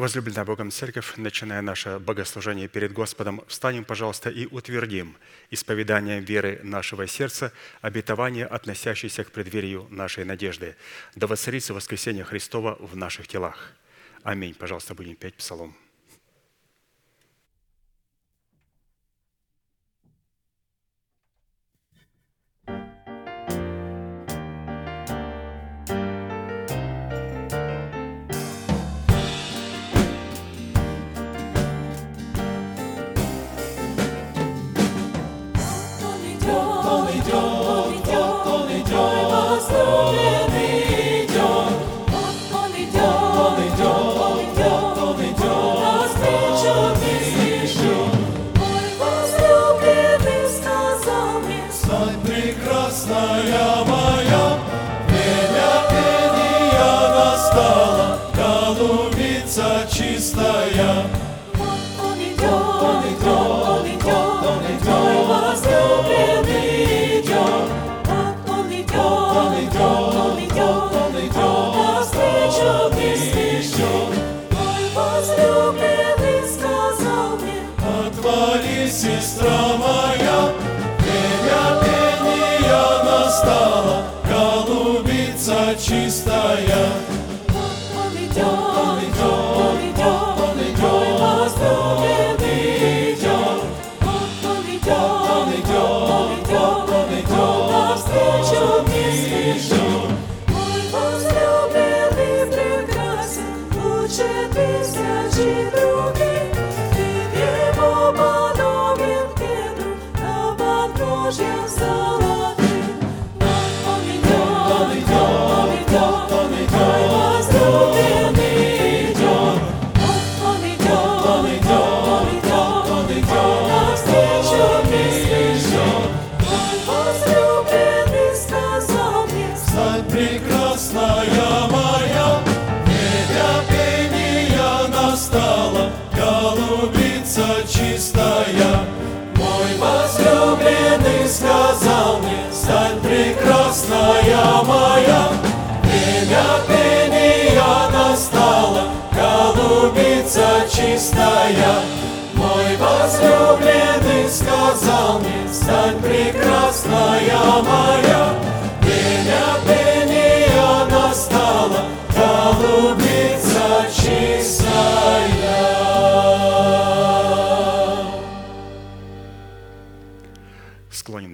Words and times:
Возлюбленная 0.00 0.46
Богом 0.46 0.70
Церковь, 0.70 1.18
начиная 1.18 1.60
наше 1.60 1.98
богослужение 1.98 2.68
перед 2.68 2.90
Господом, 2.90 3.42
встанем, 3.48 3.84
пожалуйста, 3.84 4.30
и 4.30 4.46
утвердим 4.46 5.14
исповеданием 5.50 6.24
веры 6.24 6.58
нашего 6.62 7.06
сердца 7.06 7.52
обетование, 7.82 8.46
относящееся 8.46 9.24
к 9.24 9.30
преддверию 9.30 9.86
нашей 9.90 10.24
надежды. 10.24 10.74
Да 11.16 11.26
воцарится 11.26 11.74
воскресение 11.74 12.24
Христова 12.24 12.78
в 12.80 12.96
наших 12.96 13.28
телах. 13.28 13.74
Аминь. 14.22 14.54
Пожалуйста, 14.54 14.94
будем 14.94 15.16
петь 15.16 15.34
псалом. 15.34 15.76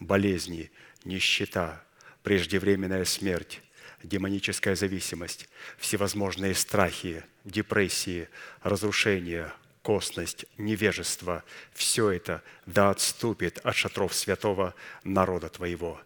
болезни, 0.00 0.70
нищета, 1.04 1.84
преждевременная 2.22 3.04
смерть, 3.04 3.62
демоническая 4.02 4.74
зависимость, 4.74 5.48
всевозможные 5.78 6.54
страхи, 6.54 7.24
депрессии, 7.44 8.28
разрушения, 8.62 9.52
косность, 9.82 10.44
невежество– 10.58 11.44
все 11.72 12.10
это 12.10 12.42
да 12.66 12.90
отступит 12.90 13.58
от 13.58 13.74
шатров 13.74 14.14
святого 14.14 14.74
народа 15.04 15.48
Твоего. 15.48 16.00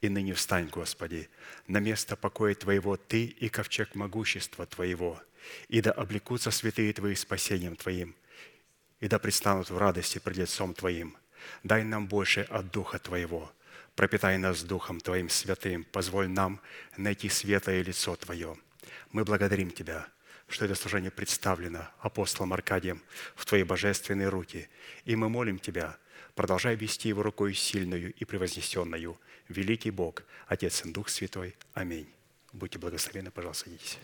И 0.00 0.08
ныне 0.08 0.34
встань, 0.34 0.68
Господи, 0.68 1.28
на 1.66 1.78
место 1.78 2.16
покоя 2.16 2.54
Твоего 2.54 2.96
Ты 2.96 3.24
и 3.24 3.48
ковчег 3.48 3.94
могущества 3.94 4.66
Твоего, 4.66 5.20
и 5.68 5.80
да 5.80 5.92
облекутся 5.92 6.50
святые 6.50 6.92
Твои 6.92 7.14
спасением 7.14 7.76
Твоим, 7.76 8.14
и 9.00 9.08
да 9.08 9.18
предстанут 9.18 9.70
в 9.70 9.78
радости 9.78 10.18
пред 10.18 10.36
лицом 10.38 10.74
Твоим. 10.74 11.16
Дай 11.62 11.84
нам 11.84 12.06
больше 12.06 12.42
от 12.42 12.70
Духа 12.70 12.98
Твоего– 12.98 13.52
пропитай 13.96 14.36
нас 14.38 14.62
Духом 14.62 15.00
Твоим 15.00 15.28
святым, 15.28 15.84
позволь 15.84 16.28
нам 16.28 16.60
найти 16.96 17.28
светлое 17.28 17.82
лицо 17.82 18.14
Твое. 18.14 18.56
Мы 19.10 19.24
благодарим 19.24 19.70
Тебя, 19.70 20.06
что 20.48 20.66
это 20.66 20.74
служение 20.74 21.10
представлено 21.10 21.88
апостолом 22.00 22.52
Аркадием 22.52 23.02
в 23.34 23.46
Твои 23.46 23.64
божественные 23.64 24.28
руки, 24.28 24.68
и 25.06 25.16
мы 25.16 25.28
молим 25.28 25.58
Тебя, 25.58 25.96
продолжай 26.34 26.76
вести 26.76 27.08
его 27.08 27.22
рукой 27.22 27.54
сильную 27.54 28.12
и 28.12 28.24
превознесенную. 28.24 29.18
Великий 29.48 29.90
Бог, 29.90 30.22
Отец 30.46 30.84
и 30.84 30.92
Дух 30.92 31.08
Святой. 31.08 31.56
Аминь. 31.72 32.08
Будьте 32.52 32.78
благословенны, 32.78 33.30
пожалуйста, 33.30 33.64
садитесь. 33.64 33.98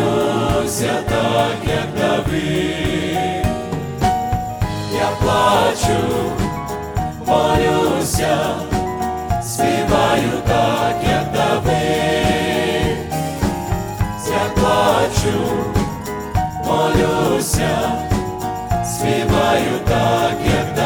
молюся 0.00 1.04
так, 1.08 1.60
как 1.64 1.94
Давид. 1.94 3.46
я 4.92 5.10
плачу, 5.20 6.00
молюся, 7.26 8.38
співаю 9.42 10.42
так, 10.46 10.96
как 11.02 11.32
Давид. 11.32 13.12
я 14.28 14.44
плачу, 14.54 15.38
молюся, 16.64 17.78
співаю 18.84 19.80
так, 19.86 20.38
как. 20.38 20.74
Давид. 20.74 20.79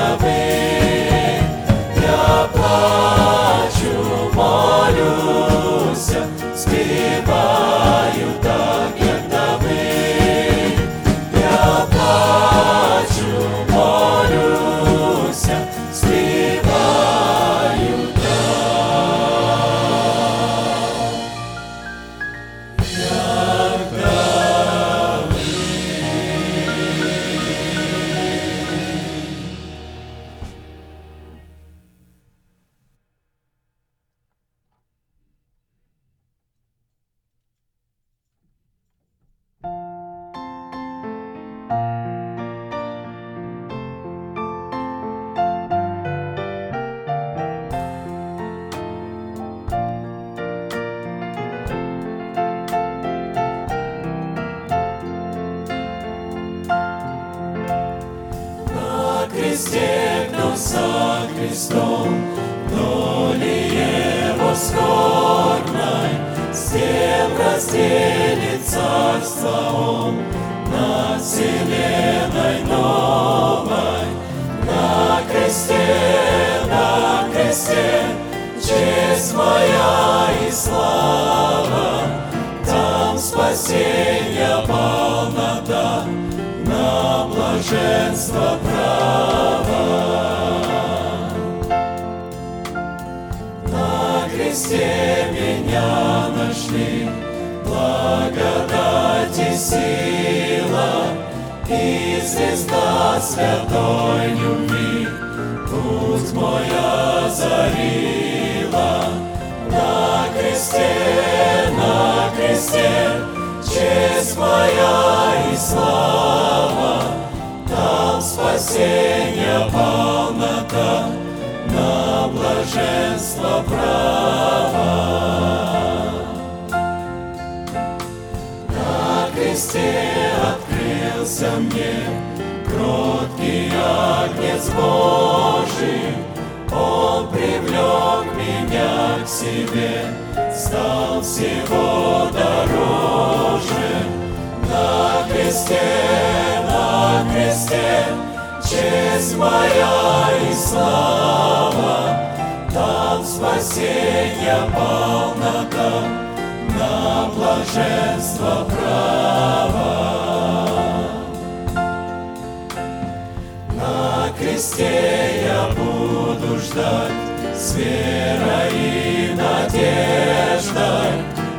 на 164.25 164.33
кресте 164.33 165.45
я 165.45 165.69
буду 165.75 166.57
ждать 166.59 167.13
с 167.55 167.75
верой 167.75 168.73
и 168.73 169.35
надеждой, 169.35 171.13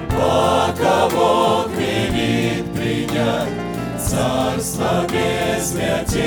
пока 0.09 1.07
Бог 1.09 1.69
велит 1.77 2.65
принять 2.73 3.49
царство 3.99 5.05
безмятежных. 5.11 6.25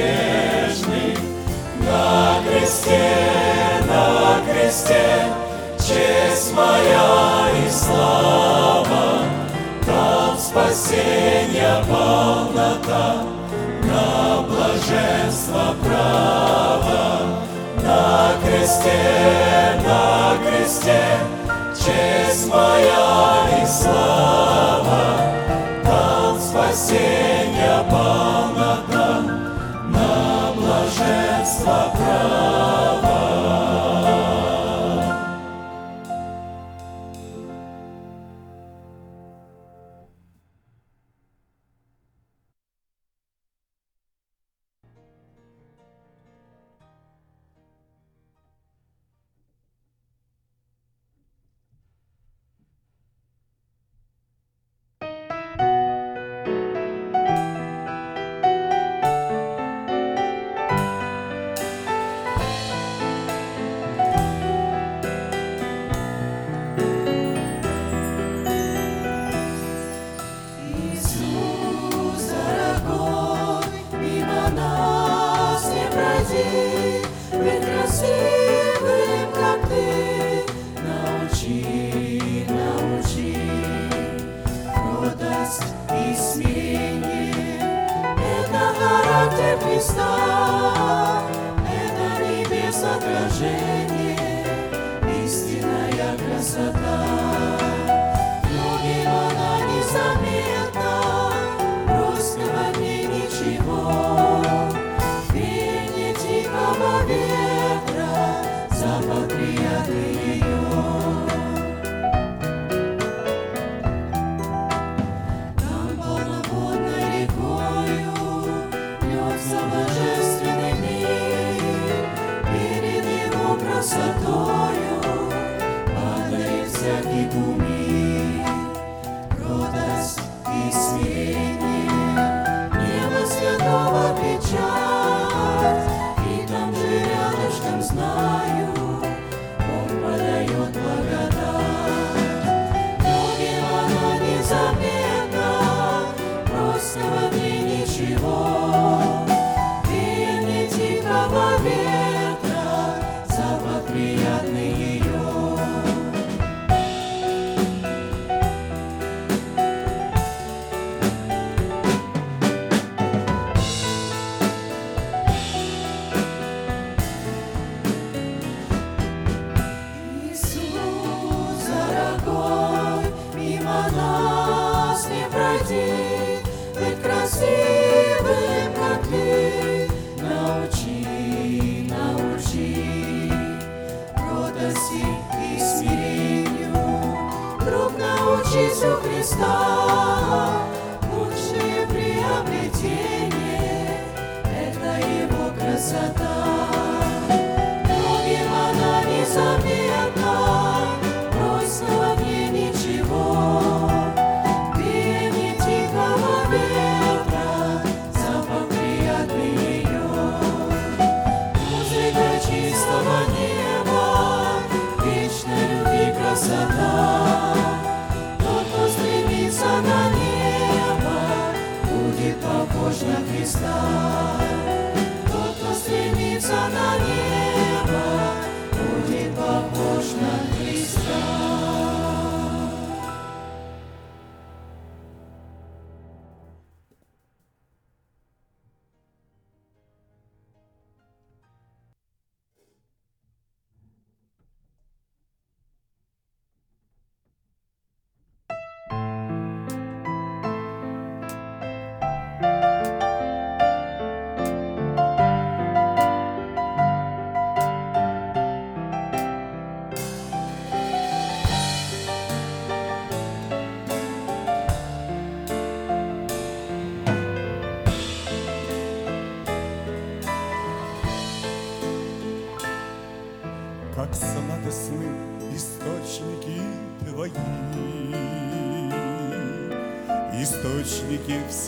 На 1.80 2.40
кресте, 2.47 3.16
на 3.88 4.40
кресте, 4.47 5.26
честь 5.78 6.54
моя 6.54 7.49
и 7.66 7.71
слава, 7.71 9.25
там 9.87 10.38
спасение 10.38 11.83
полнота, 11.88 13.16
на 13.83 14.42
благо 14.42 14.58
блаженства 14.88 15.75
права 15.85 17.21
на 17.83 18.33
кресте, 18.42 19.80
на 19.87 20.37
кресте, 20.45 21.02
честь 21.75 22.49
моя 22.49 23.62
и 23.62 23.66
слава, 23.66 25.21
там 25.85 26.38
спасение 26.40 27.85
полнота 27.90 29.21
на 29.88 30.52
блаженство 30.57 31.92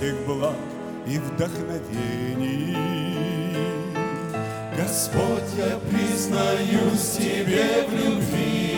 всех 0.01 0.17
благ 0.27 0.57
и 1.07 1.19
вдохновений. 1.19 2.75
Господь, 4.75 5.53
я 5.59 5.79
признаюсь 5.91 7.19
Тебе 7.19 7.85
в 7.87 7.93
любви, 7.93 8.71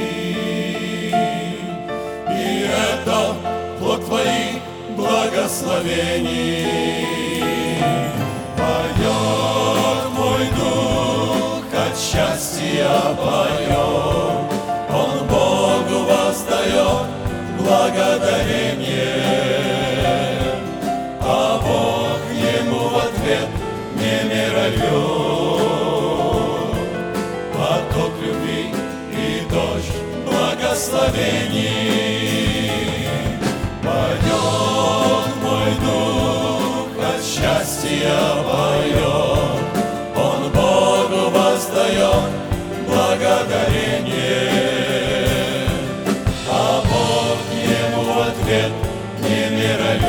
и 2.29 2.67
это 2.67 3.37
плод 3.79 4.05
Твоих 4.05 4.62
благословений. 4.97 6.67
Поет 8.57 10.05
мой 10.19 10.47
дух 10.57 11.64
от 11.73 11.97
счастья 11.97 13.14
поет. 13.17 14.12
Россия 38.02 38.35
поет, 38.42 39.62
Он 40.16 40.50
Богу 40.50 41.30
воздает 41.30 42.30
благодарение, 42.87 44.49
А 46.50 46.82
Бог 46.82 47.38
ему 47.54 48.02
в 48.12 48.18
ответ 48.18 48.73
не 49.21 49.40
миролет. 49.56 50.02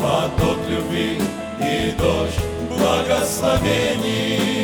Поток 0.00 0.58
любви 0.68 1.20
и 1.60 1.92
дождь 1.98 2.40
благословений. 2.70 4.55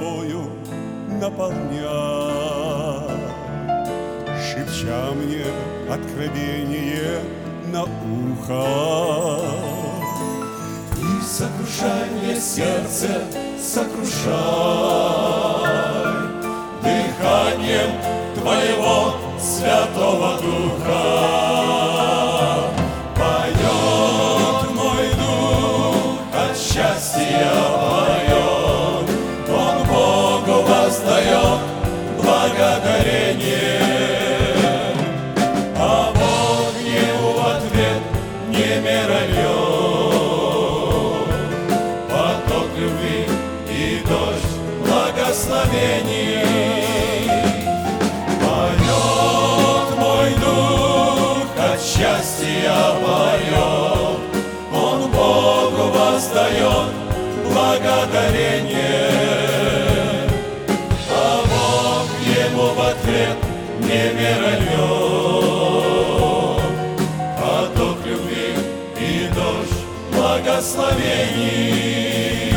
тобою 0.00 0.50
наполняй, 1.20 1.90
Шепча 4.42 5.12
мне 5.14 5.44
откровение 5.90 7.20
на 7.66 7.82
ухо. 7.82 8.66
И 10.96 11.22
сокрушай 11.22 12.10
мне 12.10 12.36
сердце, 12.40 13.22
сокрушай 13.60 14.30
дыханием 16.82 17.90
Твоего 18.34 19.14
Святого 19.38 20.40
Духа. 20.40 21.39
благодарение, 57.78 59.10
а 61.08 61.44
Бог 61.46 62.10
ему 62.26 62.74
в 62.74 62.80
ответ 62.80 63.36
не 63.80 64.08
веролем. 64.18 65.30
Поток 67.38 67.98
любви 68.04 68.54
и 68.98 69.28
дождь 69.34 69.84
благословений. 70.12 72.49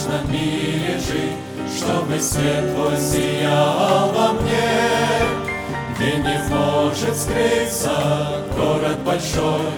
грешном 0.00 0.32
мире 0.32 0.98
жить, 0.98 1.76
Чтобы 1.76 2.20
свет 2.20 2.74
твой 2.74 2.96
сиял 2.96 4.10
во 4.14 4.32
мне. 4.32 4.70
Где 5.94 6.16
не 6.16 6.38
может 6.48 7.16
скрыться 7.16 8.42
город 8.56 8.98
большой, 9.04 9.70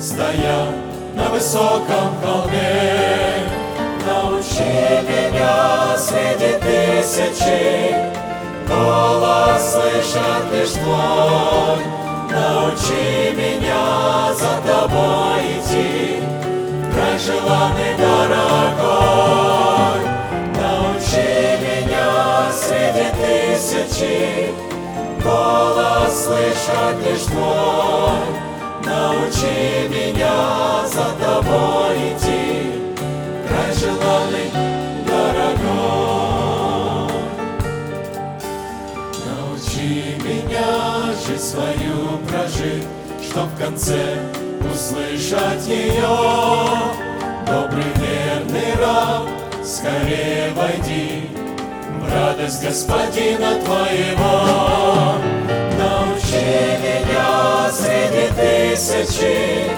Стоя 0.00 0.66
на 1.14 1.28
высоком 1.30 2.14
холме. 2.22 3.46
Научи 4.06 5.02
меня 5.08 5.96
среди 5.96 6.58
тысячи, 6.58 7.94
Голос 8.68 9.72
слышат 9.72 10.52
лишь 10.52 10.70
твой. 10.70 11.84
Научи 12.30 13.34
меня 13.34 14.32
за 14.34 14.60
тобой 14.66 15.40
идти, 15.58 16.22
Край 16.92 17.18
желанный 17.18 17.96
дорогой. 17.96 19.67
Научи 21.08 21.24
меня 21.62 22.52
среди 22.52 23.08
тысячи 23.16 24.52
голос 25.24 26.24
слышать 26.24 27.00
лишь 27.06 27.22
твой. 27.22 28.20
Научи 28.84 29.88
меня 29.88 30.86
за 30.86 31.06
тобой 31.18 31.96
идти, 32.12 32.94
край 33.48 33.72
желанный 33.74 34.50
дорогой. 35.06 36.28
Научи 39.24 40.18
меня 40.22 41.14
жизнь 41.26 41.42
свою 41.42 42.18
прожить, 42.28 42.86
чтоб 43.22 43.46
в 43.46 43.58
конце 43.58 44.18
услышать 44.70 45.66
ее. 45.66 46.18
Добрый 47.46 47.92
верный 47.96 48.74
раб, 48.78 49.22
скорее 49.68 50.50
войди 50.56 51.28
в 52.00 52.10
радость 52.10 52.64
Господина 52.64 53.60
твоего. 53.62 55.18
Научи 55.78 56.78
меня 56.82 57.70
среди 57.70 58.28
тысячи 58.34 59.70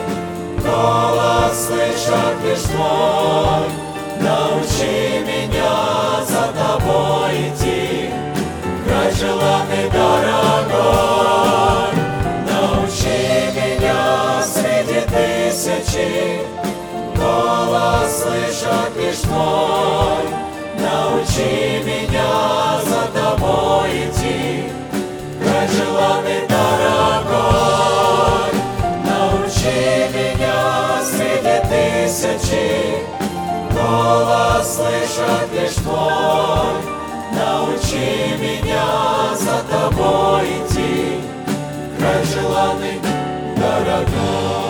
голос 0.62 1.66
слышать 1.66 2.40
лишь 2.44 2.62
твой. 2.70 3.66
Научи 4.20 5.24
меня 5.26 6.22
за 6.24 6.44
тобой 6.56 7.48
идти, 7.48 8.10
край 8.86 9.10
желанный 9.12 9.90
дорогой. 9.90 11.30
Научи 12.46 13.20
меня 13.56 14.40
среди 14.44 15.00
тысячи 15.00 16.59
голос 17.50 18.22
слышать 18.22 18.96
лишь 18.96 19.20
твой. 19.20 20.24
Научи 20.78 21.82
меня 21.84 22.80
за 22.84 23.02
тобой 23.18 23.90
идти, 24.04 24.70
край 25.42 25.68
желанный 25.68 26.46
дорогой. 26.48 27.70
Научи 29.04 29.80
меня 30.14 31.02
среди 31.02 31.56
тысячи 31.70 32.66
голос 33.72 34.76
слышать 34.76 35.52
лишь 35.52 35.78
твой. 35.82 36.74
Научи 37.32 38.10
меня 38.38 39.34
за 39.34 39.62
тобой 39.70 40.44
идти, 40.44 41.20
край 41.98 42.24
желанный 42.24 43.00
дорогой. 43.56 44.69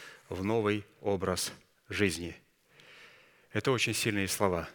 в 0.31 0.43
новый 0.45 0.85
образ 1.01 1.51
жизни. 1.89 2.35
Это 3.51 3.71
очень 3.71 3.93
сильные 3.93 4.29
слова. 4.29 4.69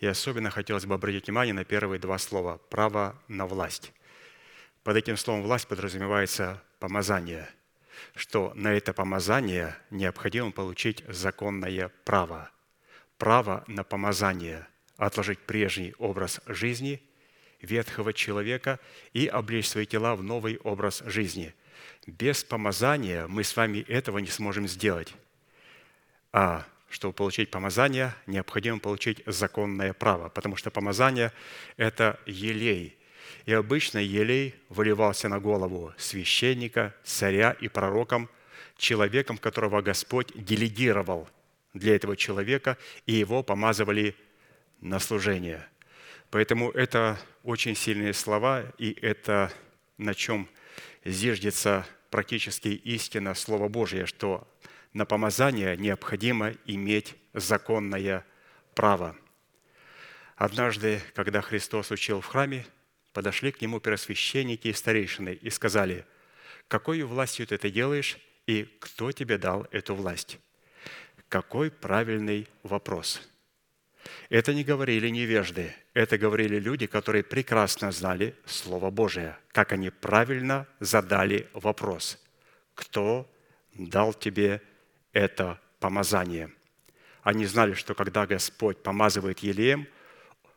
И 0.00 0.06
особенно 0.06 0.50
хотелось 0.50 0.86
бы 0.86 0.94
обратить 0.94 1.26
внимание 1.26 1.54
на 1.54 1.64
первые 1.64 2.00
два 2.00 2.18
слова– 2.18 2.58
право 2.70 3.16
на 3.28 3.46
власть. 3.46 3.92
Под 4.82 4.96
этим 4.96 5.16
словом 5.16 5.42
«власть» 5.42 5.68
подразумевается 5.68 6.62
помазание, 6.80 7.48
что 8.16 8.52
на 8.56 8.74
это 8.74 8.92
помазание 8.92 9.76
необходимо 9.90 10.50
получить 10.50 11.04
законное 11.06 11.92
право. 12.04 12.50
Право 13.18 13.64
на 13.68 13.84
помазание– 13.84 14.66
отложить 14.96 15.38
прежний 15.38 15.94
образ 15.98 16.40
жизни 16.46 17.00
ветхого 17.62 18.12
человека 18.12 18.80
и 19.12 19.28
облечь 19.28 19.68
свои 19.68 19.86
тела 19.86 20.16
в 20.16 20.24
новый 20.24 20.58
образ 20.58 21.04
жизни– 21.06 21.54
без 22.06 22.44
помазания 22.44 23.26
мы 23.26 23.44
с 23.44 23.56
вами 23.56 23.78
этого 23.88 24.18
не 24.18 24.28
сможем 24.28 24.68
сделать. 24.68 25.12
А 26.32 26.64
чтобы 26.88 27.14
получить 27.14 27.50
помазание, 27.50 28.14
необходимо 28.26 28.78
получить 28.78 29.22
законное 29.26 29.92
право, 29.92 30.28
потому 30.28 30.56
что 30.56 30.70
помазание– 30.70 31.32
это 31.76 32.18
елей. 32.26 32.96
И 33.44 33.52
обычно 33.52 33.98
елей 33.98 34.54
выливался 34.68 35.28
на 35.28 35.40
голову 35.40 35.92
священника, 35.98 36.94
царя 37.04 37.52
и 37.52 37.68
пророком, 37.68 38.30
человеком, 38.76 39.36
которого 39.36 39.82
Господь 39.82 40.32
делегировал 40.34 41.28
для 41.74 41.96
этого 41.96 42.16
человека, 42.16 42.78
и 43.04 43.14
его 43.14 43.42
помазывали 43.42 44.14
на 44.80 45.00
служение. 45.00 45.66
Поэтому 46.30 46.70
это 46.70 47.18
очень 47.42 47.74
сильные 47.74 48.14
слова, 48.14 48.64
и 48.78 48.96
это 49.00 49.52
на 49.98 50.14
чем 50.14 50.48
зиждется 51.04 51.86
практически 52.10 52.68
истина 52.68 53.34
Слова 53.34 53.68
Божия, 53.68 54.06
что 54.06 54.46
на 54.92 55.04
помазание 55.06 55.76
необходимо 55.76 56.52
иметь 56.64 57.14
законное 57.32 58.24
право. 58.74 59.16
Однажды, 60.36 61.00
когда 61.14 61.40
Христос 61.40 61.90
учил 61.90 62.20
в 62.20 62.26
храме, 62.26 62.66
подошли 63.12 63.52
к 63.52 63.60
Нему 63.60 63.80
первосвященники 63.80 64.68
и 64.68 64.72
старейшины 64.72 65.34
и 65.34 65.50
сказали, 65.50 66.04
«Какой 66.68 67.02
властью 67.02 67.46
ты 67.46 67.54
это 67.54 67.70
делаешь, 67.70 68.18
и 68.46 68.64
кто 68.80 69.12
тебе 69.12 69.38
дал 69.38 69.66
эту 69.70 69.94
власть?» 69.94 70.38
Какой 71.28 71.70
правильный 71.70 72.46
вопрос– 72.62 73.20
это 74.28 74.52
не 74.54 74.64
говорили 74.64 75.08
невежды, 75.08 75.74
это 75.94 76.18
говорили 76.18 76.58
люди, 76.58 76.86
которые 76.86 77.22
прекрасно 77.22 77.92
знали 77.92 78.34
Слово 78.44 78.90
Божие, 78.90 79.36
как 79.52 79.72
они 79.72 79.90
правильно 79.90 80.66
задали 80.80 81.48
вопрос. 81.52 82.18
Кто 82.74 83.30
дал 83.74 84.12
тебе 84.12 84.60
это 85.12 85.60
помазание? 85.80 86.50
Они 87.22 87.46
знали, 87.46 87.74
что 87.74 87.94
когда 87.94 88.26
Господь 88.26 88.82
помазывает 88.82 89.40
елеем, 89.40 89.86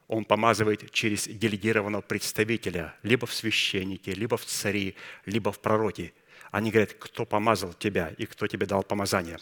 Он 0.07 0.25
помазывает 0.25 0.91
через 0.91 1.27
делегированного 1.27 2.01
представителя, 2.01 2.95
либо 3.03 3.27
в 3.27 3.33
священнике, 3.33 4.11
либо 4.13 4.37
в 4.37 4.45
цари, 4.45 4.95
либо 5.25 5.51
в 5.51 5.59
пророке. 5.59 6.13
Они 6.51 6.71
говорят, 6.71 6.93
кто 6.93 7.25
помазал 7.25 7.73
тебя 7.73 8.13
и 8.17 8.25
кто 8.25 8.47
тебе 8.47 8.65
дал 8.65 8.81
помазание. 8.81 9.37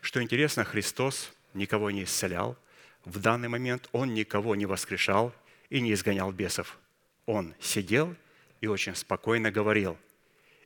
Что 0.00 0.20
интересно, 0.20 0.64
Христос 0.64 1.32
никого 1.54 1.90
не 1.92 2.02
исцелял– 2.02 2.56
в 3.04 3.20
данный 3.20 3.48
момент 3.48 3.88
он 3.92 4.14
никого 4.14 4.54
не 4.54 4.66
воскрешал 4.66 5.32
и 5.70 5.80
не 5.80 5.92
изгонял 5.92 6.32
бесов. 6.32 6.78
Он 7.26 7.54
сидел 7.60 8.14
и 8.60 8.66
очень 8.66 8.94
спокойно 8.94 9.50
говорил. 9.50 9.96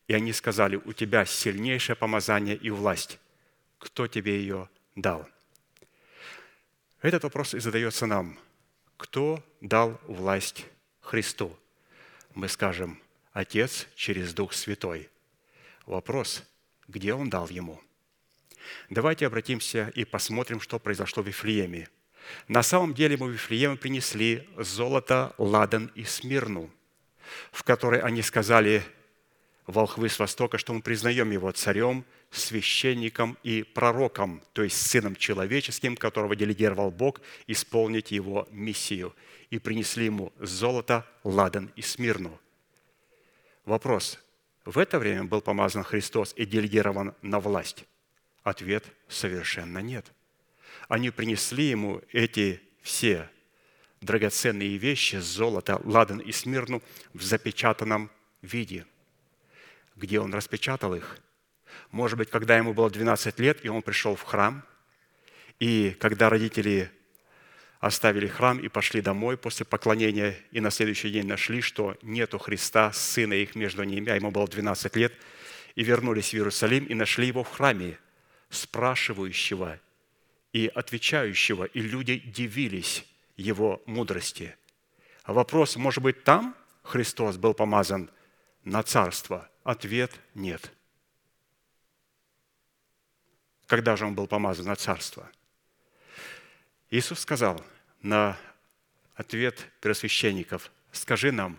И 0.09 0.15
они 0.15 0.33
сказали, 0.33 0.77
у 0.77 0.93
тебя 0.93 1.25
сильнейшее 1.25 1.97
помазание 1.97 2.57
и 2.57 2.71
власть. 2.71 3.19
Кто 3.79 4.07
тебе 4.07 4.41
ее 4.41 4.69
дал? 4.97 5.29
Этот 7.01 7.25
вопрос 7.25 7.55
и 7.55 7.59
задается 7.59 8.07
нам. 8.07 8.39
Кто 8.97 9.43
дал 9.61 10.01
власть 10.07 10.67
Христу? 11.01 11.57
Мы 12.35 12.49
скажем, 12.49 13.01
Отец 13.33 13.89
через 13.95 14.35
Дух 14.35 14.53
Святой. 14.53 15.09
Вопрос, 15.87 16.45
где 16.87 17.15
Он 17.15 17.29
дал 17.29 17.49
Ему? 17.49 17.81
Давайте 18.91 19.27
обратимся 19.27 19.91
и 19.95 20.05
посмотрим, 20.05 20.61
что 20.61 20.79
произошло 20.79 21.23
в 21.23 21.27
Вифлееме– 21.27 21.89
на 22.49 22.63
самом 22.63 22.95
деле 22.95 23.17
мы 23.17 23.29
в 23.29 23.31
Вифлеем 23.31 23.77
принесли 23.77 24.49
золото, 24.57 25.35
ладан 25.39 25.91
и 25.95 26.05
смирну, 26.05 26.71
в 27.51 27.63
которой 27.63 28.01
они 28.01 28.23
сказали, 28.23 28.83
волхвы 29.67 30.09
с 30.09 30.19
востока, 30.19 30.59
что 30.59 30.73
мы 30.73 30.83
признаем 30.83 31.31
Его 31.31 31.51
царем, 31.53 32.05
священником 32.31 33.39
и 33.43 33.63
пророком, 33.63 34.43
то 34.53 34.63
есть 34.63 34.77
сыном 34.77 35.17
человеческим, 35.17 35.97
которого 35.97 36.35
делегировал 36.35 36.91
Бог 36.91 37.21
исполнить 37.47 38.11
Его 38.11 38.49
миссию. 38.51 39.15
И 39.51 39.59
принесли 39.59 40.07
Ему 40.07 40.33
золото, 40.39 41.07
ладан 41.25 41.71
и 41.77 41.83
смирну. 41.83 42.41
Вопрос. 43.65 44.19
В 44.65 44.79
это 44.79 44.99
время 44.99 45.25
был 45.25 45.41
помазан 45.41 45.83
Христос 45.83 46.33
и 46.37 46.47
делегирован 46.47 47.15
на 47.21 47.41
власть? 47.41 47.85
Ответ– 48.43 48.85
совершенно 49.09 49.79
нет. 49.79 50.13
Они 50.93 51.11
принесли 51.11 51.65
Ему 51.71 52.03
эти 52.13 52.61
все 52.83 53.31
драгоценные 54.03 54.77
вещи, 54.77 55.17
золото, 55.17 55.81
ладан 55.85 56.19
и 56.19 56.33
смирну 56.33 56.83
в 57.15 57.23
запечатанном 57.23 58.11
виде. 58.43 58.85
Где 59.97 60.21
Он 60.21 60.35
распечатал 60.35 60.95
их– 60.95 61.19
может 61.91 62.19
быть, 62.19 62.31
когда 62.31 62.57
ему 62.57 62.75
было 62.75 62.91
12 62.91 63.39
лет, 63.41 63.65
и 63.65 63.69
он 63.69 63.83
пришел 63.83 64.17
в 64.17 64.23
храм, 64.23 64.65
и 65.59 65.97
когда 66.01 66.29
родители 66.29 66.91
оставили 67.81 68.27
храм 68.27 68.59
и 68.59 68.69
пошли 68.69 69.01
домой 69.01 69.37
после 69.37 69.67
поклонения, 69.67 70.37
и 70.51 70.61
на 70.61 70.71
следующий 70.71 71.11
день 71.11 71.27
нашли, 71.27 71.61
что 71.61 71.97
нету 72.03 72.39
Христа, 72.39 72.93
сына 72.93 73.35
их 73.35 73.55
между 73.55 73.83
ними, 73.85 74.11
а 74.11 74.17
ему 74.17 74.31
было 74.31 74.47
12 74.47 74.97
лет, 74.97 75.13
и 75.75 75.83
вернулись 75.83 76.31
в 76.31 76.35
Иерусалим, 76.35 76.85
и 76.85 76.95
нашли 76.95 77.27
его 77.27 77.45
в 77.45 77.51
храме, 77.51 77.99
спрашивающего 78.51 79.79
и 80.53 80.67
отвечающего, 80.67 81.65
и 81.65 81.81
люди 81.81 82.19
дивились 82.19 83.07
его 83.37 83.83
мудрости. 83.87 84.57
Вопрос, 85.27 85.77
может 85.77 86.03
быть, 86.03 86.25
там 86.25 86.57
Христос 86.83 87.37
был 87.37 87.55
помазан 87.55 88.11
на 88.65 88.83
царство? 88.83 89.49
Ответ– 89.65 90.13
нет– 90.35 90.73
когда 93.73 93.97
же 93.97 94.05
он 94.05 94.15
был 94.15 94.27
помазан 94.27 94.67
на 94.67 94.77
царство? 94.77 95.33
Иисус 96.91 97.21
сказал 97.21 97.65
на 98.03 98.39
ответ 99.15 99.67
первосвященников, 99.81 100.71
скажи 100.93 101.33
нам, 101.33 101.59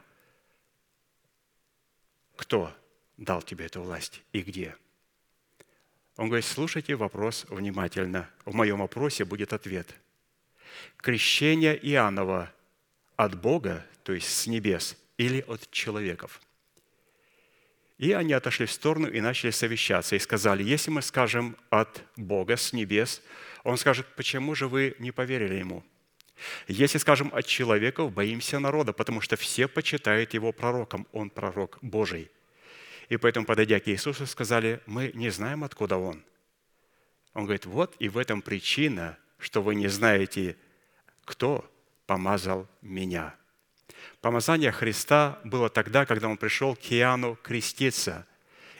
кто 2.36 2.72
дал 3.18 3.42
тебе 3.42 3.66
эту 3.66 3.82
власть 3.82 4.22
и 4.32 4.44
где? 4.44 4.78
Он 6.16 6.28
говорит, 6.28 6.46
слушайте 6.46 6.96
вопрос 6.96 7.46
внимательно. 7.50 8.30
В 8.46 8.54
моем 8.54 8.80
вопросе 8.80 9.26
будет 9.26 9.54
ответ. 9.54 9.94
Крещение 10.98 11.78
Иоаннова 11.92 12.52
от 13.16 13.40
Бога, 13.40 13.86
то 14.04 14.14
есть 14.14 14.28
с 14.28 14.48
небес, 14.48 14.98
или 15.18 15.42
от 15.48 15.70
человеков– 15.72 16.42
и 18.04 18.12
они 18.12 18.34
отошли 18.34 18.66
в 18.66 18.72
сторону 18.72 19.08
и 19.08 19.22
начали 19.22 19.52
совещаться 19.52 20.18
и 20.18 20.20
сказали, 20.20 20.62
если 20.62 20.92
мы 20.92 21.02
скажем 21.02 21.56
от 21.70 22.04
Бога 22.18 22.58
с 22.58 22.74
небес, 22.74 23.22
он 23.64 23.78
скажет, 23.78 24.06
почему 24.18 24.56
же 24.56 24.68
вы 24.68 24.96
не 25.00 25.12
поверили 25.12 25.56
ему? 25.56 25.86
Если 26.68 26.98
скажем 26.98 27.32
от 27.34 27.46
человеков, 27.46 28.12
боимся 28.12 28.60
народа, 28.60 28.92
потому 28.92 29.22
что 29.22 29.38
все 29.38 29.70
почитают 29.70 30.34
его 30.34 30.52
пророком, 30.52 31.08
он 31.14 31.30
пророк 31.30 31.78
Божий. 31.82 32.30
И 33.10 33.18
поэтому, 33.18 33.46
подойдя 33.46 33.80
к 33.80 33.88
Иисусу, 33.88 34.26
сказали, 34.26 34.82
мы 34.86 35.12
не 35.14 35.30
знаем, 35.30 35.64
откуда 35.64 35.98
он. 35.98 36.24
Он 37.34 37.44
говорит, 37.44 37.66
вот 37.66 37.96
и 38.00 38.10
в 38.10 38.18
этом 38.18 38.42
причина, 38.42 39.18
что 39.38 39.62
вы 39.62 39.76
не 39.76 39.88
знаете, 39.88 40.56
кто 41.26 41.70
помазал 42.06 42.68
меня– 42.82 43.36
Помазание 44.22 44.72
Христа 44.72 45.40
было 45.44 45.70
тогда, 45.70 46.06
когда 46.06 46.30
он 46.30 46.38
пришел 46.38 46.76
к 46.76 46.94
Иоанну 46.94 47.36
креститься. 47.36 48.26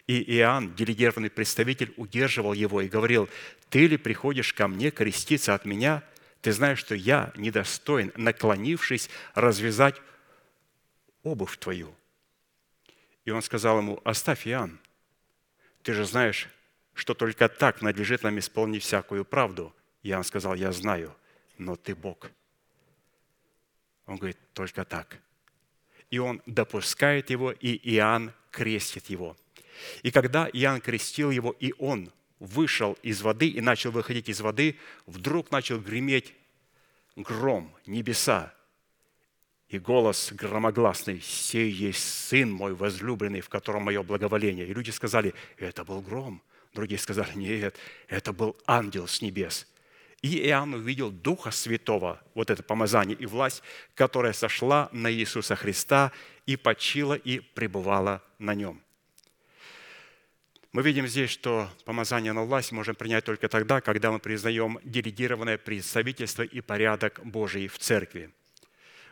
И 0.08 0.38
Иоанн, 0.38 0.74
делегированный 0.74 1.30
представитель, 1.30 1.94
удерживал 1.98 2.54
его 2.54 2.82
и 2.82 2.88
говорил, 2.88 3.30
«Ты 3.70 3.88
ли 3.88 3.98
приходишь 3.98 4.54
ко 4.54 4.68
мне 4.68 4.92
креститься 4.92 5.54
от 5.54 5.66
меня? 5.66 6.04
Ты 6.42 6.52
знаешь, 6.52 6.80
что 6.80 6.96
я 6.96 7.32
недостоин, 7.36 8.12
наклонившись, 8.16 9.10
развязать 9.34 10.02
обувь 11.24 11.58
твою». 11.58 11.94
И 13.26 13.32
он 13.32 13.42
сказал 13.42 13.78
ему, 13.80 14.02
«Оставь, 14.04 14.48
Иоанн, 14.48 14.80
ты 15.82 15.94
же 15.94 16.06
знаешь, 16.06 16.50
что 16.94 17.14
только 17.14 17.50
так 17.50 17.82
надлежит 17.82 18.24
нам 18.24 18.38
исполнить 18.40 18.84
всякую 18.84 19.26
правду». 19.26 19.74
Иоанн 20.04 20.24
сказал, 20.24 20.56
«Я 20.56 20.72
знаю, 20.72 21.16
но 21.58 21.76
ты 21.76 21.96
Бог». 21.96 22.32
Он 24.06 24.18
говорит, 24.18 24.38
только 24.54 24.84
так. 24.84 25.18
И 26.10 26.20
он 26.20 26.42
допускает 26.46 27.30
его, 27.30 27.52
и 27.52 27.80
Иоанн 27.96 28.34
крестит 28.52 29.10
его. 29.10 29.38
И 30.04 30.12
когда 30.12 30.48
Иоанн 30.52 30.82
крестил 30.82 31.32
его, 31.32 31.56
и 31.60 31.74
он 31.80 32.12
вышел 32.40 32.98
из 33.02 33.22
воды 33.22 33.48
и 33.48 33.62
начал 33.62 33.92
выходить 33.92 34.30
из 34.30 34.42
воды, 34.42 34.78
вдруг 35.06 35.52
начал 35.52 35.80
греметь 35.80 36.34
гром, 37.16 37.74
небеса. 37.86 38.54
И 39.74 39.80
голос 39.80 40.32
громогласный, 40.32 41.20
«Сей 41.20 41.72
есть 41.72 42.28
Сын 42.28 42.52
мой 42.52 42.76
возлюбленный, 42.76 43.42
в 43.42 43.50
котором 43.50 43.84
мое 43.84 44.04
благоволение». 44.04 44.68
И 44.68 44.74
люди 44.74 44.92
сказали, 44.92 45.34
это 45.58 45.84
был 45.84 46.00
гром. 46.02 46.44
Другие 46.76 47.00
сказали, 47.00 47.32
нет, 47.34 47.76
это 48.08 48.34
был 48.34 48.56
ангел 48.68 49.08
с 49.08 49.22
небес– 49.22 49.68
и 50.24 50.48
Иоанн 50.48 50.74
увидел 50.74 51.12
Духа 51.12 51.52
Святого, 51.52 52.24
вот 52.34 52.50
это 52.50 52.64
помазание 52.64 53.16
и 53.18 53.26
власть, 53.26 53.62
которая 53.94 54.32
сошла 54.32 54.88
на 54.94 55.12
Иисуса 55.12 55.58
Христа 55.58 56.14
и 56.46 56.56
почила 56.56 57.14
и 57.14 57.42
пребывала 57.42 58.24
на 58.40 58.56
нем. 58.56 58.82
Мы 60.72 60.82
видим 60.82 61.08
здесь, 61.08 61.30
что 61.30 61.70
помазание 61.84 62.32
на 62.32 62.46
власть 62.46 62.72
можем 62.72 62.96
принять 62.96 63.26
только 63.26 63.50
тогда, 63.50 63.82
когда 63.82 64.14
мы 64.14 64.20
признаем 64.20 64.80
делегированное 64.86 65.58
представительство 65.58 66.44
и 66.44 66.62
порядок 66.62 67.20
Божий 67.26 67.68
в 67.68 67.78
церкви. 67.78 68.32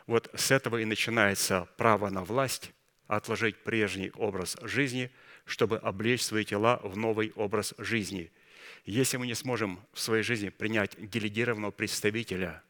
Вот 0.06 0.30
с 0.34 0.50
этого 0.50 0.78
и 0.78 0.84
начинается 0.84 1.68
право 1.76 2.10
на 2.10 2.24
власть, 2.24 2.72
отложить 3.06 3.62
прежний 3.62 4.10
образ 4.14 4.56
жизни, 4.62 5.10
чтобы 5.44 5.78
облечь 5.78 6.22
свои 6.22 6.44
тела 6.44 6.80
в 6.82 6.96
новый 6.96 7.32
образ 7.36 7.74
жизни– 7.78 8.30
если 8.84 9.16
мы 9.16 9.26
не 9.26 9.34
сможем 9.34 9.80
в 9.92 10.00
своей 10.00 10.24
жизни 10.24 10.48
принять 10.48 10.96
делегированного 10.98 11.70
представителя, 11.70 12.62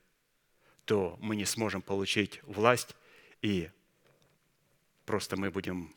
то 0.84 1.16
мы 1.20 1.36
не 1.36 1.46
сможем 1.46 1.80
получить 1.80 2.40
власть, 2.42 2.94
и 3.40 3.70
просто 5.06 5.36
мы 5.36 5.50
будем 5.50 5.94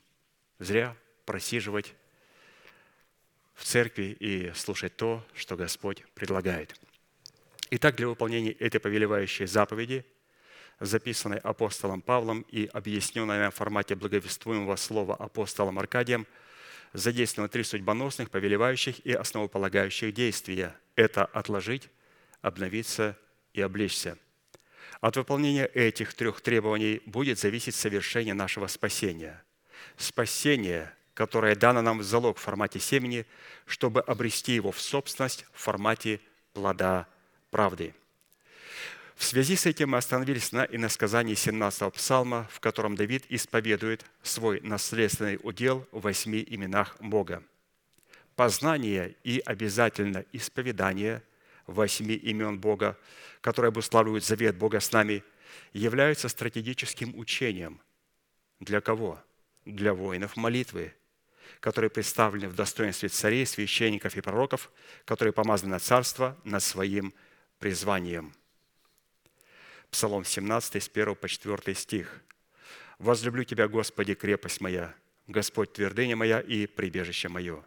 зря 0.58 0.96
просиживать 1.26 1.94
в 3.54 3.64
церкви 3.64 4.16
и 4.18 4.52
слушать 4.54 4.96
то, 4.96 5.26
что 5.34 5.56
Господь 5.56 6.02
предлагает. 6.14 6.80
Итак, 7.70 7.96
для 7.96 8.08
выполнения 8.08 8.52
этой 8.52 8.80
повелевающей 8.80 9.46
заповеди, 9.46 10.06
записанной 10.80 11.38
апостолом 11.38 12.02
Павлом 12.02 12.42
и 12.50 12.66
объясненной 12.72 13.48
в 13.48 13.54
формате 13.54 13.94
благовествуемого 13.94 14.76
слова 14.76 15.14
апостолом 15.14 15.78
Аркадием– 15.78 16.26
задействованы 16.92 17.48
три 17.48 17.62
судьбоносных, 17.62 18.30
повелевающих 18.30 19.04
и 19.04 19.12
основополагающих 19.12 20.14
действия. 20.14 20.74
Это 20.94 21.24
отложить, 21.24 21.90
обновиться 22.40 23.18
и 23.52 23.60
облечься. 23.60 24.18
От 25.00 25.16
выполнения 25.16 25.66
этих 25.66 26.14
трех 26.14 26.40
требований 26.40 27.02
будет 27.06 27.38
зависеть 27.38 27.74
совершение 27.74 28.34
нашего 28.34 28.66
спасения. 28.66 29.42
Спасение, 29.96 30.92
которое 31.14 31.54
дано 31.54 31.82
нам 31.82 31.98
в 31.98 32.02
залог 32.02 32.38
в 32.38 32.40
формате 32.40 32.80
семени, 32.80 33.26
чтобы 33.66 34.00
обрести 34.00 34.54
его 34.54 34.72
в 34.72 34.80
собственность 34.80 35.44
в 35.52 35.60
формате 35.60 36.20
плода 36.54 37.06
правды– 37.50 37.94
в 39.16 39.24
связи 39.24 39.56
с 39.56 39.64
этим 39.64 39.90
мы 39.90 39.98
остановились 39.98 40.52
на 40.52 40.64
иносказании 40.64 41.34
17-го 41.34 41.90
псалма, 41.90 42.46
в 42.52 42.60
котором 42.60 42.96
Давид 42.96 43.24
исповедует 43.30 44.04
свой 44.22 44.60
наследственный 44.60 45.40
удел 45.42 45.88
в 45.90 46.02
восьми 46.02 46.44
именах 46.46 46.96
Бога. 47.00 47.42
Познание 48.36 49.16
и 49.24 49.42
обязательно 49.44 50.26
исповедание 50.32 51.22
восьми 51.66 52.14
имен 52.14 52.58
Бога, 52.58 52.98
которые 53.40 53.70
обуславливают 53.70 54.22
завет 54.22 54.56
Бога 54.56 54.80
с 54.80 54.92
нами, 54.92 55.24
являются 55.72 56.28
стратегическим 56.28 57.18
учением. 57.18 57.80
Для 58.60 58.82
кого? 58.82 59.18
Для 59.64 59.94
воинов 59.94 60.36
молитвы, 60.36 60.92
которые 61.60 61.88
представлены 61.88 62.48
в 62.48 62.54
достоинстве 62.54 63.08
царей, 63.08 63.46
священников 63.46 64.14
и 64.14 64.20
пророков, 64.20 64.70
которые 65.06 65.32
помазаны 65.32 65.70
на 65.70 65.78
царство 65.78 66.36
над 66.44 66.62
своим 66.62 67.14
призванием– 67.58 68.34
Псалом 69.96 70.26
17, 70.26 70.82
с 70.82 70.90
1 70.92 71.14
по 71.14 71.26
4 71.26 71.74
стих. 71.74 72.20
«Возлюблю 72.98 73.44
Тебя, 73.44 73.66
Господи, 73.66 74.12
крепость 74.12 74.60
моя, 74.60 74.94
Господь 75.26 75.72
твердыня 75.72 76.14
моя 76.16 76.38
и 76.38 76.66
прибежище 76.66 77.30
мое. 77.30 77.64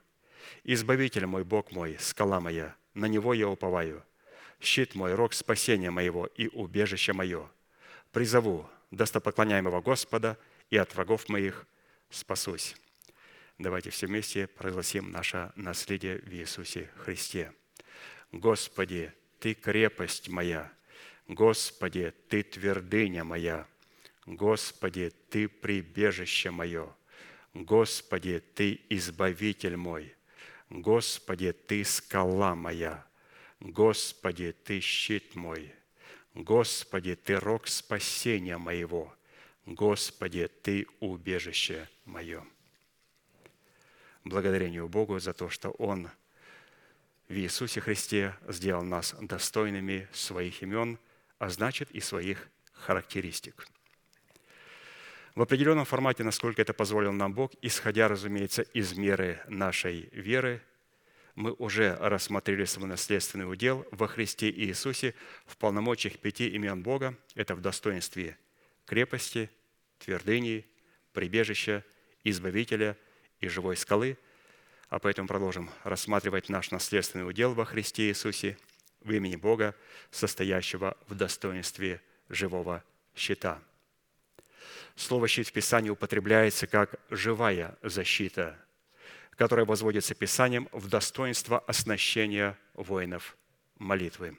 Избавитель 0.63 1.25
мой, 1.25 1.43
Бог 1.43 1.71
мой, 1.71 1.97
скала 1.99 2.39
моя, 2.39 2.75
на 2.93 3.07
Него 3.07 3.33
я 3.33 3.49
уповаю. 3.49 4.03
Щит 4.61 4.93
мой, 4.93 5.15
рог 5.15 5.33
спасения 5.33 5.89
моего 5.89 6.27
и 6.27 6.49
убежище 6.49 7.13
мое. 7.13 7.49
Призову 8.11 8.69
достопоклоняемого 8.91 9.81
Господа, 9.81 10.37
и 10.69 10.77
от 10.77 10.93
врагов 10.93 11.29
моих 11.29 11.65
спасусь». 12.11 12.75
Давайте 13.57 13.89
все 13.89 14.05
вместе 14.05 14.45
прогласим 14.45 15.11
наше 15.11 15.51
наследие 15.55 16.19
в 16.19 16.31
Иисусе 16.31 16.91
Христе. 16.97 17.51
Господи, 18.31 19.11
Ты 19.39 19.55
крепость 19.55 20.29
моя, 20.29 20.71
Господи, 21.29 22.11
Ты 22.27 22.41
твердыня 22.41 23.23
моя, 23.23 23.67
Господи, 24.25 25.13
Ты 25.29 25.47
прибежище 25.47 26.49
мое, 26.49 26.91
Господи, 27.53 28.41
Ты 28.55 28.81
избавитель 28.89 29.77
мой, 29.77 30.15
Господи, 30.71 31.51
Ты 31.51 31.85
скала 31.85 32.55
моя, 32.55 33.05
Господи, 33.59 34.55
Ты 34.63 34.79
щит 34.79 35.35
мой, 35.35 35.71
Господи, 36.33 37.15
Ты 37.15 37.35
рог 37.35 37.67
спасения 37.67 38.57
моего, 38.57 39.13
Господи, 39.67 40.47
Ты 40.63 40.87
убежище 40.99 41.87
мое. 42.05 42.43
Благодарению 44.23 44.89
Богу 44.89 45.19
за 45.19 45.33
то, 45.33 45.51
что 45.51 45.69
Он 45.69 46.09
в 47.27 47.33
Иисусе 47.33 47.81
Христе 47.81 48.35
сделал 48.47 48.81
нас 48.81 49.13
достойными 49.21 50.07
своих 50.11 50.63
имен, 50.63 50.97
а 51.39 51.49
значит 51.49 51.89
и 51.91 51.99
своих 51.99 52.47
характеристик. 52.73 53.67
В 55.33 55.41
определенном 55.41 55.85
формате, 55.85 56.23
насколько 56.23 56.61
это 56.61 56.73
позволил 56.73 57.11
нам 57.11 57.33
Бог, 57.33 57.51
исходя, 57.61 58.07
разумеется, 58.07 58.61
из 58.61 58.93
меры 58.93 59.41
нашей 59.47 60.09
веры, 60.11 60.61
мы 61.35 61.53
уже 61.53 61.95
рассмотрели 61.95 62.65
свой 62.65 62.87
наследственный 62.87 63.49
удел 63.49 63.87
во 63.91 64.07
Христе 64.07 64.51
Иисусе 64.51 65.15
в 65.45 65.57
полномочиях 65.57 66.19
пяти 66.19 66.49
имен 66.49 66.83
Бога. 66.83 67.17
Это 67.35 67.55
в 67.55 67.61
достоинстве 67.61 68.37
крепости, 68.85 69.49
твердыни, 69.97 70.67
прибежища, 71.13 71.83
избавителя– 72.23 72.95
и 73.39 73.47
живой 73.47 73.77
скалы, 73.77 74.17
а 74.89 74.99
поэтому 74.99 75.27
продолжим 75.27 75.69
рассматривать 75.83 76.49
наш 76.49 76.71
наследственный 76.71 77.27
удел 77.27 77.53
во 77.53 77.65
Христе 77.65 78.09
Иисусе 78.09 78.57
в 79.01 79.11
имени 79.11 79.35
Бога, 79.35 79.75
состоящего 80.11 80.97
в 81.07 81.15
достоинстве 81.15 82.01
живого 82.29 82.83
щита. 83.15 83.61
Слово 84.95 85.27
«щит» 85.27 85.47
в 85.47 85.53
Писании 85.53 85.89
употребляется 85.89 86.67
как 86.67 86.99
«живая 87.09 87.77
защита», 87.81 88.59
которая 89.31 89.65
возводится 89.65 90.13
Писанием 90.13 90.67
в 90.73 90.89
достоинство 90.89 91.59
оснащения 91.59 92.57
воинов 92.73 93.37
молитвы. 93.77 94.37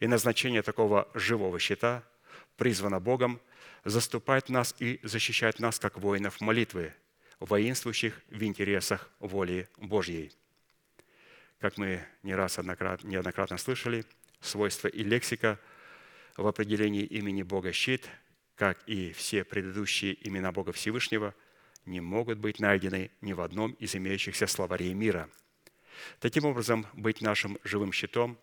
И 0.00 0.06
назначение 0.06 0.62
такого 0.62 1.08
живого 1.14 1.58
щита 1.58 2.02
призвано 2.56 3.00
Богом 3.00 3.40
заступать 3.84 4.48
нас 4.48 4.74
и 4.78 5.00
защищать 5.02 5.58
нас, 5.58 5.78
как 5.78 5.98
воинов 5.98 6.40
молитвы, 6.40 6.94
воинствующих 7.40 8.20
в 8.28 8.42
интересах 8.42 9.10
воли 9.18 9.68
Божьей. 9.78 10.32
Как 11.62 11.78
мы 11.78 12.04
не 12.24 12.34
раз 12.34 12.58
неоднократно 12.58 13.56
слышали, 13.56 14.04
свойства 14.40 14.88
и 14.88 15.04
лексика 15.04 15.60
в 16.36 16.44
определении 16.48 17.04
имени 17.04 17.44
Бога 17.44 17.70
щит, 17.70 18.08
как 18.56 18.82
и 18.88 19.12
все 19.12 19.44
предыдущие 19.44 20.18
имена 20.26 20.50
Бога 20.50 20.72
Всевышнего, 20.72 21.36
не 21.86 22.00
могут 22.00 22.38
быть 22.38 22.58
найдены 22.58 23.12
ни 23.20 23.32
в 23.32 23.40
одном 23.40 23.74
из 23.74 23.94
имеющихся 23.94 24.48
словарей 24.48 24.92
мира. 24.92 25.30
Таким 26.18 26.46
образом, 26.46 26.84
быть 26.94 27.20
нашим 27.20 27.56
живым 27.62 27.92
щитом 27.92 28.36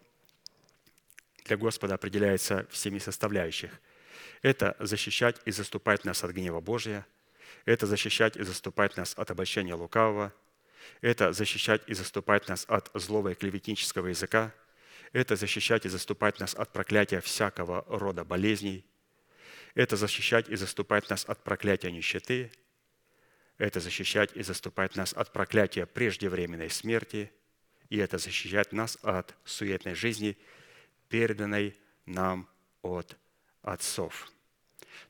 для 1.43 1.57
Господа 1.57 1.95
определяется 1.95 2.67
всеми 2.71 2.99
составляющих. 2.99 3.81
Это 4.43 4.77
защищать 4.79 5.41
и 5.43 5.51
заступать 5.51 6.05
нас 6.05 6.23
от 6.23 6.31
гнева 6.31 6.61
Божия– 6.61 7.05
это 7.65 7.85
защищать 7.85 8.37
и 8.37 8.43
заступать 8.43 8.95
нас 8.97 9.13
от 9.17 9.29
обольщения 9.31 9.75
лукавого, 9.75 10.33
это 11.01 11.33
защищать 11.33 11.81
и 11.87 11.93
заступать 11.93 12.47
нас 12.47 12.65
от 12.67 12.89
злого 12.93 13.29
и 13.29 13.35
клеветнического 13.35 14.07
языка, 14.07 14.53
это 15.11 15.35
защищать 15.35 15.85
и 15.85 15.89
заступать 15.89 16.39
нас 16.39 16.53
от 16.53 16.71
проклятия 16.71 17.21
всякого 17.21 17.85
рода 17.87 18.23
болезней, 18.23 18.85
это 19.75 19.95
защищать 19.95 20.49
и 20.49 20.55
заступать 20.55 21.09
нас 21.09 21.25
от 21.25 21.43
проклятия 21.43 21.91
нищеты, 21.91 22.51
это 23.57 23.79
защищать 23.79 24.31
и 24.35 24.43
заступать 24.43 24.95
нас 24.95 25.13
от 25.13 25.33
проклятия 25.33 25.85
преждевременной 25.85 26.69
смерти, 26.69 27.31
и 27.89 27.97
это 27.97 28.17
защищать 28.17 28.71
нас 28.71 28.97
от 29.01 29.35
суетной 29.45 29.95
жизни, 29.95 30.37
переданной 31.09 31.75
нам 32.05 32.47
от 32.81 33.17
отцов. 33.61 34.31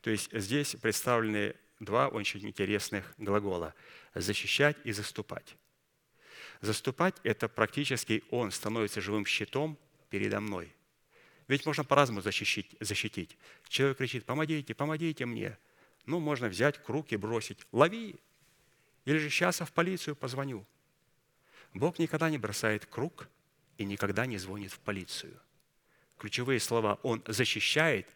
То 0.01 0.09
есть 0.09 0.31
здесь 0.31 0.75
представлены 0.75 1.55
два 1.79 2.07
очень 2.07 2.45
интересных 2.45 3.13
глагола– 3.17 3.73
защищать 4.15 4.77
и 4.83 4.91
заступать. 4.91 5.55
Заступать– 6.61 7.15
это 7.23 7.47
практически 7.47 8.23
он 8.31 8.51
становится 8.51 9.01
живым 9.01 9.25
щитом 9.25 9.77
передо 10.09 10.39
мной. 10.39 10.73
Ведь 11.47 11.65
можно 11.65 11.83
по-разному 11.83 12.21
защитить, 12.21 12.75
защитить. 12.79 13.37
Человек 13.67 13.97
кричит, 13.97 14.25
помогите, 14.25 14.75
помогите 14.75 15.25
мне. 15.25 15.57
Ну, 16.05 16.19
можно 16.19 16.47
взять 16.47 16.81
круг 16.83 17.11
и 17.11 17.17
бросить. 17.17 17.59
Лови! 17.71 18.15
Или 19.05 19.17
же 19.17 19.29
сейчас 19.29 19.59
я 19.61 19.65
в 19.65 19.71
полицию 19.71 20.15
позвоню. 20.15 20.65
Бог 21.73 21.97
никогда 21.97 22.29
не 22.29 22.37
бросает 22.37 22.85
круг 22.85 23.29
и 23.77 23.85
никогда 23.85 24.25
не 24.25 24.37
звонит 24.37 24.71
в 24.71 24.79
полицию. 24.79 25.39
Ключевые 26.17 26.59
слова 26.59 26.99
«Он 27.03 27.23
защищает», 27.25 28.07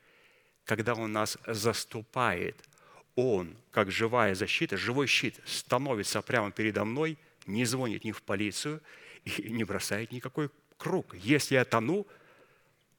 когда 0.66 0.94
Он 0.94 1.12
нас 1.12 1.38
заступает– 1.48 2.58
он, 3.16 3.56
как 3.72 3.92
живая 3.92 4.34
защита, 4.34 4.76
живой 4.76 5.08
щит, 5.08 5.40
становится 5.46 6.22
прямо 6.22 6.52
передо 6.52 6.84
мной, 6.84 7.18
не 7.46 7.66
звонит 7.66 8.04
ни 8.04 8.12
в 8.12 8.22
полицию 8.22 8.82
и 9.26 9.52
не 9.52 9.64
бросает 9.64 10.12
никакой 10.12 10.50
круг. 10.78 11.16
Если 11.16 11.56
я 11.56 11.66
тону, 11.66 12.08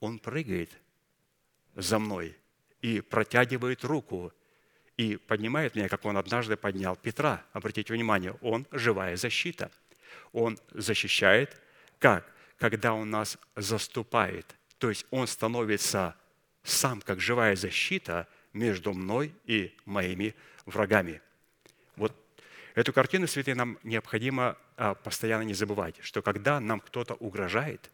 он 0.01 0.18
прыгает 0.18 0.70
за 1.74 1.99
мной 1.99 2.36
и 2.82 3.01
протягивает 3.01 3.84
руку 3.84 4.32
и 4.97 5.16
поднимает 5.16 5.74
меня, 5.74 5.88
как 5.88 6.05
он 6.05 6.16
однажды 6.16 6.57
поднял 6.57 6.97
Петра. 6.97 7.45
Обратите 7.53 7.92
внимание, 7.92 8.36
он 8.42 8.66
живая 8.70 9.16
защита. 9.16 9.70
Он 10.32 10.59
защищает 10.72 11.61
как? 11.99 12.30
Когда 12.59 12.92
он 12.92 13.11
нас 13.11 13.38
заступает. 13.57 14.55
То 14.78 14.88
есть 14.88 15.07
он 15.11 15.26
становится 15.26 16.14
сам 16.62 17.01
как 17.01 17.20
живая 17.20 17.57
защита– 17.57 18.28
между 18.55 18.95
мной 18.95 19.34
и 19.45 19.76
моими 19.84 20.34
врагами. 20.64 21.20
Вот 21.97 22.16
эту 22.75 22.93
картину, 22.93 23.27
святые, 23.27 23.55
нам 23.55 23.79
необходимо 23.83 24.57
а, 24.77 24.95
постоянно 24.95 25.43
не 25.43 25.55
забывать, 25.55 25.97
что 26.01 26.22
когда 26.22 26.61
нам 26.61 26.81
кто-то 26.81 27.14
угрожает, 27.14 27.91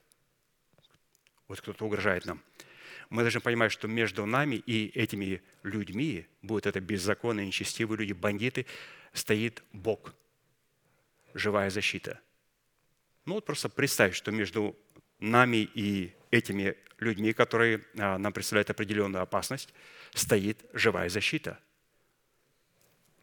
вот 1.49 1.61
кто-то 1.61 1.85
угрожает 1.85 2.25
нам, 2.27 2.43
мы 3.11 3.23
должны 3.23 3.41
понимать, 3.41 3.73
что 3.73 3.89
между 3.89 4.25
нами 4.25 4.57
и 4.57 4.89
этими 4.89 5.43
людьми, 5.63 6.27
будут 6.43 6.67
это 6.67 6.81
беззаконные, 6.81 7.47
нечестивые 7.47 7.99
люди, 7.99 8.13
бандиты, 8.13 8.67
стоит 9.13 9.63
Бог, 9.73 10.15
живая 11.35 11.71
защита. 11.71 12.21
Ну 13.27 13.35
вот 13.35 13.45
просто 13.45 13.69
представь, 13.69 14.15
что 14.15 14.31
между 14.31 14.77
нами 15.19 15.69
и 15.75 16.15
этими 16.31 16.77
людьми, 16.99 17.33
которые 17.33 17.85
а, 17.99 18.19
нам 18.19 18.33
представляют 18.33 18.71
определенную 18.71 19.23
опасность, 19.23 19.75
стоит 20.15 20.65
живая 20.73 21.09
защита. 21.09 21.59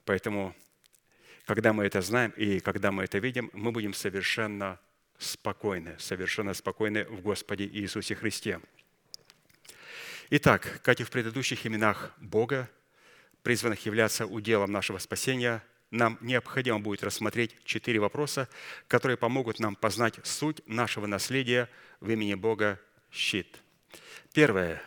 Поэтому, 0.06 0.56
когда 1.48 1.72
мы 1.72 1.86
это 1.86 2.02
знаем 2.02 2.32
и 2.32 2.60
когда 2.60 2.92
мы 2.92 3.06
это 3.06 3.20
видим, 3.20 3.50
мы 3.54 3.72
будем 3.72 3.94
совершенно 3.94 4.80
спокойны, 5.18 5.96
совершенно 5.98 6.54
спокойны 6.54 7.06
в 7.06 7.22
Господе 7.22 7.66
Иисусе 7.66 8.16
Христе. 8.16 8.60
Итак, 10.30 10.82
как 10.84 11.00
и 11.00 11.06
в 11.06 11.10
предыдущих 11.10 11.66
именах 11.66 12.12
Бога, 12.18 12.70
призванных 13.44 13.86
являться 13.86 14.26
уделом 14.26 14.74
нашего 14.74 14.98
спасения, 14.98 15.64
нам 15.90 16.18
необходимо 16.20 16.82
будет 16.82 17.02
рассмотреть 17.02 17.56
четыре 17.64 18.00
вопроса, 18.00 18.50
которые 18.90 19.16
помогут 19.16 19.60
нам 19.60 19.78
познать 19.78 20.16
суть 20.24 20.62
нашего 20.68 21.08
наследия 21.08 21.70
в 22.02 22.10
имени 22.10 22.34
Бога 22.34 22.78
щит. 23.10 23.64
Первое. 24.34 24.82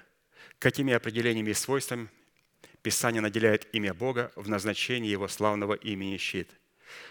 Какими 0.58 0.92
определениями 0.92 1.50
и 1.50 1.54
свойствами 1.54 2.10
Писание 2.82 3.20
наделяет 3.20 3.68
имя 3.74 3.92
Бога 3.92 4.32
в 4.36 4.48
назначении 4.48 5.10
Его 5.10 5.28
славного 5.28 5.74
имени 5.74 6.16
щит? 6.16 6.48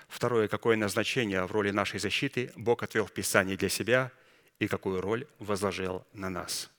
Второе. 0.08 0.48
Какое 0.48 0.76
назначение 0.76 1.46
в 1.46 1.52
роли 1.52 1.70
нашей 1.70 2.00
защиты 2.00 2.52
Бог 2.56 2.82
отвел 2.82 3.06
в 3.06 3.12
Писании 3.12 3.56
для 3.56 3.70
себя 3.70 4.12
и 4.58 4.68
какую 4.68 5.00
роль 5.00 5.28
возложил 5.38 6.06
на 6.14 6.30
нас? 6.30 6.72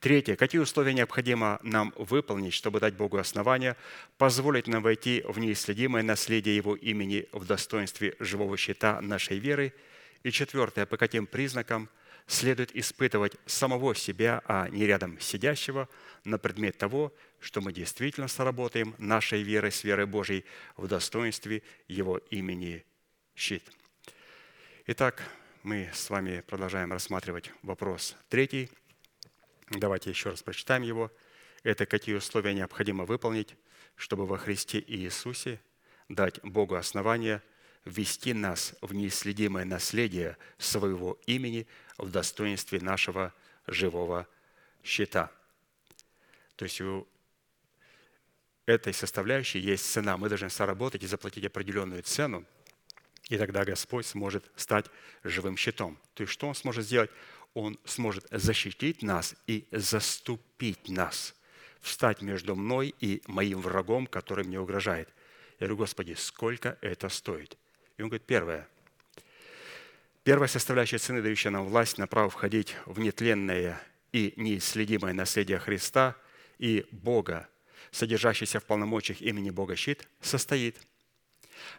Третье. 0.00 0.34
Какие 0.34 0.60
условия 0.60 0.92
необходимо 0.92 1.60
нам 1.62 1.92
выполнить, 1.96 2.54
чтобы 2.54 2.80
дать 2.80 2.94
Богу 2.94 3.18
основания, 3.18 3.76
позволить 4.18 4.66
нам 4.66 4.82
войти 4.82 5.22
в 5.26 5.38
неисследимое 5.38 6.02
наследие 6.02 6.56
Его 6.56 6.74
имени 6.74 7.28
в 7.32 7.46
достоинстве 7.46 8.16
живого 8.18 8.56
щита 8.56 9.00
нашей 9.00 9.38
веры? 9.38 9.72
И 10.24 10.32
четвертое. 10.32 10.86
По 10.86 10.96
каким 10.96 11.26
признакам– 11.26 11.88
следует 12.26 12.74
испытывать 12.74 13.36
самого 13.46 13.94
себя, 13.94 14.42
а 14.46 14.68
не 14.68 14.86
рядом 14.86 15.18
сидящего, 15.20 15.88
на 16.24 16.38
предмет 16.38 16.76
того, 16.76 17.14
что 17.38 17.60
мы 17.60 17.72
действительно 17.72 18.28
сработаем 18.28 18.94
нашей 18.98 19.42
верой 19.42 19.70
с 19.70 19.84
верой 19.84 20.06
Божьей 20.06 20.44
в 20.76 20.88
достоинстве 20.88 21.62
Его 21.86 22.18
имени 22.30 22.84
щит. 23.34 23.62
Итак, 24.86 25.22
мы 25.62 25.90
с 25.92 26.10
вами 26.10 26.42
продолжаем 26.46 26.92
рассматривать 26.92 27.52
вопрос 27.62 28.16
третий. 28.28 28.70
Давайте 29.70 30.10
еще 30.10 30.30
раз 30.30 30.42
прочитаем 30.42 30.82
его. 30.82 31.10
Это 31.64 31.86
какие 31.86 32.14
условия 32.14 32.54
необходимо 32.54 33.04
выполнить, 33.04 33.56
чтобы 33.96 34.26
во 34.26 34.38
Христе 34.38 34.82
Иисусе 34.86 35.60
дать 36.08 36.40
Богу 36.44 36.76
основание 36.76 37.42
ввести 37.84 38.32
нас 38.32 38.74
в 38.80 38.94
неисследимое 38.94 39.64
наследие 39.64 40.36
своего 40.58 41.18
имени 41.26 41.66
в 41.98 42.10
достоинстве 42.10 42.80
нашего 42.80 43.32
живого 43.66 44.26
щита. 44.82 45.30
То 46.56 46.64
есть 46.64 46.80
у 46.80 47.06
этой 48.66 48.92
составляющей 48.92 49.58
есть 49.58 49.90
цена. 49.90 50.16
Мы 50.16 50.28
должны 50.28 50.50
соработать 50.50 51.02
и 51.02 51.06
заплатить 51.06 51.44
определенную 51.44 52.02
цену, 52.02 52.44
и 53.28 53.38
тогда 53.38 53.64
Господь 53.64 54.06
сможет 54.06 54.44
стать 54.56 54.86
живым 55.24 55.56
щитом. 55.56 55.98
То 56.14 56.22
есть 56.22 56.32
что 56.32 56.48
Он 56.48 56.54
сможет 56.54 56.84
сделать? 56.84 57.10
Он 57.54 57.78
сможет 57.84 58.26
защитить 58.30 59.02
нас 59.02 59.34
и 59.46 59.66
заступить 59.70 60.88
нас, 60.88 61.34
встать 61.80 62.20
между 62.22 62.54
мной 62.54 62.94
и 63.00 63.22
моим 63.26 63.60
врагом, 63.60 64.06
который 64.06 64.44
мне 64.44 64.60
угрожает. 64.60 65.08
Я 65.58 65.66
говорю, 65.66 65.78
Господи, 65.78 66.12
сколько 66.12 66.76
это 66.82 67.08
стоит? 67.08 67.56
И 67.96 68.02
он 68.02 68.08
говорит, 68.08 68.26
первое. 68.26 68.68
Первая 70.26 70.48
составляющая 70.48 70.98
цены, 70.98 71.22
дающая 71.22 71.52
нам 71.52 71.66
власть 71.66 71.98
на 71.98 72.08
право 72.08 72.28
входить 72.28 72.74
в 72.84 72.98
нетленное 72.98 73.80
и 74.10 74.34
неисследимое 74.34 75.12
наследие 75.12 75.60
Христа 75.60 76.16
и 76.58 76.84
Бога, 76.90 77.48
содержащийся 77.92 78.58
в 78.58 78.64
полномочиях 78.64 79.20
имени 79.20 79.50
Бога 79.50 79.76
щит, 79.76 80.08
состоит 80.20 80.80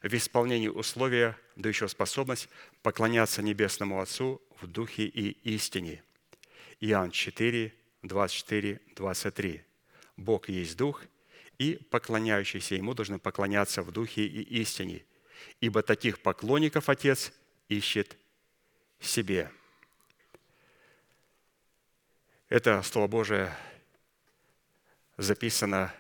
в 0.02 0.14
исполнении 0.14 0.70
условия, 0.70 1.38
дающего 1.58 1.88
способность 1.88 2.48
поклоняться 2.84 3.42
Небесному 3.42 4.00
Отцу 4.00 4.42
в 4.62 4.68
Духе 4.68 5.04
и 5.04 5.32
истине. 5.54 6.02
Иоанн 6.80 7.12
4, 7.12 7.74
24, 8.04 8.80
23. 8.96 9.62
Бог 10.16 10.48
есть 10.48 10.78
Дух, 10.78 11.04
и 11.58 11.74
поклоняющиеся 11.92 12.76
Ему 12.76 12.94
должны 12.94 13.20
поклоняться 13.20 13.82
в 13.82 13.92
Духе 13.92 14.22
и 14.22 14.42
истине, 14.62 15.04
ибо 15.60 15.82
таких 15.82 16.22
поклонников 16.22 16.88
Отец 16.88 17.34
ищет 17.68 18.18
себе. 19.00 19.52
Это 22.50 22.82
Слово 22.84 23.08
Божие 23.08 23.56
записано 25.18 25.94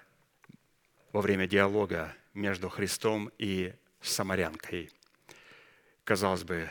во 1.11 1.21
время 1.21 1.47
диалога 1.47 2.15
между 2.33 2.69
Христом 2.69 3.31
и 3.37 3.73
самарянкой. 4.01 4.91
Казалось 6.03 6.43
бы, 6.43 6.69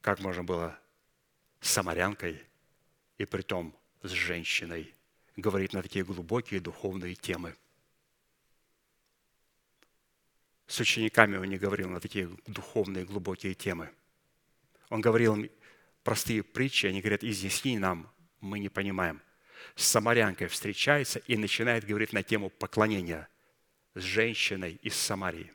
как 0.00 0.20
можно 0.20 0.44
было 0.44 0.78
с 1.60 1.70
самарянкой 1.70 2.42
и 3.16 3.24
при 3.24 3.42
том 3.42 3.74
с 4.02 4.10
женщиной 4.10 4.94
говорить 5.36 5.72
на 5.72 5.82
такие 5.82 6.04
глубокие 6.04 6.60
духовные 6.60 7.14
темы. 7.14 7.56
С 10.66 10.80
учениками 10.80 11.36
он 11.36 11.46
не 11.46 11.56
говорил 11.56 11.88
на 11.88 12.00
такие 12.00 12.28
духовные 12.46 13.04
глубокие 13.04 13.54
темы. 13.54 13.90
Он 14.90 15.00
говорил 15.00 15.36
им 15.36 15.50
простые 16.02 16.42
притчи, 16.42 16.86
они 16.86 17.00
говорят, 17.00 17.22
изъясни 17.22 17.78
нам, 17.78 18.10
мы 18.40 18.58
не 18.58 18.68
понимаем. 18.68 19.20
С 19.74 19.84
самарянкой 19.84 20.48
встречается 20.48 21.18
и 21.20 21.36
начинает 21.36 21.84
говорить 21.84 22.12
на 22.12 22.22
тему 22.22 22.50
поклонения 22.50 23.28
с 23.94 24.00
женщиной 24.00 24.78
из 24.82 24.94
Самарии. 24.94 25.52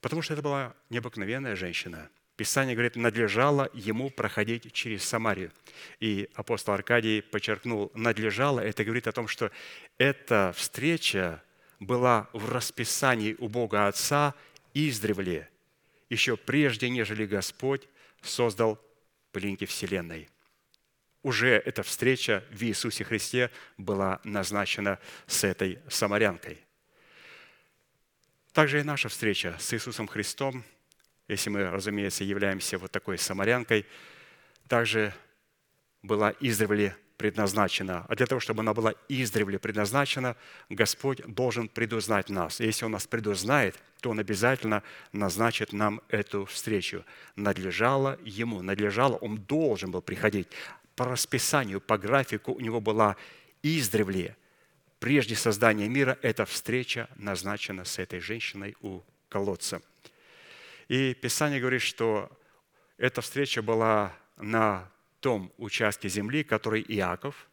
Потому 0.00 0.22
что 0.22 0.34
это 0.34 0.42
была 0.42 0.74
необыкновенная 0.88 1.56
женщина. 1.56 2.10
Писание 2.36 2.74
говорит, 2.74 2.96
надлежало 2.96 3.68
ему 3.74 4.08
проходить 4.08 4.72
через 4.72 5.04
Самарию. 5.04 5.52
И 5.98 6.30
апостол 6.34 6.72
Аркадий 6.72 7.20
подчеркнул, 7.20 7.90
надлежало, 7.94 8.60
это 8.60 8.82
говорит 8.82 9.06
о 9.08 9.12
том, 9.12 9.28
что 9.28 9.50
эта 9.98 10.54
встреча 10.56 11.42
была 11.80 12.30
в 12.32 12.50
расписании 12.50 13.36
у 13.38 13.48
Бога 13.48 13.88
Отца 13.88 14.34
издревле, 14.72 15.49
еще 16.10 16.36
прежде, 16.36 16.90
нежели 16.90 17.24
Господь 17.24 17.88
создал 18.20 18.78
пылинки 19.32 19.64
Вселенной. 19.64 20.28
Уже 21.22 21.50
эта 21.50 21.82
встреча 21.82 22.44
в 22.50 22.62
Иисусе 22.62 23.04
Христе 23.04 23.50
была 23.78 24.20
назначена 24.24 24.98
с 25.26 25.44
этой 25.44 25.78
самарянкой. 25.88 26.58
Также 28.52 28.80
и 28.80 28.82
наша 28.82 29.08
встреча 29.08 29.56
с 29.60 29.72
Иисусом 29.72 30.08
Христом, 30.08 30.64
если 31.28 31.50
мы, 31.50 31.70
разумеется, 31.70 32.24
являемся 32.24 32.78
вот 32.78 32.90
такой 32.90 33.16
самарянкой, 33.16 33.86
также 34.66 35.14
была 36.02 36.34
издревле 36.40 36.96
предназначена. 37.20 38.06
А 38.08 38.16
для 38.16 38.24
того, 38.24 38.40
чтобы 38.40 38.60
она 38.60 38.72
была 38.72 38.94
издревле 39.10 39.58
предназначена, 39.58 40.36
Господь 40.70 41.20
должен 41.26 41.68
предузнать 41.68 42.30
нас. 42.30 42.62
И 42.62 42.64
если 42.64 42.86
Он 42.86 42.92
нас 42.92 43.06
предузнает, 43.06 43.76
то 44.00 44.08
Он 44.08 44.20
обязательно 44.20 44.82
назначит 45.12 45.74
нам 45.74 46.00
эту 46.08 46.46
встречу. 46.46 47.04
Надлежало 47.36 48.18
Ему, 48.24 48.62
надлежало, 48.62 49.16
Он 49.16 49.36
должен 49.36 49.90
был 49.90 50.00
приходить. 50.00 50.48
По 50.96 51.04
расписанию, 51.04 51.82
по 51.82 51.98
графику 51.98 52.52
у 52.54 52.60
Него 52.60 52.80
была 52.80 53.16
издревле. 53.62 54.34
Прежде 54.98 55.36
создания 55.36 55.90
мира 55.90 56.16
эта 56.22 56.46
встреча 56.46 57.06
назначена 57.16 57.84
с 57.84 57.98
этой 57.98 58.20
женщиной 58.20 58.76
у 58.80 59.02
колодца. 59.28 59.82
И 60.88 61.12
Писание 61.12 61.60
говорит, 61.60 61.82
что 61.82 62.30
эта 62.96 63.20
встреча 63.20 63.60
была 63.60 64.14
на 64.38 64.88
том 65.20 65.52
участке 65.58 66.08
земли, 66.08 66.42
который 66.42 66.84
Иаков, 66.88 67.48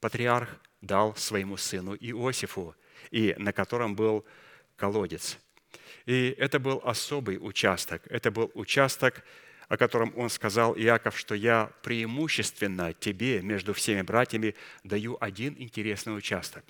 патриарх, 0.00 0.48
дал 0.80 1.14
своему 1.16 1.56
сыну 1.56 1.94
Иосифу, 1.94 2.74
и 3.10 3.34
на 3.38 3.52
котором 3.52 3.94
был 3.94 4.24
колодец. 4.76 5.38
И 6.06 6.34
это 6.38 6.58
был 6.58 6.80
особый 6.84 7.38
участок. 7.40 8.02
Это 8.08 8.30
был 8.30 8.50
участок, 8.54 9.24
о 9.68 9.76
котором 9.76 10.12
он 10.16 10.28
сказал 10.28 10.76
Иаков, 10.76 11.18
что 11.18 11.34
я 11.34 11.70
преимущественно 11.82 12.92
тебе 12.92 13.40
между 13.42 13.72
всеми 13.72 14.02
братьями 14.02 14.54
даю 14.82 15.16
один 15.20 15.54
интересный 15.58 16.16
участок. 16.16 16.64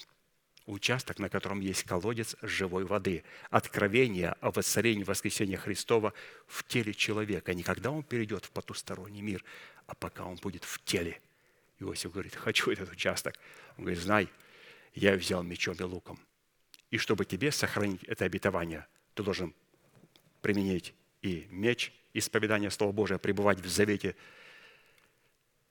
Участок, 0.66 1.18
на 1.18 1.28
котором 1.28 1.60
есть 1.60 1.82
колодец 1.82 2.36
живой 2.40 2.84
воды. 2.84 3.24
Откровение 3.50 4.36
о 4.40 4.50
воцарении 4.52 5.02
воскресения 5.02 5.56
Христова 5.56 6.12
в 6.46 6.64
теле 6.64 6.94
человека. 6.94 7.52
Не 7.52 7.62
когда 7.62 7.90
он 7.90 8.04
перейдет 8.04 8.44
в 8.44 8.50
потусторонний 8.50 9.22
мир, 9.22 9.44
а 9.86 9.94
пока 9.94 10.24
он 10.24 10.36
будет 10.36 10.64
в 10.64 10.82
теле. 10.84 11.20
Иосиф 11.80 12.12
говорит, 12.12 12.36
хочу 12.36 12.70
этот 12.70 12.92
участок. 12.92 13.36
Он 13.76 13.84
говорит, 13.84 14.02
знай, 14.02 14.28
я 14.94 15.14
взял 15.16 15.42
мечом 15.42 15.74
и 15.74 15.82
луком. 15.82 16.18
И 16.90 16.98
чтобы 16.98 17.24
тебе 17.24 17.50
сохранить 17.50 18.04
это 18.04 18.24
обетование, 18.24 18.86
ты 19.14 19.22
должен 19.22 19.54
применить 20.42 20.94
и 21.22 21.46
меч, 21.50 21.92
исповедание 22.14 22.70
Слова 22.70 22.92
Божия, 22.92 23.18
пребывать 23.18 23.60
в 23.60 23.68
завете 23.68 24.14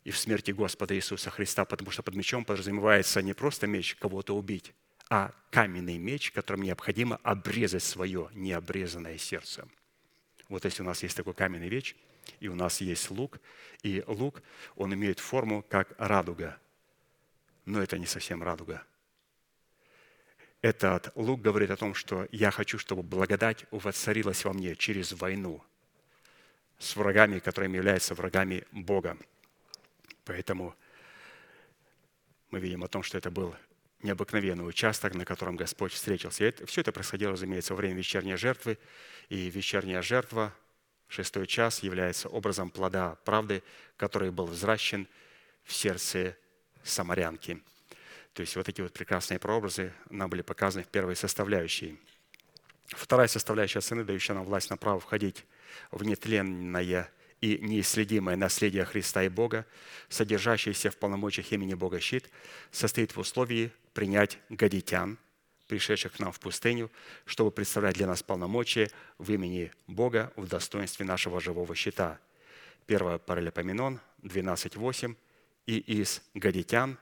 и 0.03 0.11
в 0.11 0.17
смерти 0.17 0.51
Господа 0.51 0.95
Иисуса 0.95 1.29
Христа, 1.29 1.65
потому 1.65 1.91
что 1.91 2.03
под 2.03 2.15
мечом 2.15 2.45
подразумевается 2.45 3.21
не 3.21 3.33
просто 3.33 3.67
меч 3.67 3.95
кого-то 3.95 4.35
убить, 4.35 4.73
а 5.09 5.31
каменный 5.51 5.97
меч, 5.97 6.31
которым 6.31 6.63
необходимо 6.63 7.19
обрезать 7.23 7.83
свое 7.83 8.29
необрезанное 8.33 9.17
сердце. 9.17 9.67
Вот 10.49 10.65
если 10.65 10.81
у 10.83 10.85
нас 10.85 11.03
есть 11.03 11.15
такой 11.15 11.33
каменный 11.33 11.69
меч– 11.69 11.95
и 12.39 12.47
у 12.47 12.55
нас 12.55 12.81
есть 12.81 13.09
лук, 13.11 13.39
и 13.83 14.03
лук, 14.07 14.41
он 14.75 14.93
имеет 14.93 15.19
форму 15.19 15.63
как 15.67 15.93
радуга, 15.97 16.57
но 17.65 17.81
это 17.81 17.97
не 17.97 18.05
совсем 18.05 18.43
радуга. 18.43 18.83
Этот 20.61 21.11
лук 21.15 21.41
говорит 21.41 21.71
о 21.71 21.77
том, 21.77 21.95
что 21.95 22.27
я 22.31 22.51
хочу, 22.51 22.77
чтобы 22.77 23.01
благодать 23.01 23.65
воцарилась 23.71 24.45
во 24.45 24.53
мне 24.53 24.75
через 24.75 25.11
войну 25.13 25.63
с 26.77 26.95
врагами, 26.95 27.39
которыми 27.39 27.77
являются 27.77 28.13
врагами 28.13 28.65
Бога. 28.71 29.17
Поэтому 30.25 30.75
мы 32.49 32.59
видим 32.59 32.83
о 32.83 32.87
том, 32.87 33.03
что 33.03 33.17
это 33.17 33.31
был 33.31 33.55
необыкновенный 34.03 34.67
участок, 34.67 35.15
на 35.15 35.25
котором 35.25 35.55
Господь 35.55 35.93
встретился. 35.93 36.43
И 36.43 36.47
это, 36.47 36.65
все 36.65 36.81
это 36.81 36.91
происходило, 36.91 37.33
разумеется, 37.33 37.73
во 37.73 37.77
время 37.77 37.95
вечерней 37.95 38.35
жертвы. 38.35 38.77
И 39.29 39.49
вечерняя 39.49 40.01
жертва 40.01 40.53
шестой 41.07 41.47
час 41.47 41.83
является 41.83 42.29
образом 42.29 42.69
плода 42.69 43.15
правды, 43.25 43.63
который 43.97 44.31
был 44.31 44.45
взращен 44.45 45.07
в 45.63 45.73
сердце 45.73 46.37
самарянки. 46.83 47.61
То 48.33 48.41
есть 48.41 48.55
вот 48.55 48.69
эти 48.69 48.81
вот 48.81 48.93
прекрасные 48.93 49.39
прообразы 49.39 49.93
нам 50.09 50.29
были 50.29 50.41
показаны 50.41 50.83
в 50.83 50.87
первой 50.87 51.15
составляющей. 51.15 51.99
Вторая 52.87 53.27
составляющая 53.27 53.81
сыны, 53.81 54.03
дающая 54.03 54.35
нам 54.35 54.45
власть 54.45 54.69
на 54.69 54.77
право 54.77 54.99
входить 54.99 55.45
в 55.91 56.03
нетленное 56.03 57.09
и 57.41 57.57
неисследимое 57.57 58.35
наследие 58.35 58.85
Христа 58.85 59.23
и 59.23 59.29
Бога, 59.29 59.65
содержащееся 60.09 60.91
в 60.91 60.97
полномочиях 60.97 61.51
имени 61.51 61.73
Бога 61.73 61.99
щит, 61.99 62.29
состоит 62.71 63.15
в 63.15 63.19
условии 63.19 63.71
принять 63.93 64.37
гадитян, 64.49 65.17
пришедших 65.67 66.13
к 66.13 66.19
нам 66.19 66.31
в 66.31 66.39
пустыню, 66.39 66.91
чтобы 67.25 67.49
представлять 67.49 67.95
для 67.95 68.05
нас 68.05 68.21
полномочия 68.21 68.91
в 69.17 69.31
имени 69.31 69.71
Бога 69.87 70.31
в 70.35 70.47
достоинстве 70.47 71.05
нашего 71.05 71.41
живого 71.41 71.73
щита. 71.75 72.19
1 72.87 73.19
Паралипоменон 73.19 73.99
12.8 74.21 75.15
«И 75.65 75.77
из 75.77 76.21
гадитян 76.35 76.97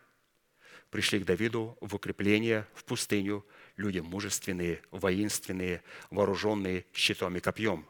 пришли 0.90 1.20
к 1.20 1.26
Давиду 1.26 1.78
в 1.82 1.96
укрепление 1.96 2.66
в 2.74 2.86
пустыню 2.86 3.46
люди 3.76 4.00
мужественные, 4.00 4.82
воинственные, 4.92 5.84
вооруженные 6.12 6.86
щитом 6.94 7.36
и 7.36 7.40
копьем. 7.40 7.86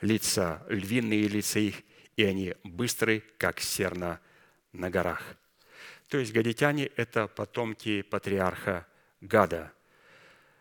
Лица 0.00 0.64
львиные 0.68 1.28
лица 1.28 1.58
их, 1.58 1.82
и 2.16 2.24
они 2.24 2.54
быстрые, 2.64 3.22
как 3.38 3.60
серна 3.60 4.20
на 4.72 4.90
горах». 4.90 5.36
То 6.08 6.18
есть 6.18 6.32
гадитяне– 6.32 6.86
это 6.96 7.26
потомки 7.26 8.02
патриарха 8.02 8.86
Гада. 9.20 9.72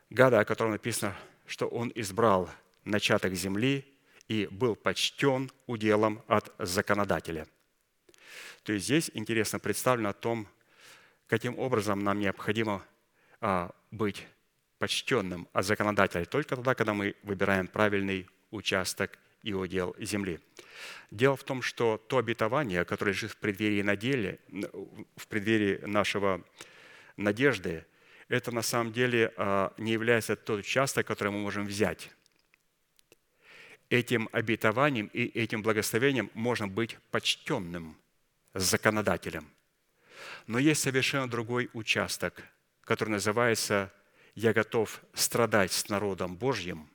Гада, 0.09 0.39
о 0.39 0.45
котором 0.45 0.71
написано, 0.71 1.15
что 1.45 1.67
он 1.67 1.91
избрал 1.95 2.49
начаток 2.83 3.33
земли 3.33 3.85
и 4.27 4.47
был 4.51 4.75
почтен 4.75 5.51
уделом 5.65 6.21
от 6.27 6.53
законодателя. 6.59 7.47
То 8.63 8.73
есть 8.73 8.85
здесь 8.85 9.11
интересно 9.13 9.59
представлено 9.59 10.09
о 10.09 10.13
том, 10.13 10.47
каким 11.27 11.57
образом 11.57 12.03
нам 12.03 12.19
необходимо 12.19 12.85
а, 13.39 13.71
быть 13.91 14.27
почтенным 14.79 15.47
от 15.53 15.65
законодателя 15.65 16.25
только 16.25 16.55
тогда, 16.55 16.75
когда 16.75 16.93
мы 16.93 17.15
выбираем 17.23 17.67
правильный 17.67 18.27
участок 18.51 19.19
и 19.43 19.53
удел 19.53 19.95
земли. 19.99 20.39
Дело 21.11 21.35
в 21.35 21.43
том, 21.43 21.61
что 21.61 21.97
то 21.97 22.17
обетование, 22.17 22.85
которое 22.85 23.11
лежит 23.11 23.31
в 23.31 23.37
преддверии 23.37 23.81
надели, 23.81 24.39
в 25.15 25.27
преддверии 25.27 25.85
нашего 25.85 26.43
надежды, 27.15 27.85
это 28.27 28.51
на 28.51 28.61
самом 28.61 28.91
деле 28.91 29.33
а, 29.37 29.73
не 29.77 29.93
является 29.93 30.35
тот 30.35 30.59
участок, 30.59 31.07
который 31.07 31.31
мы 31.31 31.39
можем 31.39 31.65
взять. 31.65 32.11
Этим 33.89 34.27
обетованием 34.33 35.07
и 35.07 35.23
этим 35.23 35.61
благословением 35.61 36.29
можно 36.33 36.67
быть 36.67 36.97
почтенным 37.09 37.97
законодателем. 38.53 39.49
Но 40.45 40.59
есть 40.59 40.81
совершенно 40.81 41.29
другой 41.29 41.69
участок, 41.71 42.43
который 42.81 43.09
называется 43.11 43.93
«Я 44.35 44.51
готов 44.51 45.01
страдать 45.13 45.71
с 45.71 45.87
народом 45.87 46.35
Божьим», 46.35 46.89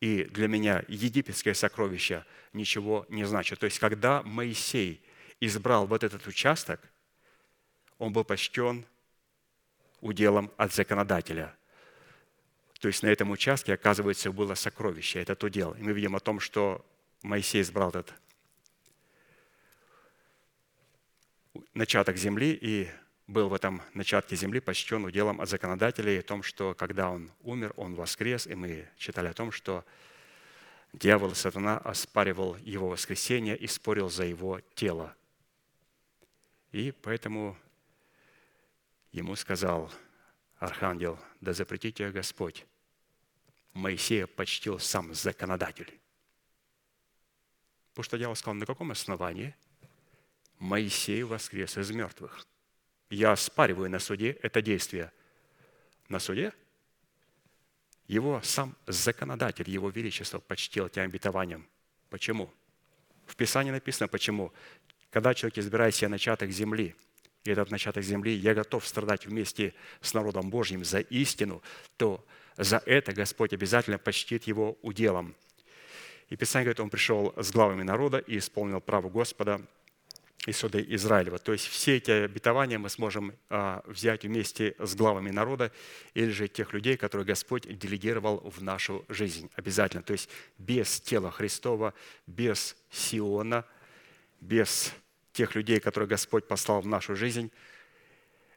и 0.00 0.24
для 0.24 0.48
меня 0.48 0.84
египетское 0.88 1.54
сокровище 1.54 2.24
ничего 2.52 3.06
не 3.08 3.24
значит. 3.24 3.58
То 3.58 3.66
есть, 3.66 3.78
когда 3.78 4.22
Моисей 4.22 5.02
избрал 5.40 5.86
вот 5.86 6.04
этот 6.04 6.26
участок, 6.26 6.80
он 7.98 8.12
был 8.12 8.24
почтен 8.24 8.86
уделом 10.00 10.52
от 10.56 10.72
законодателя. 10.72 11.56
То 12.80 12.88
есть 12.88 13.02
на 13.02 13.06
этом 13.06 13.30
участке, 13.30 13.72
оказывается, 13.72 14.30
было 14.30 14.54
сокровище, 14.54 15.20
этот 15.20 15.42
удел. 15.42 15.72
И 15.72 15.82
мы 15.82 15.92
видим 15.92 16.14
о 16.16 16.20
том, 16.20 16.38
что 16.40 16.84
Моисей 17.22 17.62
избрал 17.62 17.88
этот 17.88 18.12
начаток 21.72 22.16
земли 22.18 22.58
и 22.60 22.90
был 23.26 23.48
в 23.48 23.54
этом 23.54 23.82
начатке 23.94 24.36
земли 24.36 24.60
почтен 24.60 25.04
уделом 25.04 25.40
от 25.40 25.48
законодателей 25.48 26.20
о 26.20 26.22
том, 26.22 26.42
что 26.42 26.74
когда 26.74 27.10
он 27.10 27.30
умер, 27.40 27.72
он 27.76 27.94
воскрес, 27.94 28.46
и 28.46 28.54
мы 28.54 28.88
читали 28.96 29.28
о 29.28 29.34
том, 29.34 29.50
что 29.50 29.84
дьявол 30.92 31.32
и 31.32 31.34
сатана 31.34 31.78
оспаривал 31.78 32.56
его 32.56 32.88
воскресение 32.88 33.56
и 33.56 33.66
спорил 33.66 34.10
за 34.10 34.24
его 34.24 34.60
тело. 34.74 35.16
И 36.72 36.92
поэтому 36.92 37.56
ему 39.12 39.36
сказал 39.36 39.90
архангел, 40.58 41.18
да 41.40 41.52
запретите 41.52 42.10
Господь. 42.10 42.66
Моисея 43.72 44.26
почтил 44.26 44.78
сам 44.78 45.14
законодатель. 45.14 45.98
Потому 47.90 48.04
что 48.04 48.18
дьявол 48.18 48.36
сказал, 48.36 48.54
на 48.54 48.66
каком 48.66 48.90
основании 48.90 49.54
Моисей 50.58 51.22
воскрес 51.22 51.76
из 51.76 51.90
мертвых? 51.90 52.46
Я 53.10 53.32
оспариваю 53.32 53.90
на 53.90 53.98
суде 53.98 54.38
это 54.42 54.62
действие. 54.62 55.12
На 56.08 56.18
суде 56.18 56.52
его 58.06 58.40
сам 58.42 58.76
законодатель, 58.86 59.68
его 59.70 59.90
величество 59.90 60.38
почтил 60.38 60.88
тем 60.88 61.04
обетованием. 61.04 61.66
Почему? 62.10 62.52
В 63.26 63.36
Писании 63.36 63.70
написано, 63.70 64.08
почему. 64.08 64.52
Когда 65.10 65.32
человек 65.32 65.58
избирает 65.58 65.94
себе 65.94 66.08
начаток 66.08 66.50
земли– 66.50 66.94
и 67.44 67.50
этот 67.50 67.70
начаток 67.70 68.02
земли, 68.02 68.34
я 68.34 68.54
готов 68.54 68.86
страдать 68.86 69.26
вместе 69.26 69.74
с 70.00 70.14
народом 70.14 70.48
Божьим 70.48 70.82
за 70.82 71.00
истину, 71.00 71.62
то 71.98 72.24
за 72.56 72.78
это 72.86 73.12
Господь 73.12 73.52
обязательно 73.52 73.98
почтит 73.98 74.44
его 74.44 74.78
уделом. 74.80 75.34
И 76.30 76.36
Писание 76.36 76.64
говорит, 76.64 76.80
он 76.80 76.90
пришел 76.90 77.34
с 77.36 77.52
главами 77.52 77.82
народа 77.82 78.18
и 78.18 78.38
исполнил 78.38 78.80
право 78.80 79.10
Господа 79.10 79.60
и 80.46 80.52
суда 80.52 80.80
Израилева. 80.80 81.38
То 81.38 81.52
есть 81.52 81.66
все 81.66 81.96
эти 81.96 82.10
обетования 82.10 82.78
мы 82.78 82.90
сможем 82.90 83.34
а, 83.48 83.82
взять 83.86 84.24
вместе 84.24 84.74
с 84.78 84.94
главами 84.94 85.30
народа 85.30 85.72
или 86.12 86.30
же 86.30 86.48
тех 86.48 86.72
людей, 86.72 86.96
которые 86.96 87.26
Господь 87.26 87.66
делегировал 87.78 88.38
в 88.38 88.62
нашу 88.62 89.04
жизнь. 89.08 89.50
Обязательно. 89.54 90.02
То 90.02 90.12
есть 90.12 90.28
без 90.58 91.00
тела 91.00 91.30
Христова, 91.30 91.94
без 92.26 92.76
Сиона, 92.90 93.64
без 94.40 94.92
тех 95.32 95.54
людей, 95.54 95.80
которые 95.80 96.08
Господь 96.08 96.46
послал 96.46 96.82
в 96.82 96.86
нашу 96.86 97.16
жизнь, 97.16 97.50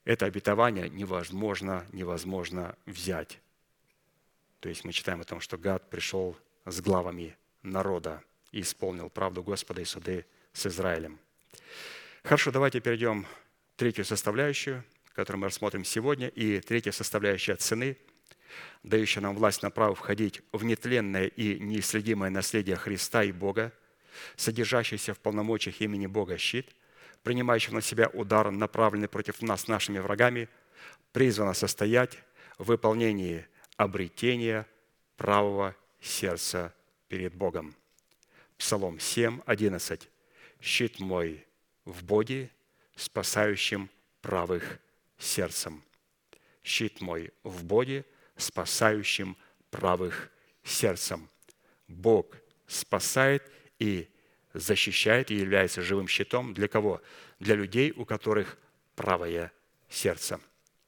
это 0.03 0.25
обетование 0.25 0.89
невозможно, 0.89 1.85
невозможно 1.91 2.75
взять. 2.85 3.39
То 4.59 4.69
есть 4.69 4.83
мы 4.83 4.91
читаем 4.91 5.21
о 5.21 5.25
том, 5.25 5.39
что 5.39 5.57
Гад 5.57 5.89
пришел 5.89 6.38
с 6.65 6.81
главами 6.81 7.38
народа 7.61 8.23
и 8.51 8.61
исполнил 8.61 9.09
правду 9.09 9.43
Господа 9.43 9.81
и 9.81 9.85
суды 9.85 10.25
с 10.53 10.65
Израилем. 10.65 11.19
Хорошо, 12.23 12.51
давайте 12.51 12.79
перейдем 12.79 13.23
к 13.23 13.27
третью 13.77 14.05
составляющую, 14.05 14.83
которую 15.13 15.41
мы 15.41 15.47
рассмотрим 15.47 15.83
сегодня, 15.85 16.27
и 16.27 16.59
третья 16.59 16.91
составляющая 16.91 17.55
цены, 17.55 17.97
дающая 18.83 19.21
нам 19.21 19.35
власть 19.35 19.63
на 19.63 19.69
право 19.69 19.95
входить 19.95 20.41
в 20.51 20.63
нетленное 20.63 21.27
и 21.27 21.59
неисследимое 21.59 22.29
наследие 22.29 22.75
Христа 22.75 23.23
и 23.23 23.31
Бога– 23.31 23.71
содержащийся 24.35 25.13
в 25.13 25.19
полномочиях 25.19 25.81
имени 25.81 26.07
Бога 26.07 26.37
щит, 26.37 26.75
принимающий 27.23 27.73
на 27.73 27.81
себя 27.81 28.09
удар, 28.09 28.51
направленный 28.51 29.07
против 29.07 29.41
нас 29.41 29.67
нашими 29.67 29.99
врагами, 29.99 30.49
призвано 31.11 31.53
состоять 31.53 32.17
в 32.57 32.65
выполнении 32.65 33.45
обретения 33.75 34.67
правого 35.15 35.75
сердца 36.01 36.73
перед 37.07 37.33
Богом. 37.33 37.75
Псалом 38.57 38.99
7, 38.99 39.41
11. 39.45 40.09
«Щит 40.59 40.99
мой 40.99 41.45
в 41.88 42.03
Боге, 42.03 42.51
спасающим 42.95 43.89
правых 44.21 44.79
сердцем». 45.17 45.83
«Щит 46.63 46.99
мой 47.01 47.31
в 47.43 47.63
Боге, 47.63 48.05
спасающим 48.35 49.38
правых 49.71 50.29
сердцем». 50.63 51.29
Бог 51.88 52.35
спасает 52.67 53.49
и 53.79 54.09
защищает 54.53 55.31
и 55.31 55.35
является 55.35 55.81
живым 55.81 56.07
щитом 56.07 56.53
для 56.53 56.67
кого? 56.67 57.01
Для 57.39 57.55
людей, 57.55 57.93
у 57.95 58.03
которых 58.05 58.57
правое 58.95 59.51
сердце. 59.89 60.41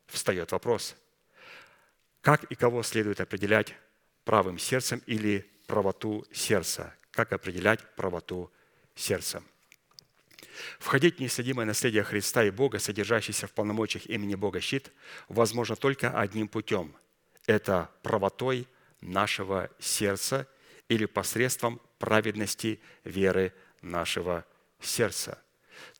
Встает 0.07 0.51
вопрос, 0.51 0.95
как 2.21 2.43
и 2.45 2.55
кого 2.55 2.83
следует 2.83 3.21
определять 3.21 3.75
правым 4.25 4.57
сердцем 4.57 5.01
или 5.05 5.49
правоту 5.67 6.25
сердца? 6.33 6.93
Как 7.11 7.31
определять 7.31 7.79
правоту 7.95 8.51
сердца? 8.95 9.41
Входить 10.79 11.17
в 11.17 11.19
неисследимое 11.19 11.65
наследие 11.65 12.03
Христа 12.03 12.43
и 12.43 12.51
Бога, 12.51 12.79
содержащееся 12.79 13.47
в 13.47 13.51
полномочиях 13.51 14.05
имени 14.05 14.35
Бога 14.35 14.61
щит, 14.61 14.91
возможно 15.27 15.75
только 15.75 16.17
одним 16.17 16.47
путем. 16.47 16.95
Это 17.45 17.89
правотой 18.03 18.67
нашего 19.01 19.69
сердца 19.79 20.47
или 20.87 21.05
посредством 21.05 21.81
праведности 21.97 22.79
веры 23.03 23.53
нашего 23.81 24.45
сердца. 24.79 25.41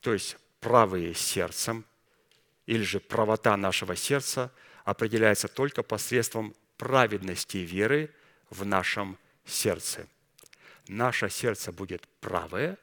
То 0.02 0.14
есть 0.14 0.38
правые 0.60 1.14
сердцем 1.14 1.86
или 2.66 2.84
же 2.84 3.00
правота 3.00 3.56
нашего 3.58 3.96
сердца 3.96 4.52
определяется 4.84 5.48
только 5.48 5.84
посредством 5.84 6.56
праведности 6.78 7.58
веры 7.58 8.14
в 8.50 8.66
нашем 8.66 9.18
сердце. 9.46 10.08
Наше 10.88 11.30
сердце 11.30 11.72
будет 11.72 12.08
правое, 12.20 12.78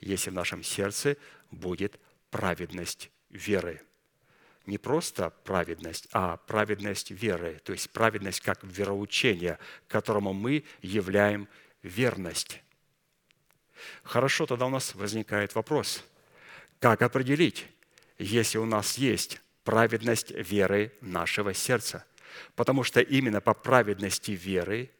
если 0.00 0.30
в 0.30 0.34
нашем 0.34 0.62
сердце 0.62 1.16
будет 1.50 1.98
праведность 2.30 3.10
веры. 3.30 3.82
Не 4.66 4.78
просто 4.78 5.30
праведность, 5.44 6.08
а 6.12 6.38
праведность 6.38 7.10
веры, 7.10 7.60
то 7.64 7.72
есть 7.72 7.90
праведность 7.90 8.40
как 8.40 8.64
вероучение, 8.64 9.58
которому 9.86 10.32
мы 10.32 10.64
являем 10.82 11.48
верность. 11.82 12.62
Хорошо, 14.02 14.46
тогда 14.46 14.66
у 14.66 14.70
нас 14.70 14.94
возникает 14.94 15.54
вопрос, 15.54 16.02
как 16.80 17.02
определить, 17.02 17.66
если 18.18 18.58
у 18.58 18.66
нас 18.66 18.98
есть 18.98 19.40
праведность 19.64 20.30
веры 20.30 20.92
нашего 21.00 21.54
сердца? 21.54 22.04
Потому 22.54 22.82
что 22.82 23.00
именно 23.00 23.40
по 23.40 23.54
праведности 23.54 24.32
веры 24.32 24.90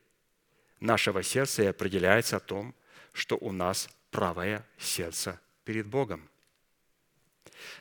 нашего 0.80 1.22
сердца 1.22 1.62
и 1.62 1.66
определяется 1.66 2.36
о 2.36 2.40
том, 2.40 2.74
что 3.12 3.36
у 3.36 3.52
нас 3.52 3.88
правое 4.10 4.64
сердце 4.78 5.40
перед 5.64 5.86
Богом. 5.86 6.28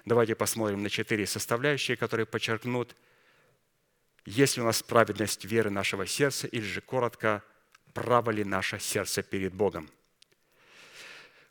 Давайте 0.06 0.36
посмотрим 0.36 0.84
на 0.84 0.90
четыре 0.90 1.26
составляющие, 1.26 1.98
которые 1.98 2.26
подчеркнут, 2.26 2.96
есть 4.26 4.58
ли 4.58 4.64
у 4.64 4.66
нас 4.66 4.82
праведность 4.82 5.46
веры 5.46 5.70
нашего 5.70 6.08
сердца, 6.08 6.48
или 6.48 6.64
же 6.64 6.82
коротко, 6.82 7.44
право 7.94 8.32
ли 8.32 8.44
наше 8.44 8.80
сердце 8.80 9.22
перед 9.24 9.54
Богом. 9.54 9.90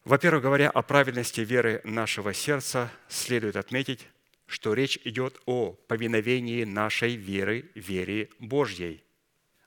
Во-первых, 0.05 0.43
говоря 0.43 0.71
о 0.71 0.83
праведности 0.83 1.41
веры 1.41 1.81
нашего 1.85 2.35
сердца, 2.35 2.93
следует 3.09 3.57
отметить, 3.57 4.07
что 4.47 4.75
речь 4.75 4.99
идет 5.05 5.41
о 5.47 5.73
повиновении 5.73 6.65
нашей 6.65 7.17
веры, 7.17 7.71
вере 7.75 8.29
Божьей. 8.39 9.03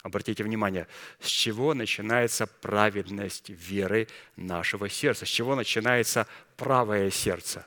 Обратите 0.03 0.43
внимание, 0.43 0.87
с 1.19 1.27
чего 1.27 1.73
начинается 1.73 2.47
праведность 2.47 3.49
веры 3.49 4.07
нашего 4.35 4.89
сердца, 4.89 5.25
с 5.25 5.29
чего 5.29 5.55
начинается 5.55 6.27
правое 6.55 7.09
сердце. 7.09 7.65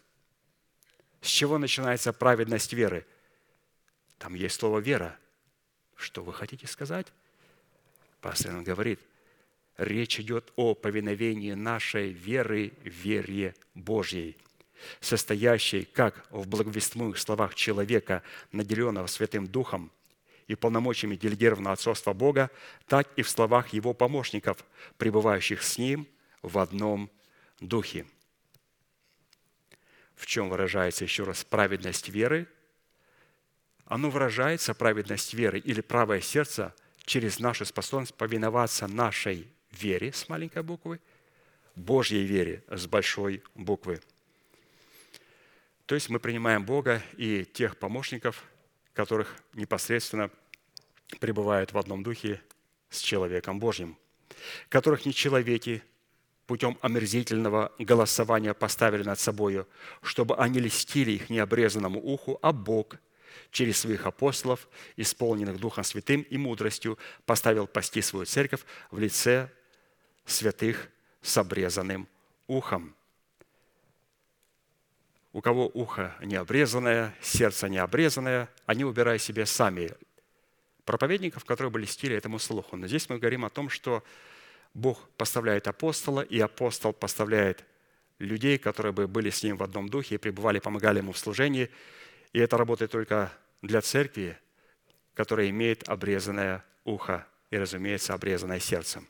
С 1.20 1.26
чего 1.26 1.58
начинается 1.58 2.12
праведность 2.12 2.72
веры? 2.72 3.06
Там 4.18 4.34
есть 4.34 4.56
слово 4.56 4.78
«вера». 4.78 5.18
Что 5.96 6.22
вы 6.22 6.32
хотите 6.32 6.66
сказать? 6.66 7.08
Пастор 8.22 8.62
говорит, 8.62 9.00
речь 9.76 10.18
идет 10.18 10.50
о 10.56 10.74
повиновении 10.74 11.52
нашей 11.52 12.10
веры, 12.10 12.72
вере 12.84 13.54
Божьей, 13.74 14.38
состоящей 15.00 15.84
как 15.84 16.26
в 16.30 16.46
благовестимых 16.48 17.18
словах 17.18 17.54
человека, 17.54 18.22
наделенного 18.52 19.08
Святым 19.08 19.46
Духом 19.46 19.90
и 20.50 20.56
полномочиями 20.56 21.14
делегированного 21.14 21.74
отцовства 21.74 22.12
Бога, 22.12 22.50
так 22.88 23.08
и 23.14 23.22
в 23.22 23.30
словах 23.30 23.68
Его 23.68 23.94
помощников, 23.94 24.64
пребывающих 24.98 25.62
с 25.62 25.78
Ним 25.78 26.08
в 26.42 26.58
одном 26.58 27.08
Духе. 27.60 28.04
В 30.16 30.26
чем 30.26 30.48
выражается 30.48 31.04
еще 31.04 31.22
раз 31.22 31.44
праведность 31.44 32.08
веры? 32.08 32.48
Оно 33.84 34.10
выражается, 34.10 34.74
праведность 34.74 35.34
веры 35.34 35.60
или 35.60 35.80
правое 35.82 36.20
сердце, 36.20 36.74
через 37.04 37.38
нашу 37.38 37.64
способность 37.64 38.14
повиноваться 38.14 38.88
нашей 38.88 39.46
вере 39.70 40.12
с 40.12 40.28
маленькой 40.28 40.64
буквы, 40.64 41.00
Божьей 41.76 42.24
вере 42.24 42.64
с 42.68 42.88
большой 42.88 43.44
буквы. 43.54 44.00
То 45.86 45.94
есть 45.94 46.08
мы 46.08 46.18
принимаем 46.18 46.64
Бога 46.64 47.02
и 47.16 47.44
тех 47.44 47.76
помощников, 47.76 48.44
которых 49.00 49.34
непосредственно 49.54 50.30
пребывают 51.20 51.72
в 51.72 51.78
одном 51.78 52.02
духе 52.02 52.42
с 52.90 53.00
человеком 53.00 53.58
Божьим, 53.58 53.96
которых 54.68 55.06
не 55.06 55.14
человеки 55.14 55.82
путем 56.46 56.76
омерзительного 56.82 57.72
голосования 57.78 58.52
поставили 58.52 59.02
над 59.02 59.18
собою, 59.18 59.66
чтобы 60.02 60.36
они 60.36 60.60
листили 60.60 61.12
их 61.12 61.30
необрезанному 61.30 61.98
уху, 61.98 62.38
а 62.42 62.52
Бог 62.52 62.96
через 63.50 63.78
своих 63.78 64.04
апостолов, 64.04 64.68
исполненных 64.96 65.58
Духом 65.58 65.82
Святым 65.82 66.20
и 66.20 66.36
мудростью, 66.36 66.98
поставил 67.24 67.66
пасти 67.66 68.02
свою 68.02 68.26
церковь 68.26 68.60
в 68.90 68.98
лице 68.98 69.50
святых 70.26 70.90
с 71.22 71.38
обрезанным 71.38 72.06
ухом. 72.46 72.94
У 75.32 75.40
кого 75.40 75.70
ухо 75.72 76.16
не 76.22 76.34
обрезанное, 76.34 77.14
сердце 77.20 77.68
не 77.68 77.78
обрезанное, 77.78 78.48
они 78.66 78.84
убирают 78.84 79.22
себе 79.22 79.46
сами 79.46 79.90
проповедников, 80.84 81.44
которые 81.44 81.70
были 81.70 81.84
стили 81.84 82.16
этому 82.16 82.38
слуху. 82.38 82.76
Но 82.76 82.88
здесь 82.88 83.08
мы 83.08 83.18
говорим 83.18 83.44
о 83.44 83.50
том, 83.50 83.68
что 83.70 84.02
Бог 84.74 85.08
поставляет 85.16 85.68
апостола, 85.68 86.20
и 86.20 86.40
апостол 86.40 86.92
поставляет 86.92 87.64
людей, 88.18 88.58
которые 88.58 88.92
бы 88.92 89.06
были 89.06 89.30
с 89.30 89.42
ним 89.42 89.56
в 89.56 89.62
одном 89.62 89.88
духе 89.88 90.16
и 90.16 90.18
пребывали, 90.18 90.58
помогали 90.58 90.98
ему 90.98 91.12
в 91.12 91.18
служении. 91.18 91.70
И 92.32 92.40
это 92.40 92.56
работает 92.56 92.90
только 92.90 93.32
для 93.62 93.80
церкви, 93.80 94.36
которая 95.14 95.48
имеет 95.50 95.88
обрезанное 95.88 96.64
ухо 96.84 97.26
и, 97.50 97.56
разумеется, 97.56 98.14
обрезанное 98.14 98.60
сердцем. 98.60 99.06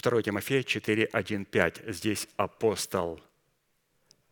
2 0.00 0.22
Тимофея 0.22 0.62
4, 0.62 1.04
1, 1.04 1.44
5. 1.44 1.82
Здесь 1.88 2.28
апостол 2.36 3.20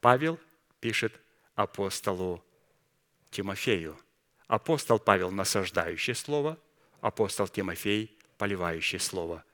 Павел 0.00 0.40
пишет 0.82 1.18
апостолу 1.54 2.44
Тимофею. 3.30 3.96
Апостол 4.48 4.98
Павел– 4.98 5.30
насаждающий 5.40 6.14
слово, 6.14 6.58
апостол 7.00 7.48
Тимофей– 7.48 8.18
поливающий 8.38 8.98
слово. 8.98 9.44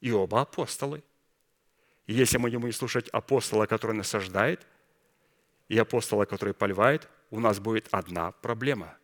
И 0.00 0.12
оба 0.12 0.40
апостолы. 0.40 1.02
И 2.06 2.14
если 2.14 2.38
мы 2.38 2.50
не 2.50 2.56
будем 2.56 2.72
слушать 2.72 3.08
апостола, 3.08 3.66
который 3.66 3.96
насаждает, 3.96 4.66
и 5.68 5.76
апостола, 5.76 6.24
который 6.24 6.54
поливает, 6.54 7.08
у 7.30 7.40
нас 7.40 7.58
будет 7.58 7.88
одна 7.90 8.30
проблема. 8.30 8.96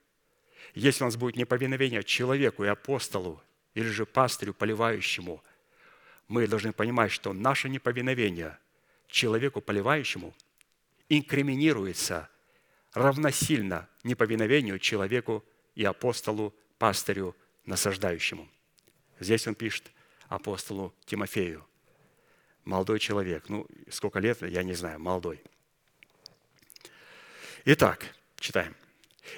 Если 0.75 1.03
у 1.03 1.07
нас 1.09 1.17
будет 1.17 1.37
неповиновение 1.37 2.05
человеку 2.05 2.65
и 2.65 2.69
апостолу, 2.69 3.43
или 3.75 3.89
же 3.89 4.07
пастырю, 4.07 4.55
поливающему– 4.55 5.43
мы 6.33 6.47
должны 6.47 6.73
понимать, 6.73 7.13
что 7.13 7.35
наше 7.35 7.69
неповиновение 7.69 8.59
человеку, 9.07 9.61
поливающему, 9.61 10.35
инкриминируется 11.19 12.29
равносильно 12.93 13.89
неповиновению 14.03 14.79
человеку 14.79 15.45
и 15.75 15.85
апостолу, 15.85 16.55
пастырю, 16.79 17.37
насаждающему. 17.67 18.49
Здесь 19.21 19.47
он 19.47 19.55
пишет 19.55 19.91
апостолу 20.29 20.95
Тимофею. 21.05 21.67
Молодой 22.65 22.99
человек. 22.99 23.49
Ну, 23.49 23.67
сколько 23.91 24.19
лет, 24.19 24.43
я 24.43 24.63
не 24.63 24.75
знаю, 24.75 24.99
молодой. 25.01 25.43
Итак, 27.65 28.15
читаем. 28.37 28.75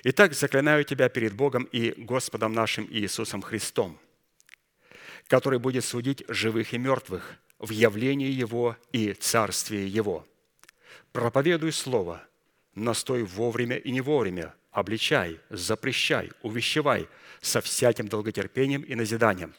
«Итак, 0.03 0.33
заклинаю 0.33 0.85
тебя 0.85 1.09
перед 1.09 1.35
Богом 1.35 1.65
и 1.65 1.93
Господом 1.93 2.53
нашим 2.53 2.87
Иисусом 2.91 3.43
Христом, 3.43 3.99
который 5.27 5.59
будет 5.59 5.85
судить 5.85 6.25
живых 6.29 6.73
и 6.73 6.79
мертвых 6.79 7.37
в 7.59 7.71
явлении 7.71 8.31
Его 8.31 8.77
и 8.93 9.13
царствии 9.13 9.87
Его. 9.87 10.27
Проповедуй 11.15 11.71
Слово, 11.71 12.27
настой 12.75 13.23
вовремя 13.23 13.77
и 13.77 13.93
не 13.93 14.01
вовремя, 14.01 14.53
обличай, 14.73 15.39
запрещай, 15.49 16.33
увещевай 16.43 17.09
со 17.41 17.61
всяким 17.61 18.09
долготерпением 18.09 18.83
и 18.83 18.97
назиданием. 18.97 19.55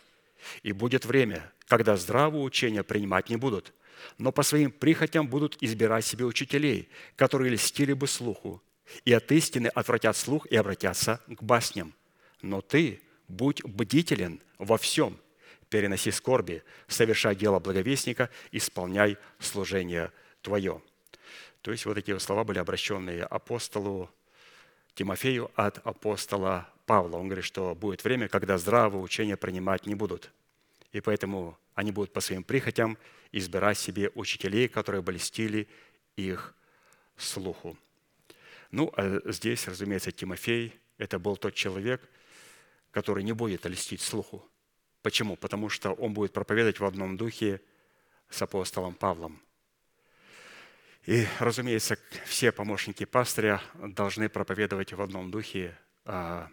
И 0.63 0.73
будет 0.73 1.05
время, 1.05 1.49
когда 1.69 1.95
здравое 1.95 2.41
учение 2.41 2.83
принимать 2.83 3.29
не 3.29 3.37
будут, 3.37 3.73
но 4.17 4.33
по 4.33 4.43
своим 4.43 4.69
прихотям 4.69 5.29
будут 5.29 5.55
избирать 5.61 6.05
себе 6.05 6.25
учителей, 6.25 6.89
которые 7.15 7.53
льстили 7.53 7.93
бы 7.93 8.05
слуху, 8.05 8.61
и 9.05 9.13
от 9.13 9.31
истины 9.31 9.67
отвратят 9.67 10.17
слух 10.17 10.45
и 10.47 10.57
обратятся 10.57 11.21
к 11.25 11.41
басням. 11.41 11.93
Но 12.41 12.59
ты 12.59 12.99
будь 13.29 13.63
бдителен 13.63 14.41
во 14.57 14.77
всем, 14.77 15.17
переноси 15.69 16.11
скорби, 16.11 16.63
совершай 16.89 17.33
дело 17.33 17.61
благовестника, 17.61 18.29
исполняй 18.51 19.17
служение 19.39 20.11
твое». 20.41 20.81
То 21.65 21.71
есть 21.71 21.83
вот 21.87 21.97
эти 21.97 22.15
слова 22.19 22.43
были 22.43 22.59
обращенные 22.59 23.23
апостолу 23.23 24.11
Тимофею 24.93 25.49
от 25.55 25.79
апостола 25.83 26.69
Павла. 26.85 27.17
Он 27.17 27.25
говорит, 27.25 27.43
что 27.43 27.73
будет 27.73 28.03
время, 28.03 28.27
когда 28.27 28.59
здравого 28.59 29.01
учения 29.01 29.35
принимать 29.35 29.87
не 29.87 29.95
будут. 29.95 30.31
И 30.91 31.01
поэтому 31.01 31.57
они 31.73 31.91
будут 31.91 32.13
по 32.13 32.21
своим 32.21 32.43
прихотям 32.43 32.99
избирать 33.31 33.79
себе 33.79 34.11
учителей, 34.13 34.67
которые 34.67 35.01
бы 35.01 35.13
льстили 35.13 35.67
их 36.15 36.53
слуху. 37.17 37.75
Ну, 38.69 38.93
а 38.95 39.19
здесь, 39.31 39.67
разумеется, 39.67 40.11
Тимофей– 40.11 40.79
это 40.99 41.17
был 41.17 41.35
тот 41.35 41.55
человек, 41.55 42.07
который 42.91 43.23
не 43.23 43.33
будет 43.33 43.65
льстить 43.65 44.01
слуху. 44.01 44.47
Почему? 45.01 45.35
Потому 45.35 45.69
что 45.69 45.93
он 45.93 46.13
будет 46.13 46.31
проповедовать 46.31 46.79
в 46.79 46.85
одном 46.85 47.17
духе 47.17 47.59
с 48.29 48.39
апостолом 48.39 48.93
Павлом. 48.93 49.41
И, 51.05 51.27
разумеется, 51.39 51.99
все 52.25 52.51
помощники 52.51 53.05
пастыря 53.05 53.61
должны 53.75 54.27
проповедовать 54.27 54.91
в 54.93 55.01
одном 55.01 55.29
духе 55.29 55.77
а, 56.03 56.49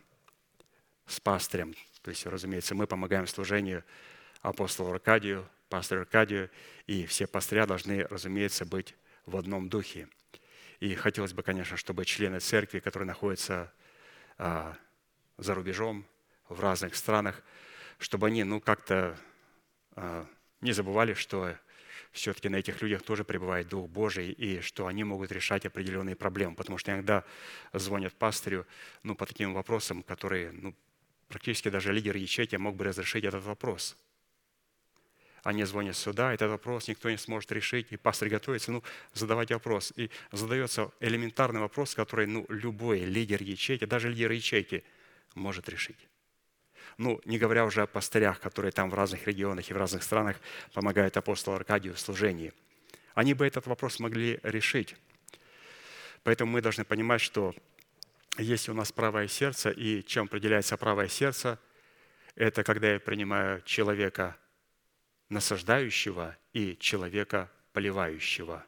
с 1.06 1.20
пастырем. 1.20 1.74
То 2.02 2.10
есть, 2.10 2.26
разумеется, 2.26 2.74
мы 2.74 2.86
помогаем 2.86 3.26
служению 3.26 3.82
апостолу 4.42 4.92
Аркадию, 4.92 5.48
пастору 5.70 6.02
Аркадию, 6.02 6.50
и 6.86 7.06
все 7.06 7.26
пастыря 7.26 7.66
должны, 7.66 8.04
разумеется, 8.08 8.66
быть 8.66 8.94
в 9.24 9.38
одном 9.38 9.70
духе. 9.70 10.08
И 10.80 10.94
хотелось 10.96 11.32
бы, 11.32 11.42
конечно, 11.42 11.78
чтобы 11.78 12.04
члены 12.04 12.40
церкви, 12.40 12.80
которые 12.80 13.06
находятся 13.06 13.72
а, 14.36 14.76
за 15.38 15.54
рубежом, 15.54 16.04
в 16.50 16.60
разных 16.60 16.94
странах, 16.94 17.42
чтобы 17.98 18.26
они 18.26 18.44
ну, 18.44 18.60
как-то 18.60 19.16
а, 19.96 20.26
не 20.60 20.72
забывали, 20.72 21.14
что 21.14 21.56
все-таки 22.12 22.48
на 22.48 22.56
этих 22.56 22.80
людях 22.82 23.02
тоже 23.02 23.24
пребывает 23.24 23.68
Дух 23.68 23.88
Божий, 23.88 24.30
и 24.30 24.60
что 24.60 24.86
они 24.86 25.02
могут 25.02 25.32
решать 25.32 25.66
определенные 25.66 26.14
проблемы. 26.14 26.54
Потому 26.54 26.78
что 26.78 26.92
иногда 26.92 27.24
звонят 27.72 28.12
пастырю 28.14 28.66
ну, 29.02 29.14
по 29.14 29.26
таким 29.26 29.54
вопросам, 29.54 30.02
которые 30.02 30.52
ну, 30.52 30.74
практически 31.28 31.70
даже 31.70 31.92
лидер 31.92 32.16
ячейки 32.16 32.56
мог 32.56 32.76
бы 32.76 32.84
разрешить 32.84 33.24
этот 33.24 33.42
вопрос. 33.44 33.96
Они 35.42 35.64
звонят 35.64 35.96
сюда, 35.96 36.32
этот 36.32 36.50
вопрос 36.50 36.86
никто 36.86 37.10
не 37.10 37.16
сможет 37.16 37.50
решить, 37.50 37.88
и 37.90 37.96
пастор 37.96 38.28
готовится, 38.28 38.70
ну, 38.70 38.82
задавать 39.12 39.50
вопрос. 39.50 39.92
И 39.96 40.08
задается 40.30 40.92
элементарный 41.00 41.60
вопрос, 41.60 41.94
который 41.94 42.26
ну, 42.26 42.46
любой 42.48 43.00
лидер 43.00 43.42
ячейки, 43.42 43.84
даже 43.86 44.08
лидер 44.08 44.30
ячейки 44.30 44.84
может 45.34 45.68
решить. 45.68 45.98
Ну, 46.98 47.20
не 47.24 47.38
говоря 47.38 47.64
уже 47.64 47.82
о 47.82 47.86
пастырях, 47.86 48.40
которые 48.40 48.72
там 48.72 48.90
в 48.90 48.94
разных 48.94 49.26
регионах 49.26 49.70
и 49.70 49.74
в 49.74 49.76
разных 49.76 50.02
странах 50.02 50.36
помогают 50.72 51.16
апостолу 51.16 51.56
Аркадию 51.56 51.94
в 51.94 52.00
служении. 52.00 52.52
Они 53.14 53.34
бы 53.34 53.46
этот 53.46 53.66
вопрос 53.66 53.98
могли 53.98 54.40
решить. 54.42 54.96
Поэтому 56.22 56.52
мы 56.52 56.60
должны 56.60 56.84
понимать, 56.84 57.20
что 57.20 57.54
если 58.38 58.70
у 58.70 58.74
нас 58.74 58.92
правое 58.92 59.28
сердце, 59.28 59.70
и 59.70 60.02
чем 60.02 60.24
определяется 60.26 60.76
правое 60.76 61.08
сердце, 61.08 61.58
это 62.34 62.62
когда 62.62 62.92
я 62.92 63.00
принимаю 63.00 63.60
человека 63.62 64.36
насаждающего 65.28 66.36
и 66.52 66.76
человека 66.78 67.50
поливающего. 67.72 68.64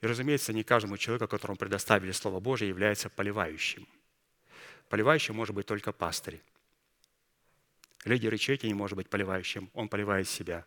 И, 0.00 0.06
разумеется, 0.06 0.52
не 0.52 0.64
каждому 0.64 0.96
человеку, 0.96 1.28
которому 1.28 1.56
предоставили 1.56 2.10
Слово 2.12 2.40
Божие, 2.40 2.68
является 2.68 3.08
поливающим. 3.08 3.86
Поливающим 4.88 5.36
может 5.36 5.54
быть 5.54 5.66
только 5.66 5.92
пастырь. 5.92 6.40
Лидер 8.04 8.32
ячейки 8.32 8.66
не 8.66 8.74
может 8.74 8.96
быть 8.96 9.08
поливающим, 9.08 9.70
он 9.74 9.88
поливает 9.88 10.28
себя. 10.28 10.66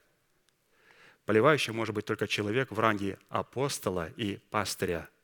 Поливающим 1.25 1.75
может 1.75 1.95
быть 1.95 2.05
только 2.05 2.27
человек 2.27 2.71
в 2.71 2.79
ранге 2.79 3.17
апостола 3.29 4.09
и 4.15 4.37
пастыря– 4.49 5.09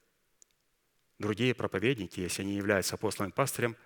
Другие 1.22 1.54
проповедники, 1.54 2.20
если 2.20 2.42
они 2.42 2.56
являются 2.56 2.96
апостолом 2.96 3.30
и 3.30 3.34
пастырем, 3.34 3.78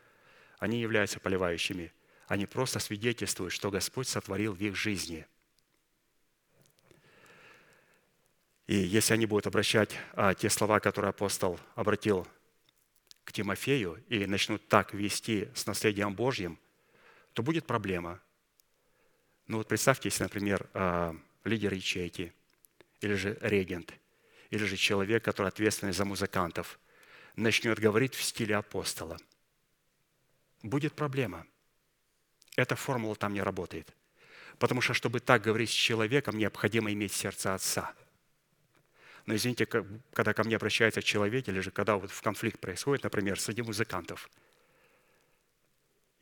они 0.57 0.79
являются 0.79 1.19
поливающими. 1.19 1.91
Они 2.27 2.45
просто 2.45 2.79
свидетельствуют, 2.79 3.51
что 3.51 3.69
Господь 3.69 4.07
сотворил 4.07 4.53
в 4.53 4.61
их 4.61 4.73
жизни. 4.73 5.27
И 8.67 8.75
если 8.75 9.15
они 9.15 9.25
будут 9.25 9.47
обращать 9.47 9.97
а, 10.13 10.33
те 10.33 10.49
слова, 10.49 10.79
которые 10.79 11.09
апостол 11.09 11.59
обратил 11.75 12.25
к 13.25 13.33
Тимофею, 13.33 14.01
и 14.07 14.25
начнут 14.25 14.65
так 14.69 14.93
вести 14.93 15.49
с 15.53 15.65
наследием 15.65 16.15
Божьим, 16.15 16.57
то 17.35 17.43
будет 17.43 17.67
проблема. 17.67 18.19
Ну 19.45 19.57
вот 19.57 19.67
представьте, 19.67 20.07
если, 20.09 20.23
например, 20.23 20.67
а, 20.73 21.15
лидер 21.43 21.71
ячейки, 21.73 22.33
или 23.01 23.13
же 23.13 23.37
регент, 23.41 23.93
или 24.49 24.65
же 24.65 24.75
человек, 24.75 25.23
который 25.23 25.49
ответственный 25.49 25.93
за 25.93 26.05
музыкантов– 26.05 26.79
начнет 27.35 27.79
говорить 27.79 28.15
в 28.15 28.23
стиле 28.23 28.55
апостола. 28.55 29.17
Будет 30.63 30.93
проблема. 30.93 31.45
Эта 32.55 32.75
формула 32.75 33.15
там 33.15 33.33
не 33.33 33.41
работает. 33.41 33.93
Потому 34.57 34.81
что, 34.81 34.93
чтобы 34.93 35.19
так 35.19 35.41
говорить 35.41 35.69
с 35.69 35.73
человеком, 35.73 36.37
необходимо 36.37 36.91
иметь 36.93 37.11
сердце 37.11 37.53
Отца. 37.53 37.93
Но 39.25 39.35
извините, 39.35 39.65
когда 39.65 40.33
ко 40.33 40.43
мне 40.43 40.55
обращается 40.55 41.01
человек, 41.01 41.47
или 41.47 41.59
же 41.59 41.71
когда 41.71 41.97
вот 41.97 42.11
в 42.11 42.21
конфликт 42.21 42.59
происходит, 42.59 43.03
например, 43.03 43.39
среди 43.39 43.63
музыкантов, 43.63 44.29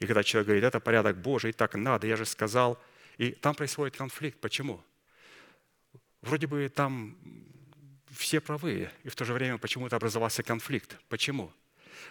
и 0.03 0.05
когда 0.05 0.21
человек 0.21 0.47
говорит, 0.47 0.65
это 0.65 0.81
порядок 0.81 1.17
Божий, 1.17 1.53
так 1.53 1.75
надо, 1.75 2.07
я 2.07 2.17
же 2.17 2.25
сказал, 2.25 2.77
и 3.17 3.31
там 3.31 3.55
происходит 3.55 3.95
конфликт. 3.95 4.37
Почему? 4.41 4.83
Вроде 6.21 6.45
бы 6.45 6.67
там 6.67 7.17
все 8.11 8.41
правы, 8.41 8.89
и 9.03 9.09
в 9.09 9.15
то 9.15 9.23
же 9.23 9.31
время 9.31 9.57
почему-то 9.57 9.95
образовался 9.95 10.43
конфликт. 10.43 10.99
Почему? 11.07 11.53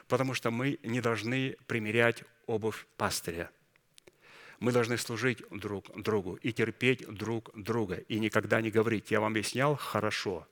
Потому 0.08 0.32
что 0.32 0.50
мы 0.50 0.78
не 0.82 1.02
должны 1.02 1.56
примерять 1.66 2.24
обувь 2.46 2.86
пастыря. 2.96 3.50
Мы 4.58 4.72
должны 4.72 4.96
служить 4.96 5.42
друг 5.50 5.90
другу 6.00 6.36
и 6.36 6.50
терпеть 6.50 7.06
друг 7.06 7.50
друга, 7.54 7.96
и 7.96 8.18
никогда 8.18 8.62
не 8.62 8.70
говорить, 8.70 9.10
я 9.10 9.20
вам 9.20 9.32
объяснял 9.32 9.76
хорошо, 9.76 10.48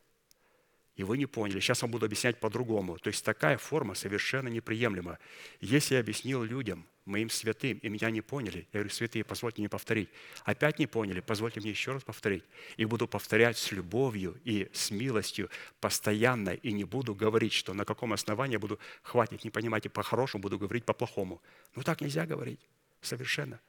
и 1.00 1.02
вы 1.02 1.16
не 1.16 1.24
поняли. 1.24 1.60
Сейчас 1.60 1.80
вам 1.80 1.92
буду 1.92 2.04
объяснять 2.04 2.38
по-другому. 2.38 2.98
То 2.98 3.08
есть 3.08 3.24
такая 3.24 3.56
форма 3.56 3.94
совершенно 3.94 4.48
неприемлема. 4.48 5.18
Если 5.62 5.94
я 5.94 6.00
объяснил 6.00 6.42
людям, 6.42 6.84
моим 7.10 7.28
святым, 7.28 7.78
и 7.78 7.88
меня 7.88 8.10
не 8.10 8.22
поняли, 8.22 8.66
я 8.72 8.80
говорю, 8.80 8.90
святые, 8.90 9.24
позвольте 9.24 9.60
мне 9.60 9.68
повторить. 9.68 10.08
Опять 10.44 10.78
не 10.78 10.86
поняли, 10.86 11.20
позвольте 11.20 11.60
мне 11.60 11.70
еще 11.70 11.92
раз 11.92 12.02
повторить. 12.02 12.44
И 12.76 12.84
буду 12.84 13.06
повторять 13.06 13.58
с 13.58 13.72
любовью 13.72 14.40
и 14.44 14.70
с 14.72 14.90
милостью 14.90 15.50
постоянно, 15.80 16.50
и 16.50 16.72
не 16.72 16.84
буду 16.84 17.14
говорить, 17.14 17.52
что 17.52 17.74
на 17.74 17.84
каком 17.84 18.12
основании 18.12 18.56
буду, 18.56 18.78
хватит, 19.02 19.44
не 19.44 19.50
понимаете, 19.50 19.90
по-хорошему 19.90 20.42
буду 20.42 20.58
говорить 20.58 20.84
по-плохому. 20.84 21.42
Ну 21.74 21.82
так 21.82 22.00
нельзя 22.00 22.24
говорить, 22.26 22.60
совершенно. 23.00 23.60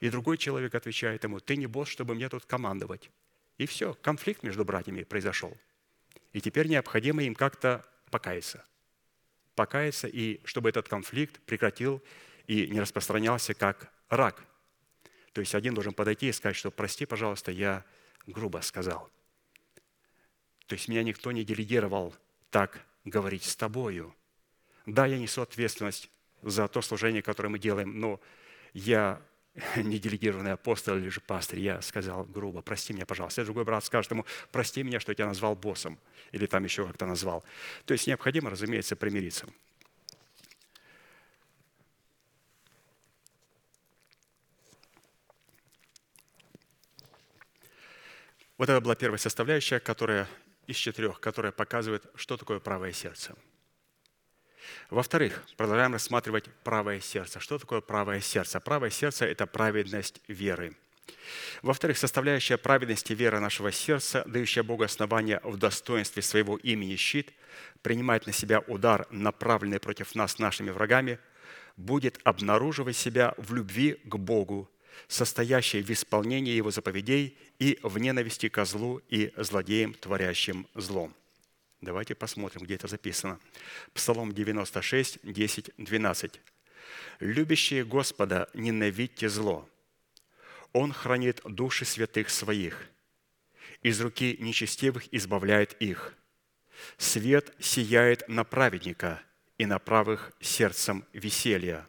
И 0.00 0.10
другой 0.10 0.36
человек 0.36 0.74
отвечает 0.74 1.22
ему, 1.22 1.38
ты 1.38 1.56
не 1.56 1.68
босс, 1.68 1.88
чтобы 1.88 2.14
мне 2.14 2.28
тут 2.28 2.44
командовать. 2.44 3.10
И 3.58 3.66
все, 3.66 3.94
конфликт 3.94 4.42
между 4.42 4.64
братьями 4.64 5.04
произошел. 5.04 5.56
И 6.32 6.40
теперь 6.40 6.66
необходимо 6.66 7.22
им 7.22 7.34
как-то 7.34 7.84
покаяться. 8.10 8.64
Покаяться, 9.54 10.08
и 10.08 10.40
чтобы 10.44 10.70
этот 10.70 10.88
конфликт 10.88 11.40
прекратил 11.42 12.02
и 12.46 12.66
не 12.68 12.80
распространялся 12.80 13.54
как 13.54 13.92
рак. 14.08 14.44
То 15.32 15.40
есть 15.40 15.54
один 15.54 15.74
должен 15.74 15.94
подойти 15.94 16.28
и 16.28 16.32
сказать, 16.32 16.56
что 16.56 16.70
прости, 16.70 17.06
пожалуйста, 17.06 17.50
я 17.50 17.84
грубо 18.26 18.58
сказал. 18.58 19.10
То 20.66 20.74
есть 20.74 20.88
меня 20.88 21.02
никто 21.02 21.32
не 21.32 21.44
делегировал 21.44 22.14
так 22.50 22.84
говорить 23.04 23.44
с 23.44 23.56
тобою. 23.56 24.14
Да, 24.86 25.06
я 25.06 25.18
несу 25.18 25.42
ответственность 25.42 26.10
за 26.42 26.68
то 26.68 26.82
служение, 26.82 27.22
которое 27.22 27.48
мы 27.48 27.58
делаем, 27.58 27.98
но 27.98 28.20
я 28.72 29.20
не 29.76 29.98
делегированный 29.98 30.52
апостол 30.52 30.96
или 30.96 31.08
же 31.08 31.20
пастырь, 31.20 31.60
я 31.60 31.80
сказал 31.82 32.24
грубо, 32.24 32.62
прости 32.62 32.92
меня, 32.92 33.06
пожалуйста. 33.06 33.42
И 33.42 33.44
другой 33.44 33.64
брат 33.64 33.84
скажет 33.84 34.10
ему, 34.10 34.24
прости 34.50 34.82
меня, 34.82 35.00
что 35.00 35.12
я 35.12 35.14
тебя 35.14 35.26
назвал 35.26 35.54
боссом, 35.54 35.98
или 36.32 36.46
там 36.46 36.64
еще 36.64 36.86
как-то 36.86 37.06
назвал. 37.06 37.44
То 37.84 37.92
есть 37.92 38.06
необходимо, 38.06 38.50
разумеется, 38.50 38.96
примириться. 38.96 39.46
Вот 48.62 48.68
это 48.68 48.80
была 48.80 48.94
первая 48.94 49.18
составляющая, 49.18 49.80
которая 49.80 50.28
из 50.68 50.76
четырех, 50.76 51.18
которая 51.18 51.50
показывает, 51.50 52.06
что 52.14 52.36
такое 52.36 52.60
правое 52.60 52.92
сердце– 52.92 53.34
во-вторых, 54.88 55.42
продолжаем 55.56 55.94
рассматривать 55.94 56.44
правое 56.62 57.00
сердце. 57.00 57.40
Что 57.40 57.58
такое 57.58 57.80
правое 57.80 58.20
сердце? 58.20 58.60
Правое 58.60 58.90
сердце– 58.90 59.26
это 59.26 59.46
праведность 59.48 60.20
веры. 60.28 60.76
Во-вторых, 61.62 61.98
составляющая 61.98 62.56
праведности 62.56 63.12
веры 63.12 63.40
нашего 63.40 63.72
сердца, 63.72 64.22
дающая 64.28 64.62
Богу 64.62 64.84
основание 64.84 65.40
в 65.42 65.56
достоинстве 65.56 66.22
своего 66.22 66.56
имени 66.58 66.94
щит, 66.94 67.32
принимает 67.82 68.28
на 68.28 68.32
себя 68.32 68.60
удар, 68.68 69.08
направленный 69.10 69.80
против 69.80 70.14
нас 70.14 70.38
нашими 70.38 70.70
врагами, 70.70 71.18
будет 71.76 72.20
обнаруживать 72.22 72.96
себя 72.96 73.34
в 73.38 73.52
любви 73.54 74.00
к 74.04 74.14
Богу, 74.14 74.70
состоящей 75.08 75.82
в 75.82 75.90
исполнении 75.90 76.52
Его 76.52 76.70
заповедей 76.70 77.36
и 77.62 77.78
в 77.84 77.96
ненависти 77.98 78.48
ко 78.48 78.64
злу 78.64 79.00
и 79.08 79.32
злодеям, 79.36 79.94
творящим 79.94 80.66
злом. 80.74 81.14
Давайте 81.80 82.16
посмотрим, 82.16 82.62
где 82.64 82.74
это 82.74 82.88
записано. 82.88 83.38
Псалом 83.94 84.32
96, 84.32 85.20
10, 85.22 85.70
12. 85.76 86.40
«Любящие 87.20 87.84
Господа, 87.84 88.48
ненавидьте 88.52 89.28
зло. 89.28 89.68
Он 90.72 90.92
хранит 90.92 91.40
души 91.44 91.84
святых 91.84 92.30
своих. 92.30 92.88
Из 93.80 94.00
руки 94.00 94.36
нечестивых 94.40 95.04
избавляет 95.14 95.80
их. 95.80 96.14
Свет 96.98 97.54
сияет 97.60 98.28
на 98.28 98.42
праведника, 98.42 99.22
и 99.56 99.66
на 99.66 99.78
правых 99.78 100.32
сердцем 100.40 101.04
веселья. 101.12 101.86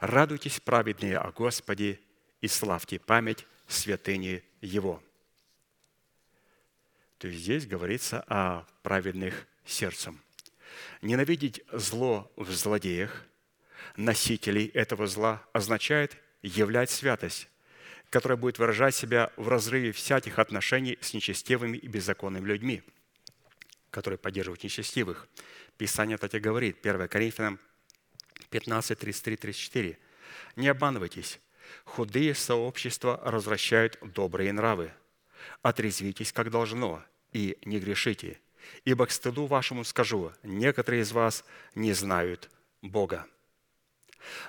Радуйтесь, 0.00 0.60
праведные, 0.60 1.16
о 1.16 1.32
Господе, 1.32 1.98
и 2.42 2.46
славьте 2.46 2.98
память 2.98 3.46
святыни 3.66 4.42
Его». 4.62 5.02
То 7.18 7.28
есть 7.28 7.42
здесь 7.42 7.66
говорится 7.66 8.24
о 8.26 8.66
праведных 8.82 9.46
сердцем. 9.64 10.20
Ненавидеть 11.02 11.62
зло 11.70 12.32
в 12.36 12.50
злодеях, 12.50 13.24
носителей 13.96 14.66
этого 14.66 15.06
зла, 15.06 15.40
означает 15.52 16.16
являть 16.42 16.90
святость, 16.90 17.48
которая 18.10 18.36
будет 18.36 18.58
выражать 18.58 18.94
себя 18.94 19.32
в 19.36 19.48
разрыве 19.48 19.92
всяких 19.92 20.38
отношений 20.38 20.98
с 21.00 21.14
нечестивыми 21.14 21.78
и 21.78 21.86
беззаконными 21.86 22.46
людьми, 22.46 22.82
которые 23.90 24.18
поддерживают 24.18 24.64
нечестивых. 24.64 25.28
Писание, 25.78 26.16
кстати, 26.16 26.36
говорит, 26.36 26.84
1 26.84 27.08
Коринфянам 27.08 27.60
15, 28.50 28.98
33, 28.98 29.36
34. 29.36 29.98
«Не 30.56 30.68
обманывайтесь, 30.68 31.40
худые 31.84 32.34
сообщества 32.34 33.20
развращают 33.24 33.98
добрые 34.02 34.52
нравы. 34.52 34.92
Отрезвитесь, 35.62 36.32
как 36.32 36.50
должно, 36.50 37.02
и 37.32 37.58
не 37.64 37.78
грешите. 37.78 38.38
Ибо 38.84 39.06
к 39.06 39.10
стыду 39.10 39.46
вашему 39.46 39.84
скажу, 39.84 40.32
некоторые 40.42 41.02
из 41.02 41.12
вас 41.12 41.44
не 41.74 41.92
знают 41.92 42.48
Бога. 42.80 43.26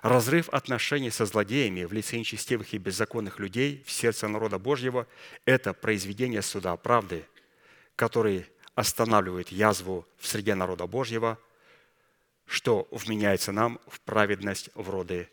Разрыв 0.01 0.49
отношений 0.49 1.09
со 1.09 1.25
злодеями 1.25 1.83
в 1.85 1.93
лице 1.93 2.17
нечестивых 2.17 2.73
и 2.73 2.77
беззаконных 2.77 3.39
людей 3.39 3.83
в 3.85 3.91
сердце 3.91 4.27
народа 4.27 4.59
Божьего– 4.59 5.07
это 5.45 5.73
произведение 5.73 6.43
суда 6.43 6.75
правды, 6.77 7.25
который 7.95 8.45
останавливает 8.75 9.49
язву 9.49 10.07
в 10.19 10.27
среде 10.27 10.53
народа 10.55 10.85
Божьего, 10.85 11.39
что 12.45 12.87
вменяется 12.91 13.51
нам 13.51 13.79
в 13.87 13.99
праведность 14.01 14.69
в 14.75 14.89
роды 14.89 15.29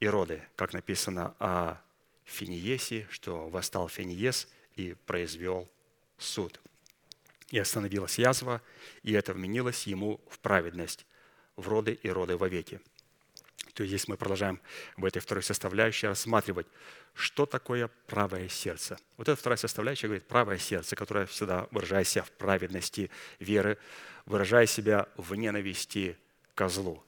и 0.00 0.06
роды, 0.08 0.42
как 0.56 0.72
написано 0.72 1.34
о 1.38 1.76
Финиесе, 2.24 3.06
что 3.10 3.48
восстал 3.48 3.88
Финиес 3.88 4.48
и 4.76 4.94
произвел 5.06 5.68
суд. 6.18 6.60
И 7.50 7.58
остановилась 7.58 8.18
язва, 8.18 8.62
и 9.02 9.12
это 9.12 9.34
вменилось 9.34 9.86
ему 9.86 10.20
в 10.28 10.38
праведность, 10.38 11.04
в 11.56 11.68
роды 11.68 11.92
и 11.92 12.08
роды 12.08 12.36
вовеки. 12.36 12.80
То 13.74 13.82
есть 13.82 13.90
здесь 13.90 14.08
мы 14.08 14.16
продолжаем 14.16 14.60
в 14.96 15.04
этой 15.04 15.20
второй 15.20 15.42
составляющей 15.42 16.06
рассматривать, 16.06 16.66
что 17.14 17.46
такое 17.46 17.88
правое 18.06 18.48
сердце. 18.48 18.98
Вот 19.16 19.28
эта 19.28 19.38
вторая 19.38 19.56
составляющая 19.56 20.06
говорит 20.06 20.26
правое 20.26 20.58
сердце, 20.58 20.96
которое 20.96 21.26
всегда 21.26 21.66
выражает 21.70 22.08
себя 22.08 22.22
в 22.22 22.30
праведности 22.32 23.10
веры, 23.38 23.78
выражая 24.26 24.66
себя 24.66 25.08
в 25.16 25.34
ненависти 25.34 26.16
ко 26.54 26.68
злу. 26.68 27.02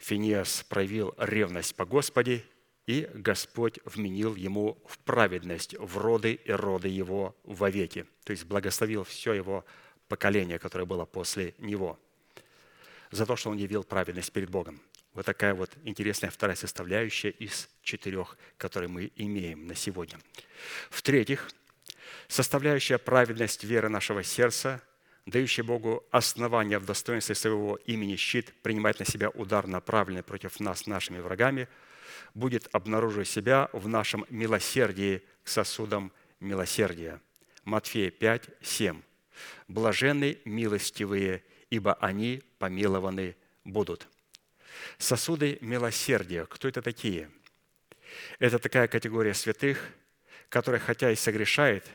Финиас 0.00 0.64
проявил 0.64 1.14
ревность 1.18 1.74
по 1.76 1.84
Господе, 1.84 2.42
и 2.86 3.08
Господь 3.14 3.78
вменил 3.84 4.34
ему 4.34 4.82
в 4.86 4.98
праведность 4.98 5.76
в 5.78 5.98
роды 5.98 6.32
и 6.32 6.50
роды 6.50 6.88
его 6.88 7.36
вовеки. 7.44 8.06
То 8.24 8.32
есть 8.32 8.46
благословил 8.46 9.04
все 9.04 9.34
его 9.34 9.64
поколение, 10.08 10.58
которое 10.58 10.86
было 10.86 11.04
после 11.04 11.54
него, 11.58 11.98
за 13.10 13.26
то, 13.26 13.36
что 13.36 13.50
он 13.50 13.58
явил 13.58 13.84
праведность 13.84 14.32
перед 14.32 14.50
Богом. 14.50 14.80
Вот 15.12 15.26
такая 15.26 15.54
вот 15.54 15.70
интересная 15.84 16.30
вторая 16.30 16.56
составляющая 16.56 17.30
из 17.30 17.68
четырех, 17.82 18.38
которые 18.56 18.88
мы 18.88 19.12
имеем 19.16 19.66
на 19.66 19.74
сегодня. 19.74 20.18
В-третьих, 20.88 21.48
составляющая 22.26 22.98
праведность 22.98 23.64
веры 23.64 23.88
нашего 23.88 24.22
сердца, 24.22 24.82
дающая 25.30 25.64
Богу 25.64 26.04
основания 26.10 26.78
в 26.78 26.84
достоинстве 26.84 27.34
своего 27.34 27.76
имени 27.86 28.16
щит, 28.16 28.52
принимать 28.62 28.98
на 28.98 29.04
себя 29.04 29.30
удар, 29.30 29.66
направленный 29.66 30.22
против 30.22 30.60
нас 30.60 30.86
нашими 30.86 31.20
врагами, 31.20 31.68
будет 32.34 32.68
обнаруживать 32.72 33.28
себя 33.28 33.68
в 33.72 33.88
нашем 33.88 34.26
милосердии 34.28 35.22
к 35.42 35.48
сосудам 35.48 36.12
милосердия. 36.40 37.20
Матфея 37.64 38.10
5, 38.10 38.50
7. 38.62 39.00
«Блаженны 39.68 40.38
милостивые, 40.44 41.42
ибо 41.70 41.94
они 41.94 42.42
помилованы 42.58 43.36
будут». 43.64 44.08
Сосуды 44.98 45.58
милосердия. 45.60 46.46
Кто 46.46 46.68
это 46.68 46.82
такие? 46.82 47.30
Это 48.38 48.58
такая 48.58 48.88
категория 48.88 49.34
святых, 49.34 49.90
которая 50.48 50.80
хотя 50.80 51.10
и 51.10 51.16
согрешает, 51.16 51.86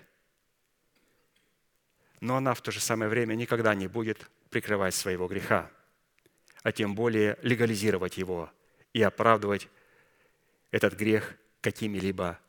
но 2.22 2.38
она 2.38 2.54
в 2.54 2.62
то 2.62 2.72
же 2.72 2.80
самое 2.80 3.10
время 3.10 3.36
никогда 3.36 3.76
не 3.76 3.88
будет 3.88 4.30
прикрывать 4.50 4.96
своего 4.96 5.28
греха, 5.28 5.70
а 6.64 6.72
тем 6.72 6.96
более 6.96 7.38
легализировать 7.42 8.18
его 8.18 8.52
и 8.94 9.02
оправдывать 9.02 9.68
этот 10.72 10.94
грех 10.94 11.36
какими-либо 11.62 12.40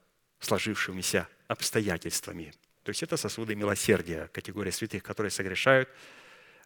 сложившимися 0.41 1.29
обстоятельствами. 1.49 2.53
То 2.83 2.91
есть 2.91 3.03
это 3.03 3.17
сосуды 3.17 3.55
милосердия, 3.55 4.29
категория 4.33 4.73
святых, 4.73 5.03
которые 5.03 5.31
согрешают, 5.31 5.89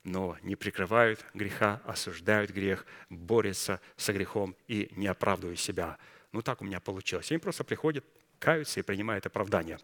но 0.04 0.36
не 0.42 0.56
прикрывают 0.56 1.24
греха, 1.34 1.80
осуждают 1.84 2.50
грех, 2.50 2.86
борются 3.08 3.80
со 3.96 4.12
грехом 4.12 4.56
и 4.66 4.90
не 4.96 5.06
оправдывают 5.06 5.60
себя. 5.60 5.98
Ну 6.32 6.42
так 6.42 6.62
у 6.62 6.64
меня 6.64 6.80
получилось. 6.80 7.30
Они 7.30 7.38
просто 7.38 7.64
приходят, 7.64 8.04
каются 8.38 8.80
и 8.80 8.82
принимают 8.82 9.26
оправдание. 9.26 9.78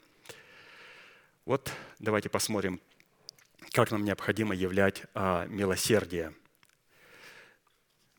Вот 1.44 1.72
давайте 1.98 2.28
посмотрим, 2.28 2.80
как 3.72 3.90
нам 3.90 4.04
необходимо 4.04 4.54
являть 4.54 5.02
а, 5.14 5.46
милосердие. 5.46 6.34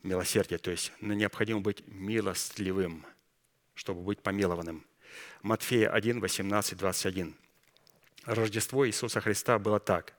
Милосердие, 0.03 0.57
то 0.59 0.71
есть 0.71 0.91
необходимо 1.01 1.59
быть 1.59 1.83
милостливым, 1.87 3.05
чтобы 3.73 4.01
быть 4.01 4.21
помилованным. 4.21 4.85
Матфея 5.41 5.89
1, 5.89 6.19
18, 6.19 6.77
21. 6.77 7.35
Рождество 8.25 8.87
Иисуса 8.87 9.21
Христа 9.21 9.59
было 9.59 9.79
так 9.79 10.13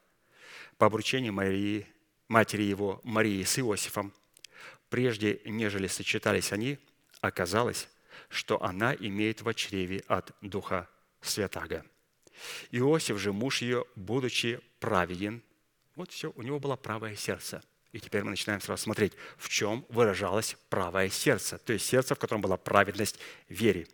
по 0.79 0.87
обручению 0.87 1.33
Марии, 1.33 1.87
матери 2.29 2.63
его 2.63 3.01
Марии 3.03 3.43
с 3.43 3.59
Иосифом, 3.59 4.13
прежде 4.89 5.41
нежели 5.45 5.87
сочетались 5.87 6.53
они, 6.53 6.79
оказалось, 7.21 7.89
что 8.29 8.63
она 8.63 8.95
имеет 8.95 9.43
в 9.43 9.53
чреве 9.55 10.05
от 10.07 10.33
Духа 10.41 10.89
Святаго. 11.21 11.85
Иосиф 12.71 13.19
же, 13.19 13.33
муж 13.33 13.63
ее, 13.63 13.85
будучи 13.97 14.61
праведен, 14.81 15.43
вот 15.97 16.13
все, 16.13 16.33
у 16.37 16.43
него 16.43 16.61
было 16.61 16.77
правое 16.77 17.17
сердце. 17.17 17.63
И 17.93 18.01
теперь 18.01 18.23
мы 18.23 18.31
начинаем 18.31 18.61
сразу 18.61 18.83
смотреть, 18.83 19.15
в 19.37 19.49
чем 19.49 19.85
выражалось 19.89 20.57
правое 20.69 21.09
сердце, 21.09 21.59
то 21.59 21.73
есть 21.73 21.87
сердце, 21.87 22.15
в 22.15 22.19
котором 22.19 22.41
была 22.41 22.57
праведность 22.57 23.19
вере. 23.49 23.89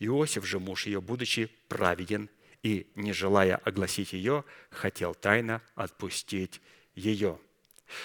Иосиф 0.00 0.44
же, 0.44 0.58
муж 0.58 0.86
ее, 0.86 1.00
будучи 1.00 1.50
праведен, 1.68 2.28
и, 2.62 2.90
не 2.94 3.12
желая 3.12 3.56
огласить 3.56 4.14
ее, 4.14 4.44
хотел 4.70 5.14
тайно 5.14 5.62
отпустить 5.74 6.60
ее. 6.94 7.38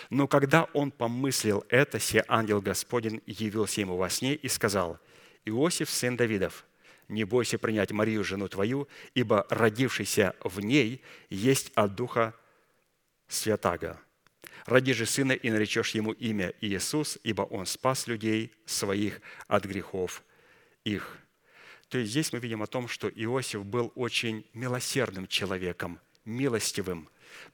Но 0.10 0.28
когда 0.28 0.66
он 0.74 0.92
помыслил 0.92 1.66
это, 1.70 2.00
се 2.00 2.24
ангел 2.28 2.62
Господень 2.62 3.22
явился 3.26 3.82
ему 3.82 3.98
во 3.98 4.10
сне 4.10 4.36
и 4.36 4.48
сказал, 4.48 5.00
«Иосиф, 5.46 5.90
сын 5.90 6.18
Давидов, 6.18 6.66
не 7.10 7.24
бойся 7.26 7.58
принять 7.58 7.92
Марию, 7.92 8.24
жену 8.24 8.48
твою, 8.48 8.88
ибо 9.14 9.46
родившийся 9.50 10.36
в 10.44 10.60
ней 10.62 11.04
есть 11.30 11.72
от 11.76 11.96
Духа 11.96 12.34
Святаго. 13.28 14.00
Роди 14.66 14.94
же 14.94 15.06
сына 15.06 15.34
и 15.34 15.50
наречешь 15.50 15.96
ему 15.96 16.12
имя 16.12 16.54
Иисус, 16.62 17.18
ибо 17.24 17.42
он 17.42 17.66
спас 17.66 18.08
людей 18.08 18.54
своих 18.66 19.22
от 19.48 19.66
грехов 19.66 20.24
их». 20.84 21.20
То 21.90 21.98
есть 21.98 22.12
здесь 22.12 22.32
мы 22.32 22.40
видим 22.40 22.62
о 22.62 22.68
том, 22.68 22.88
что 22.88 23.10
Иосиф 23.10 23.66
был 23.66 23.92
очень 23.96 24.46
милосердным 24.54 25.28
человеком, 25.28 26.00
милостивым. 26.24 27.10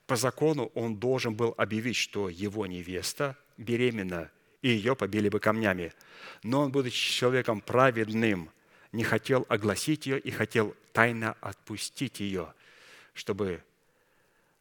По 0.06 0.16
закону 0.16 0.70
он 0.74 0.96
должен 0.96 1.34
был 1.34 1.54
объявить, 1.56 1.96
что 1.96 2.28
его 2.28 2.66
невеста 2.66 3.38
беременна, 3.56 4.30
и 4.60 4.68
ее 4.68 4.94
побили 4.94 5.30
бы 5.30 5.40
камнями. 5.40 5.94
Но 6.42 6.60
он, 6.60 6.70
будучи 6.70 7.12
человеком 7.12 7.62
праведным, 7.62 8.50
не 8.92 9.04
хотел 9.04 9.46
огласить 9.48 10.06
ее 10.06 10.18
и 10.18 10.30
хотел 10.30 10.74
тайно 10.92 11.36
отпустить 11.40 12.20
ее, 12.20 12.54
чтобы, 13.14 13.62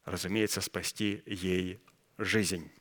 разумеется, 0.06 0.62
спасти 0.62 1.24
ей 1.26 1.80
жизнь. 2.18 2.72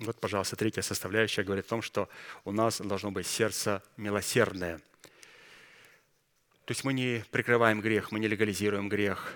Вот, 0.00 0.20
пожалуйста, 0.20 0.56
третья 0.56 0.82
составляющая 0.82 1.44
говорит 1.44 1.66
о 1.66 1.68
том, 1.68 1.82
что 1.82 2.08
у 2.44 2.52
нас 2.52 2.80
должно 2.80 3.10
быть 3.10 3.26
сердце 3.26 3.82
милосердное– 3.96 4.80
то 6.64 6.70
есть 6.70 6.82
мы 6.82 6.94
не 6.94 7.22
прикрываем 7.30 7.82
грех, 7.82 8.10
мы 8.10 8.18
не 8.18 8.26
легализируем 8.26 8.88
грех, 8.88 9.34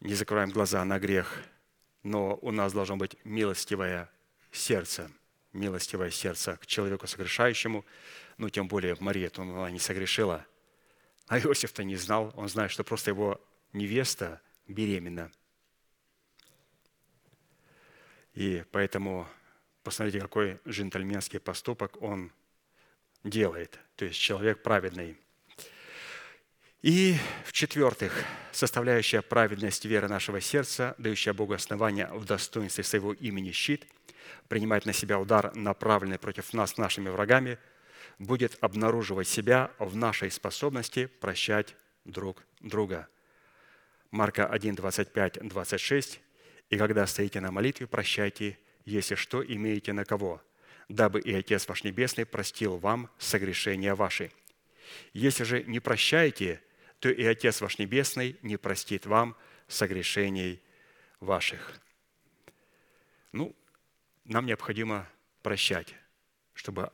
не 0.00 0.14
закрываем 0.14 0.50
глаза 0.50 0.84
на 0.84 0.98
грех, 0.98 1.40
но 2.02 2.36
у 2.42 2.50
нас 2.50 2.72
должно 2.72 2.96
быть 2.96 3.16
милостивое 3.22 4.10
сердце, 4.50 5.08
милостивое 5.52 6.10
сердце 6.10 6.56
к 6.56 6.66
человеку 6.66 7.06
согрешающему, 7.06 7.84
ну, 8.38 8.48
тем 8.48 8.68
более 8.68 8.96
Мария, 9.00 9.30
то 9.30 9.42
она 9.42 9.70
не 9.70 9.78
согрешила. 9.78 10.46
А 11.26 11.38
Иосиф-то 11.38 11.84
не 11.84 11.96
знал, 11.96 12.32
он 12.36 12.48
знает, 12.48 12.70
что 12.70 12.84
просто 12.84 13.10
его 13.10 13.40
невеста 13.72 14.40
беременна. 14.66 15.30
И 18.34 18.64
поэтому 18.72 19.28
посмотрите, 19.82 20.20
какой 20.20 20.58
джентльменский 20.66 21.40
поступок 21.40 22.00
он 22.02 22.32
делает. 23.24 23.78
То 23.96 24.04
есть 24.04 24.18
человек 24.18 24.62
праведный– 24.62 25.18
и 26.82 27.14
в-четвертых, 27.46 28.12
составляющая 28.50 29.22
праведность 29.22 29.84
веры 29.84 30.08
нашего 30.08 30.40
сердца, 30.40 30.96
дающая 30.98 31.32
Богу 31.32 31.52
основания 31.52 32.08
в 32.08 32.24
достоинстве 32.24 32.82
своего 32.82 33.12
имени 33.12 33.52
щит, 33.52 33.86
принимать 34.48 34.84
на 34.84 34.92
себя 34.92 35.20
удар, 35.20 35.54
направленный 35.54 36.18
против 36.18 36.52
нас 36.52 36.78
нашими 36.78 37.08
врагами, 37.08 37.58
будет 38.18 38.56
обнаруживать 38.60 39.28
себя 39.28 39.72
в 39.78 39.96
нашей 39.96 40.30
способности 40.30 41.06
прощать 41.06 41.76
друг 42.04 42.44
друга. 42.60 43.08
Марка 44.10 44.46
1, 44.46 44.74
25, 44.74 45.48
26. 45.48 46.20
«И 46.70 46.76
когда 46.76 47.06
стоите 47.06 47.40
на 47.40 47.50
молитве, 47.50 47.86
прощайте, 47.86 48.58
если 48.84 49.14
что 49.14 49.44
имеете 49.44 49.92
на 49.92 50.04
кого, 50.04 50.42
дабы 50.88 51.20
и 51.20 51.32
Отец 51.34 51.66
ваш 51.68 51.84
Небесный 51.84 52.26
простил 52.26 52.76
вам 52.76 53.10
согрешения 53.18 53.94
ваши. 53.94 54.32
Если 55.12 55.44
же 55.44 55.62
не 55.64 55.80
прощаете, 55.80 56.62
то 56.98 57.08
и 57.08 57.24
Отец 57.24 57.60
ваш 57.60 57.78
Небесный 57.78 58.36
не 58.42 58.56
простит 58.56 59.06
вам 59.06 59.36
согрешений 59.68 60.62
ваших». 61.20 61.80
Ну, 63.32 63.56
нам 64.24 64.46
необходимо 64.46 65.08
прощать, 65.42 65.94
чтобы 66.54 66.92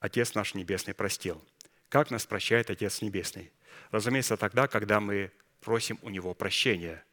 Отец 0.00 0.34
наш 0.34 0.54
Небесный 0.54 0.94
простил. 0.94 1.44
Как 1.88 2.10
нас 2.10 2.26
прощает 2.26 2.70
Отец 2.70 3.02
Небесный? 3.02 3.52
Разумеется, 3.90 4.36
тогда, 4.36 4.68
когда 4.68 5.00
мы 5.00 5.32
просим 5.60 5.98
у 6.02 6.08
Него 6.08 6.34
прощения. 6.34 7.04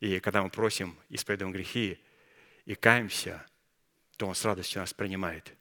И 0.00 0.18
когда 0.20 0.42
мы 0.42 0.50
просим, 0.50 0.98
исповедуем 1.08 1.52
грехи 1.52 2.00
и 2.64 2.74
каемся, 2.74 3.46
то 4.16 4.26
Он 4.26 4.34
с 4.34 4.44
радостью 4.44 4.80
нас 4.80 4.94
принимает. 4.94 5.52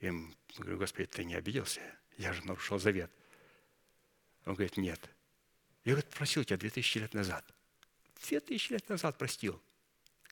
И 0.00 0.06
я 0.06 0.12
говорю, 0.58 0.78
Господи, 0.78 1.06
ты 1.06 1.24
не 1.24 1.34
обиделся? 1.34 1.80
Я 2.16 2.32
же 2.32 2.44
нарушил 2.46 2.78
завет. 2.78 3.10
Он 4.44 4.54
говорит, 4.54 4.76
нет. 4.76 5.00
Я 5.84 5.92
говорит, 5.92 6.10
просил 6.10 6.44
тебя 6.44 6.56
две 6.56 6.70
тысячи 6.70 6.98
лет 6.98 7.14
назад. 7.14 7.44
Две 8.26 8.40
тысячи 8.40 8.72
лет 8.72 8.88
назад 8.88 9.16
простил 9.18 9.60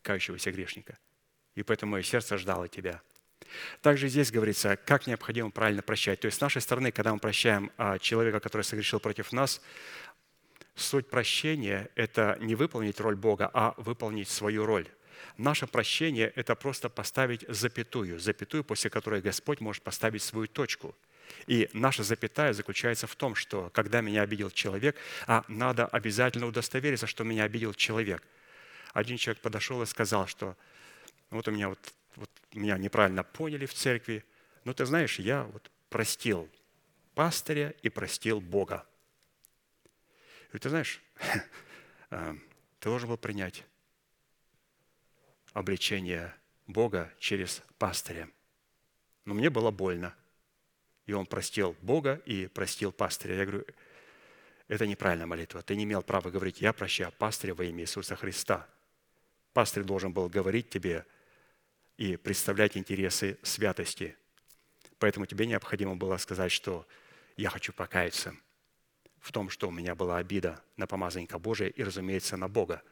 кающегося 0.03 0.53
грешника. 0.53 0.99
И 1.55 1.63
поэтому 1.63 1.93
мое 1.93 2.03
сердце 2.03 2.39
ждало 2.39 2.69
тебя. 2.69 3.03
Также 3.81 4.09
здесь 4.09 4.31
говорится, 4.31 4.77
как 4.77 5.07
необходимо 5.07 5.51
правильно 5.51 5.83
прощать. 5.83 6.21
То 6.21 6.27
есть 6.27 6.39
с 6.39 6.41
нашей 6.41 6.61
стороны, 6.61 6.93
когда 6.93 7.13
мы 7.13 7.19
прощаем 7.19 7.71
а, 7.77 7.99
человека, 7.99 8.41
который 8.41 8.63
согрешил 8.63 9.01
против 9.01 9.33
нас, 9.33 9.61
суть 10.75 11.09
прощения– 11.09 11.89
это 11.95 12.37
не 12.41 12.55
выполнить 12.55 13.01
роль 13.01 13.17
Бога, 13.17 13.51
а 13.53 13.75
выполнить 13.77 14.29
свою 14.29 14.67
роль. 14.67 14.87
Наше 15.37 15.67
прощение– 15.67 16.33
это 16.37 16.55
просто 16.55 16.89
поставить 16.89 17.45
запятую, 17.49 18.21
запятую, 18.21 18.65
после 18.65 18.91
которой 18.91 19.21
Господь 19.21 19.61
может 19.61 19.83
поставить 19.83 20.23
свою 20.23 20.47
точку– 20.47 20.95
и 21.47 21.69
наша 21.73 22.03
запятая 22.03 22.53
заключается 22.53 23.07
в 23.07 23.17
том, 23.17 23.35
что 23.35 23.71
когда 23.71 24.01
меня 24.01 24.23
обидел 24.23 24.51
человек, 24.51 24.97
а 25.27 25.45
надо 25.49 25.87
обязательно 25.87 26.47
удостовериться, 26.47 27.07
что 27.07 27.25
меня 27.25 27.45
обидел 27.45 27.75
человек. 27.75 28.23
Один 28.93 29.17
человек 29.17 29.41
подошел 29.41 29.83
и 29.83 29.87
сказал, 29.87 30.27
что 30.27 30.57
вот 31.31 31.47
у 31.49 31.51
меня 31.51 31.69
вот, 31.69 31.79
вот 32.19 32.31
меня 32.53 32.77
неправильно 32.79 33.25
поняли 33.25 33.67
в 33.67 33.75
церкви, 33.75 34.25
но 34.65 34.73
ты 34.73 34.85
знаешь, 34.85 35.19
я 35.19 35.45
вот 35.45 35.71
простил 35.89 36.49
пастыря 37.15 37.75
и 37.83 37.89
простил 37.89 38.41
Бога. 38.41 38.87
И 40.53 40.59
ты 40.59 40.69
знаешь, 40.69 41.03
э, 42.11 42.35
ты 42.79 42.89
должен 42.89 43.09
был 43.09 43.17
принять 43.17 43.65
обличение 45.53 46.35
Бога 46.67 47.13
через 47.19 47.63
пастыря. 47.79 48.29
Но 49.25 49.35
мне 49.35 49.51
было 49.51 49.71
больно– 49.71 50.15
и 51.09 51.15
он 51.15 51.25
простил 51.25 51.75
Бога 51.81 52.21
и 52.27 52.49
простил 52.49 52.93
пастыря. 52.93 53.37
Я 53.37 53.47
говорю, 53.47 53.65
это 54.69 54.87
неправильная 54.87 55.25
молитва. 55.25 55.63
Ты 55.63 55.75
не 55.75 55.85
имел 55.85 56.03
права 56.03 56.31
говорить, 56.31 56.61
я 56.61 56.75
прощаю 56.75 57.13
пастыря 57.13 57.55
во 57.55 57.65
имя 57.65 57.83
Иисуса 57.83 58.15
Христа. 58.15 58.69
Пастырь 59.55 59.85
должен 59.85 60.13
был 60.13 60.29
говорить 60.29 60.69
тебе 60.69 61.07
и 61.99 62.17
представлять 62.17 62.77
интересы 62.77 63.39
святости. 63.43 64.17
Поэтому 64.99 65.27
тебе 65.27 65.47
необходимо 65.47 65.97
было 65.97 66.17
сказать, 66.17 66.51
что 66.51 66.87
я 67.37 67.51
хочу 67.51 67.73
покаяться 67.73 68.35
в 69.21 69.33
том, 69.33 69.51
что 69.51 69.69
у 69.69 69.71
меня 69.71 69.95
была 69.95 70.19
обида 70.19 70.63
на 70.77 70.87
помазанника 70.87 71.39
Божия 71.39 71.69
и, 71.69 71.83
разумеется, 71.83 72.37
на 72.37 72.49
Бога. 72.49 72.83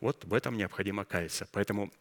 Вот 0.00 0.24
в 0.24 0.34
этом 0.34 0.56
необходимо 0.56 1.04
каяться. 1.04 1.48
Поэтому 1.52 1.92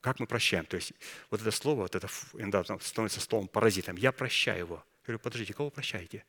как 0.00 0.20
мы 0.20 0.26
прощаем? 0.26 0.66
То 0.66 0.76
есть 0.76 0.92
вот 1.30 1.40
это 1.40 1.50
слово, 1.50 1.82
вот 1.82 1.94
это 1.94 2.08
иногда 2.34 2.62
становится 2.78 3.20
словом 3.20 3.48
паразитом. 3.48 3.96
Я 3.96 4.12
прощаю 4.12 4.58
его. 4.58 4.74
Я 4.76 5.06
говорю, 5.06 5.18
подождите, 5.18 5.52
кого 5.52 5.70
прощаете? 5.70 6.24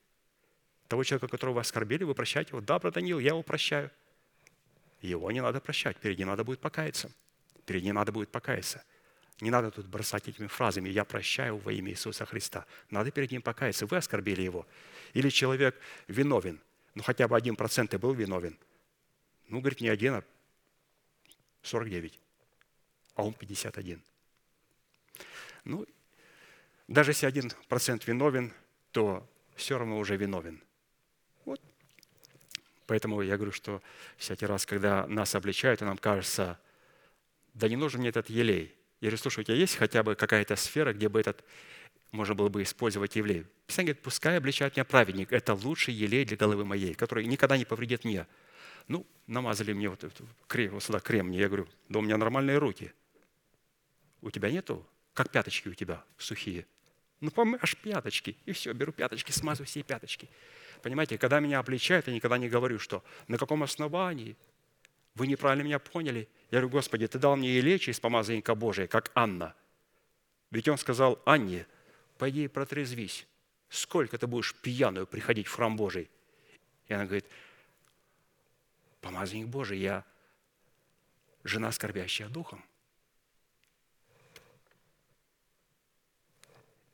Того 0.88 1.04
человека, 1.04 1.28
которого 1.28 1.56
вы 1.56 1.62
оскорбили, 1.62 2.04
вы 2.04 2.16
прощаете 2.16 2.50
его? 2.52 2.62
Да, 2.62 2.80
брат 2.80 2.96
Даниил, 2.96 3.20
я 3.20 3.30
его 3.30 3.44
прощаю. 3.44 3.92
Его 5.02 5.32
не 5.32 5.42
надо 5.42 5.60
прощать, 5.60 5.98
перед 5.98 6.18
ним 6.18 6.28
надо 6.28 6.44
будет 6.44 6.60
покаяться. 6.60 7.12
Перед 7.66 7.84
ним 7.84 7.96
надо 7.96 8.12
будет 8.12 8.32
покаяться. 8.32 8.84
Не 9.42 9.50
надо 9.50 9.72
тут 9.72 9.88
бросать 9.88 10.28
этими 10.28 10.48
фразами 10.48 10.90
«я 10.90 11.04
прощаю 11.04 11.58
во 11.58 11.74
имя 11.74 11.92
Иисуса 11.92 12.26
Христа». 12.26 12.66
Надо 12.90 13.12
перед 13.12 13.32
ним 13.32 13.42
покаяться. 13.42 13.86
Вы 13.86 13.98
оскорбили 13.98 14.42
его. 14.42 14.66
Или 15.14 15.30
человек 15.30 15.76
виновен. 16.08 16.60
Ну, 16.96 17.04
хотя 17.04 17.28
бы 17.28 17.36
один 17.36 17.56
процент 17.56 17.94
и 17.94 17.98
был 17.98 18.14
виновен. 18.14 18.58
Ну, 19.50 19.60
говорит, 19.60 19.82
не 19.82 19.90
один, 19.90 20.14
а 20.14 20.24
49 21.64 22.20
а 23.16 23.24
он 23.24 23.34
51. 23.34 24.02
Ну, 25.64 25.86
даже 26.88 27.12
если 27.12 27.26
один 27.26 27.52
процент 27.68 28.08
виновен, 28.08 28.54
то 28.92 29.28
все 29.56 29.78
равно 29.78 30.00
уже 30.00 30.18
виновен. 30.18 30.62
Вот. 31.46 31.62
Поэтому 32.88 33.22
я 33.22 33.36
говорю, 33.36 33.52
что 33.52 33.82
всякий 34.18 34.46
раз, 34.46 34.66
когда 34.66 35.06
нас 35.08 35.36
обличают, 35.36 35.82
и 35.82 35.86
нам 35.86 35.98
кажется, 35.98 36.60
да 37.54 37.70
не 37.70 37.76
нужен 37.76 38.00
мне 38.00 38.10
этот 38.10 38.30
елей. 38.30 38.76
Я 39.02 39.08
говорю, 39.08 39.18
слушай, 39.18 39.42
у 39.42 39.44
тебя 39.44 39.56
есть 39.56 39.76
хотя 39.76 40.04
бы 40.04 40.16
какая-то 40.16 40.56
сфера, 40.56 40.94
где 40.94 41.10
бы 41.10 41.20
этот 41.20 41.44
можно 42.12 42.36
было 42.36 42.50
бы 42.50 42.62
использовать 42.62 43.16
елей? 43.16 43.46
Писание 43.66 43.94
говорит, 43.94 44.04
пускай 44.04 44.38
обличает 44.38 44.76
меня 44.76 44.86
праведник. 44.86 45.32
Это 45.32 45.54
лучший 45.54 45.94
елей 45.94 46.24
для 46.24 46.38
головы 46.38 46.66
моей, 46.66 46.94
который 46.94 47.26
никогда 47.26 47.58
не 47.58 47.66
повредит 47.66 48.04
мне. 48.04 48.28
Ну, 48.88 49.08
намазали 49.28 49.74
мне 49.74 49.90
вот, 49.90 50.04
крем, 50.48 50.74
вот 50.74 50.84
сюда 50.84 51.00
крем. 51.00 51.32
Я 51.32 51.48
говорю, 51.48 51.68
да 51.90 52.00
у 52.00 52.02
меня 52.02 52.18
нормальные 52.18 52.58
руки. 52.58 52.94
У 54.22 54.30
тебя 54.30 54.52
нету? 54.52 54.86
Как 55.14 55.32
пяточки 55.32 55.70
у 55.70 55.74
тебя 55.74 56.04
сухие? 56.18 56.68
Ну, 57.22 57.32
помашь 57.32 57.78
пяточки, 57.78 58.36
и 58.46 58.52
все, 58.52 58.74
беру 58.74 58.92
пяточки, 58.92 59.32
смазываю 59.32 59.68
все 59.68 59.84
пяточки. 59.84 60.30
Понимаете, 60.82 61.18
когда 61.18 61.40
меня 61.40 61.60
обличают, 61.60 62.08
я 62.08 62.14
никогда 62.14 62.38
не 62.38 62.50
говорю, 62.50 62.80
что 62.80 63.04
на 63.28 63.38
каком 63.38 63.64
основании 63.64 64.36
вы 65.16 65.28
неправильно 65.28 65.64
меня 65.64 65.80
поняли. 65.80 66.28
Я 66.52 66.60
говорю, 66.60 66.70
Господи, 66.70 67.08
Ты 67.08 67.18
дал 67.18 67.38
мне 67.38 67.50
и 67.50 67.62
лечь 67.62 67.88
из 67.88 68.00
помазанника 68.00 68.56
Божия, 68.56 68.86
как 68.86 69.12
Анна. 69.16 69.56
Ведь 70.52 70.68
Он 70.68 70.78
сказал 70.78 71.22
Анне, 71.26 71.66
пойди 72.18 72.48
протрезвись. 72.50 73.26
Сколько 73.70 74.18
ты 74.18 74.28
будешь 74.28 74.54
пьяную 74.54 75.08
приходить 75.08 75.48
в 75.48 75.54
храм 75.54 75.78
Божий? 75.78 76.10
И 76.88 76.94
она 76.94 77.06
говорит, 77.06 77.26
помазанник 79.00 79.48
Божий, 79.48 79.80
я 79.80 80.04
жена, 81.46 81.72
скорбящая 81.72 82.28
духом. 82.28 82.62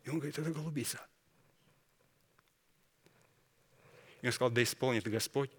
И 0.04 0.10
он 0.10 0.18
говорит, 0.18 0.38
это 0.38 0.52
голубица. 0.52 1.04
И 4.22 4.28
он 4.28 4.32
сказал, 4.32 4.52
да 4.52 4.62
исполнит 4.62 5.08
Господь 5.08 5.50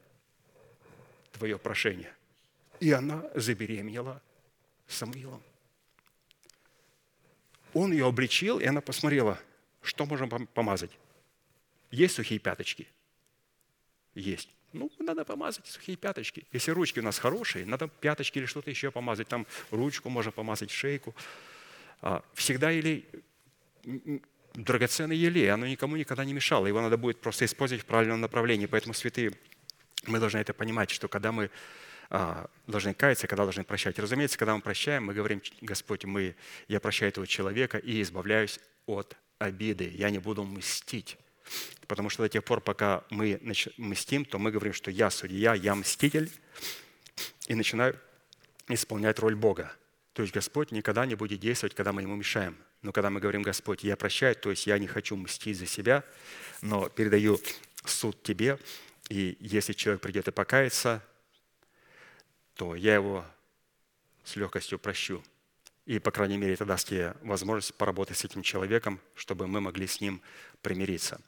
твое 1.33 1.59
прошение. 1.59 2.15
И 2.81 2.93
она 2.93 3.25
забеременела 3.35 4.23
Самуилом. 4.87 5.43
Он 7.75 7.93
ее 7.93 8.07
обличил, 8.07 8.59
и 8.59 8.65
она 8.65 8.81
посмотрела, 8.81 9.39
что 9.83 10.07
можем 10.07 10.29
помазать. 10.29 10.91
Есть 11.91 12.15
сухие 12.15 12.41
пяточки? 12.41 12.87
Есть. 14.15 14.49
Ну, 14.73 14.91
надо 14.99 15.25
помазать 15.25 15.67
сухие 15.67 15.97
пяточки. 15.97 16.47
Если 16.53 16.71
ручки 16.71 17.01
у 17.01 17.03
нас 17.03 17.19
хорошие, 17.19 17.65
надо 17.65 17.89
пяточки 17.89 18.39
или 18.39 18.47
что-то 18.47 18.71
еще 18.71 18.91
помазать. 18.91 19.29
Там 19.29 19.47
ручку 19.71 20.09
можно 20.11 20.31
помазать, 20.31 20.71
шейку. 20.71 21.15
А, 22.01 22.23
всегда 22.35 22.73
или 22.73 23.07
драгоценный 24.55 25.17
елей, 25.17 25.51
оно 25.51 25.67
никому 25.67 25.97
никогда 25.97 26.25
не 26.25 26.33
мешало. 26.33 26.67
Его 26.67 26.81
надо 26.81 26.97
будет 26.97 27.21
просто 27.21 27.45
использовать 27.45 27.83
в 27.83 27.87
правильном 27.87 28.21
направлении. 28.21 28.67
Поэтому, 28.67 28.93
святые, 28.95 29.33
мы 30.07 30.19
должны 30.19 30.39
это 30.39 30.53
понимать, 30.53 30.91
что 30.91 31.09
когда 31.09 31.33
мы 31.33 31.51
должны 32.11 32.95
каяться, 32.95 33.27
когда 33.27 33.45
должны 33.45 33.65
прощать. 33.65 33.99
Разумеется, 33.99 34.39
когда 34.39 34.55
мы 34.55 34.63
прощаем, 34.63 35.05
мы 35.05 35.15
говорим, 35.15 35.43
Господь, 35.61 36.05
мы, 36.05 36.35
я 36.67 36.81
прощаю 36.81 37.11
этого 37.11 37.27
человека 37.27 37.79
и 37.79 38.01
избавляюсь 38.03 38.61
от 38.87 39.17
обиды. 39.39 39.91
Я 39.95 40.11
не 40.11 40.19
буду 40.19 40.45
мстить. 40.45 41.19
Потому 41.87 42.11
что 42.11 42.23
до 42.23 42.29
тех 42.29 42.45
пор, 42.45 42.61
пока 42.61 43.05
мы 43.11 43.41
мстим, 43.77 44.25
то 44.25 44.39
мы 44.39 44.51
говорим, 44.51 44.73
что 44.73 44.91
я 44.91 45.11
судья, 45.11 45.55
я 45.55 45.75
мститель, 45.75 46.31
и 47.47 47.55
начинаю 47.55 47.99
исполнять 48.69 49.19
роль 49.19 49.35
Бога. 49.35 49.73
То 50.13 50.23
есть 50.23 50.35
Господь 50.35 50.73
никогда 50.73 51.07
не 51.07 51.15
будет 51.15 51.41
действовать, 51.41 51.75
когда 51.75 51.93
мы 51.93 52.03
Ему 52.03 52.17
мешаем. 52.17 52.57
Но 52.83 52.93
когда 52.93 53.11
мы 53.11 53.21
говорим, 53.21 53.43
Господь, 53.43 53.83
я 53.85 53.97
прощаю, 53.97 54.37
то 54.37 54.51
есть 54.51 54.67
я 54.67 54.79
не 54.79 54.87
хочу 54.87 55.17
мстить 55.17 55.59
за 55.59 55.67
себя, 55.67 56.05
но 56.61 56.89
передаю 56.89 57.41
суд 57.85 58.23
Тебе, 58.23 58.59
и 59.09 59.37
если 59.41 59.73
человек 59.73 60.03
придет 60.03 60.29
и 60.29 60.33
покается, 60.33 61.03
то 62.59 62.75
я 62.75 62.97
его 62.97 63.25
с 64.25 64.35
легкостью 64.35 64.81
прощу. 64.81 65.23
И, 65.87 66.01
по 66.01 66.11
крайней 66.11 66.37
мере, 66.37 66.55
это 66.55 66.65
даст 66.65 66.89
тебе 66.89 67.15
возможность 67.23 67.73
поработать 67.75 68.19
с 68.19 68.25
этим 68.25 68.43
человеком, 68.43 69.01
чтобы 69.15 69.47
мы 69.47 69.61
могли 69.61 69.87
с 69.87 70.01
ним 70.01 70.21
примириться. 70.61 71.21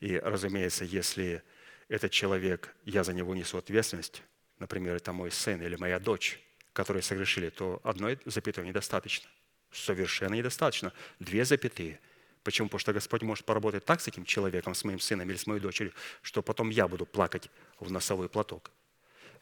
И, 0.00 0.18
разумеется, 0.18 0.86
если 0.86 1.42
этот 1.88 2.12
человек, 2.12 2.74
я 2.86 3.04
за 3.04 3.12
него 3.12 3.34
несу 3.34 3.58
ответственность, 3.58 4.22
например, 4.58 4.96
это 4.96 5.12
мой 5.12 5.30
сын 5.30 5.60
или 5.60 5.76
моя 5.76 6.00
дочь, 6.00 6.40
которые 6.72 7.02
согрешили, 7.02 7.50
то 7.50 7.80
одной 7.84 8.18
запятой 8.24 8.66
недостаточно 8.66 9.28
совершенно 9.70 10.34
недостаточно. 10.34 10.92
Две 11.18 11.44
запятые. 11.44 12.00
Почему? 12.42 12.68
Потому 12.68 12.80
что 12.80 12.92
Господь 12.94 13.22
может 13.22 13.44
поработать 13.44 13.84
так 13.84 14.00
с 14.00 14.08
этим 14.08 14.24
человеком, 14.24 14.74
с 14.74 14.82
моим 14.84 14.98
сыном 14.98 15.28
или 15.28 15.36
с 15.36 15.46
моей 15.46 15.60
дочерью, 15.60 15.92
что 16.22 16.42
потом 16.42 16.70
я 16.70 16.88
буду 16.88 17.04
плакать 17.04 17.50
в 17.78 17.90
носовой 17.90 18.30
платок. 18.30 18.70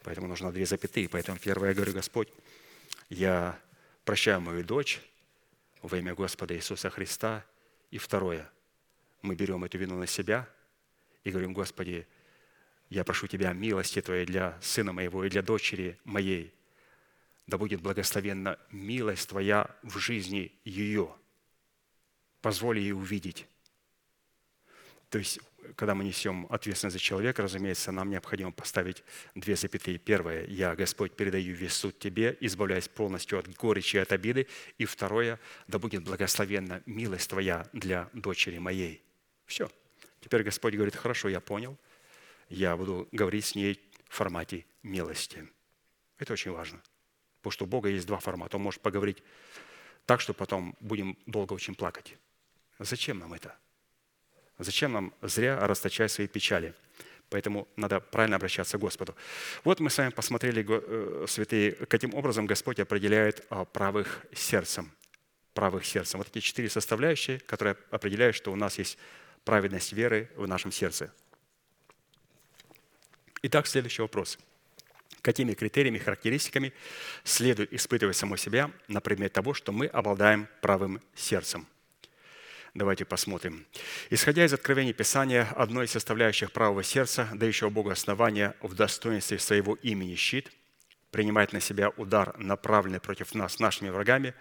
Поэтому 0.09 0.27
нужно 0.27 0.51
две 0.51 0.65
запятые. 0.65 1.07
Поэтому 1.07 1.37
первое 1.37 1.69
я 1.69 1.75
говорю, 1.75 1.93
Господь, 1.93 2.29
я 3.09 3.59
прощаю 4.05 4.41
мою 4.41 4.63
дочь, 4.63 4.99
во 5.83 5.95
имя 5.99 6.15
Господа 6.15 6.55
Иисуса 6.55 6.89
Христа. 6.89 7.45
И 7.91 7.99
второе, 7.99 8.49
мы 9.21 9.35
берем 9.35 9.63
эту 9.65 9.77
вину 9.77 9.99
на 9.99 10.07
себя 10.07 10.49
и 11.23 11.29
говорим, 11.29 11.53
Господи, 11.53 12.07
я 12.89 13.03
прошу 13.03 13.27
Тебя 13.27 13.53
милости 13.53 14.01
Твоей 14.01 14.25
для 14.25 14.59
сына 14.63 14.93
моего 14.93 15.23
и 15.25 15.29
для 15.29 15.43
дочери 15.43 15.99
моей. 16.05 16.55
Да 17.45 17.59
будет 17.59 17.79
благословенна 17.79 18.57
милость 18.71 19.29
Твоя 19.29 19.69
в 19.83 19.99
жизни 19.99 20.51
ее. 20.65 21.15
Позволь 22.41 22.79
ей 22.79 22.93
увидеть. 22.93 23.45
То 25.09 25.17
есть 25.17 25.39
когда 25.75 25.95
мы 25.95 26.03
несем 26.03 26.47
ответственность 26.49 26.93
за 26.93 26.99
человека, 26.99 27.41
разумеется, 27.41 27.91
нам 27.91 28.09
необходимо 28.09 28.51
поставить 28.51 29.03
две 29.35 29.55
запятые. 29.55 29.97
Первое, 29.97 30.45
я, 30.45 30.75
Господь, 30.75 31.15
передаю 31.15 31.55
весь 31.55 31.73
суд 31.73 31.97
Тебе, 31.99 32.37
избавляясь 32.39 32.87
полностью 32.87 33.39
от 33.39 33.53
горечи 33.55 33.97
и 33.97 33.99
от 33.99 34.11
обиды. 34.11 34.47
И 34.77 34.85
второе, 34.85 35.39
да 35.67 35.79
будет 35.79 36.03
благословенна 36.03 36.81
милость 36.85 37.29
Твоя 37.29 37.67
для 37.73 38.09
дочери 38.13 38.57
моей. 38.57 39.03
Все. 39.45 39.69
Теперь 40.21 40.43
Господь 40.43 40.73
говорит, 40.73 40.95
хорошо, 40.95 41.29
я 41.29 41.39
понял, 41.39 41.77
я 42.49 42.75
буду 42.75 43.07
говорить 43.11 43.45
с 43.45 43.55
ней 43.55 43.79
в 44.07 44.15
формате 44.15 44.65
милости. 44.83 45.47
Это 46.17 46.33
очень 46.33 46.51
важно. 46.51 46.81
Потому 47.39 47.51
что 47.51 47.65
у 47.65 47.67
Бога 47.67 47.89
есть 47.89 48.05
два 48.05 48.19
формата. 48.19 48.57
Он 48.57 48.63
может 48.63 48.81
поговорить 48.81 49.23
так, 50.05 50.19
что 50.19 50.33
потом 50.33 50.75
будем 50.81 51.17
долго 51.25 51.53
очень 51.53 51.75
плакать. 51.75 52.17
Зачем 52.79 53.19
нам 53.19 53.33
это? 53.33 53.55
Зачем 54.59 54.91
нам 54.91 55.13
зря 55.21 55.57
расточать 55.65 56.11
свои 56.11 56.27
печали? 56.27 56.73
Поэтому 57.29 57.67
надо 57.77 58.01
правильно 58.01 58.35
обращаться 58.35 58.77
к 58.77 58.81
Господу. 58.81 59.15
Вот 59.63 59.79
мы 59.79 59.89
с 59.89 59.97
вами 59.97 60.09
посмотрели, 60.09 60.65
э, 60.67 61.25
святые, 61.27 61.71
каким 61.71 62.13
образом 62.13 62.45
Господь 62.45 62.79
определяет 62.79 63.45
а, 63.49 63.65
правых 63.65 64.25
сердцем. 64.33 64.91
Правых 65.53 65.85
сердцем. 65.85 66.17
Вот 66.17 66.27
эти 66.27 66.39
четыре 66.39 66.69
составляющие, 66.69 67.39
которые 67.39 67.77
определяют, 67.89 68.35
что 68.35 68.51
у 68.51 68.55
нас 68.55 68.77
есть 68.77 68.97
праведность 69.45 69.93
веры 69.93 70.29
в 70.35 70.47
нашем 70.47 70.71
сердце. 70.71 71.13
Итак, 73.43 73.67
следующий 73.67 74.01
вопрос. 74.01 74.37
Какими 75.21 75.53
критериями, 75.53 75.99
характеристиками 75.99 76.73
следует 77.23 77.71
испытывать 77.71 78.17
само 78.17 78.35
себя 78.35 78.71
на 78.87 78.99
предмет 78.99 79.31
того, 79.31 79.53
что 79.53 79.71
мы 79.71 79.85
обладаем 79.85 80.47
правым 80.61 80.99
сердцем– 81.15 81.65
Давайте 82.75 83.03
посмотрим. 83.03 83.65
Исходя 84.11 84.45
из 84.45 84.53
откровений 84.53 84.93
Писания, 84.93 85.47
одной 85.55 85.85
из 85.85 85.91
составляющих 85.91 86.51
правого 86.51 86.83
сердца, 86.83 87.27
дающего 87.33 87.69
Богу 87.69 87.89
основания 87.89 88.55
в 88.61 88.75
достоинстве 88.75 89.39
своего 89.39 89.73
имени 89.75 90.15
щит, 90.15 90.51
принимает 91.09 91.51
на 91.51 91.61
себя 91.61 91.89
удар, 91.97 92.37
направленный 92.37 92.99
против 92.99 93.33
нас 93.33 93.59
нашими 93.59 93.89
врагами, 93.89 94.35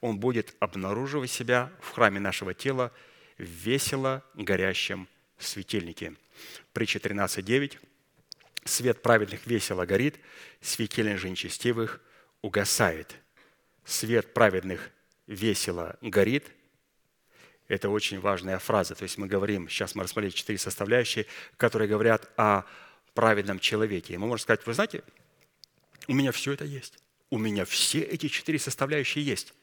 он 0.00 0.18
будет 0.18 0.54
обнаруживать 0.60 1.30
себя 1.30 1.72
в 1.80 1.90
храме 1.90 2.20
нашего 2.20 2.54
тела 2.54 2.92
в 3.36 3.42
весело 3.42 4.22
горящем 4.34 5.08
светильнике. 5.38 6.14
Притча 6.72 7.00
13.9. 7.00 7.78
«Свет 8.64 9.02
праведных 9.02 9.44
весело 9.48 9.84
горит, 9.86 10.20
светильник 10.60 11.18
же 11.18 11.28
нечестивых 11.28 12.00
угасает». 12.42 13.16
Свет 13.84 14.32
праведных 14.32 14.92
весело 15.26 15.98
горит– 16.00 16.52
это 17.72 17.88
очень 17.88 18.20
важная 18.20 18.58
фраза. 18.58 18.94
То 18.94 19.04
есть 19.04 19.16
мы 19.16 19.26
говорим, 19.26 19.66
сейчас 19.66 19.94
мы 19.94 20.02
рассмотрели 20.02 20.30
четыре 20.30 20.58
составляющие, 20.58 21.24
которые 21.56 21.88
говорят 21.88 22.30
о 22.36 22.64
праведном 23.14 23.58
человеке. 23.60 24.12
И 24.12 24.18
мы 24.18 24.26
можем 24.26 24.42
сказать, 24.42 24.66
вы 24.66 24.74
знаете, 24.74 25.02
у 26.06 26.12
меня 26.12 26.32
все 26.32 26.52
это 26.52 26.66
есть. 26.66 26.98
У 27.30 27.38
меня 27.38 27.64
все 27.64 28.00
эти 28.00 28.28
четыре 28.28 28.58
составляющие 28.58 29.24
есть. 29.24 29.54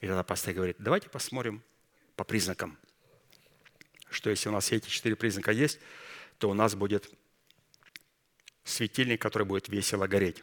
И 0.00 0.08
тогда 0.08 0.24
пастор 0.24 0.52
говорит, 0.52 0.78
давайте 0.80 1.08
посмотрим 1.08 1.62
по 2.16 2.24
признакам. 2.24 2.76
Что 4.10 4.28
если 4.28 4.48
у 4.48 4.52
нас 4.52 4.64
все 4.64 4.76
эти 4.76 4.88
четыре 4.88 5.14
признака 5.14 5.52
есть, 5.52 5.78
то 6.38 6.50
у 6.50 6.54
нас 6.54 6.74
будет 6.74 7.08
светильник, 8.64 9.22
который 9.22 9.44
будет 9.44 9.68
весело 9.68 10.08
гореть. 10.08 10.42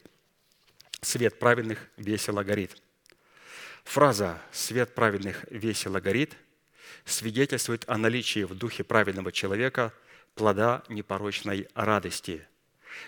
Свет 1.01 1.39
праведных 1.39 1.89
весело 1.97 2.41
горит. 2.41 2.81
Фраза 3.83 4.41
«свет 4.53 4.95
праведных 4.95 5.43
весело 5.49 5.99
горит»– 5.99 6.37
свидетельствует 7.05 7.83
о 7.87 7.97
наличии 7.97 8.43
в 8.43 8.55
духе 8.55 8.83
праведного 8.83 9.31
человека 9.31 9.93
плода 10.35 10.83
непорочной 10.89 11.67
радости, 11.75 12.47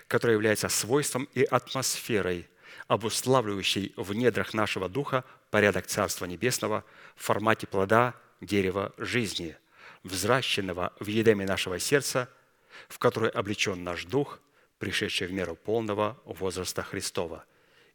которая 0.07 0.35
является 0.35 0.69
свойством 0.69 1.27
и 1.33 1.43
атмосферой, 1.43 2.47
обуславливающей 2.87 3.93
в 3.95 4.13
недрах 4.13 4.53
нашего 4.53 4.89
духа 4.89 5.23
порядок 5.49 5.87
Царства 5.87 6.25
Небесного 6.25 6.83
в 7.15 7.23
формате 7.23 7.67
плода 7.67 8.15
дерева 8.41 8.93
жизни, 8.97 9.55
взращенного 10.03 10.93
в 10.99 11.07
едеме 11.07 11.45
нашего 11.45 11.79
сердца, 11.79 12.29
в 12.87 12.97
которое 12.99 13.29
облечен 13.29 13.83
наш 13.83 14.05
дух, 14.05 14.39
пришедший 14.79 15.27
в 15.27 15.31
меру 15.31 15.55
полного 15.55 16.19
возраста 16.25 16.81
Христова. 16.81 17.45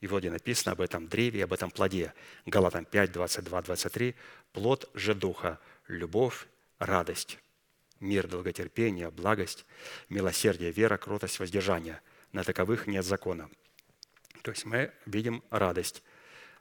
И 0.00 0.06
вот 0.06 0.24
и 0.24 0.30
написано 0.30 0.72
об 0.72 0.80
этом 0.80 1.08
древе, 1.08 1.44
об 1.44 1.52
этом 1.52 1.70
плоде. 1.70 2.12
Галатам 2.44 2.84
5, 2.84 3.12
22, 3.12 3.62
23. 3.62 4.14
«Плод 4.52 4.88
же 4.94 5.14
Духа, 5.14 5.58
любовь, 5.88 6.46
радость, 6.78 7.38
мир, 8.00 8.26
долготерпение, 8.26 9.10
благость, 9.10 9.64
милосердие, 10.08 10.70
вера, 10.70 10.96
кротость, 10.96 11.38
воздержание. 11.38 12.00
На 12.32 12.44
таковых 12.44 12.86
нет 12.86 13.04
закона. 13.04 13.50
То 14.42 14.50
есть 14.50 14.64
мы 14.64 14.92
видим 15.06 15.42
радость. 15.50 16.02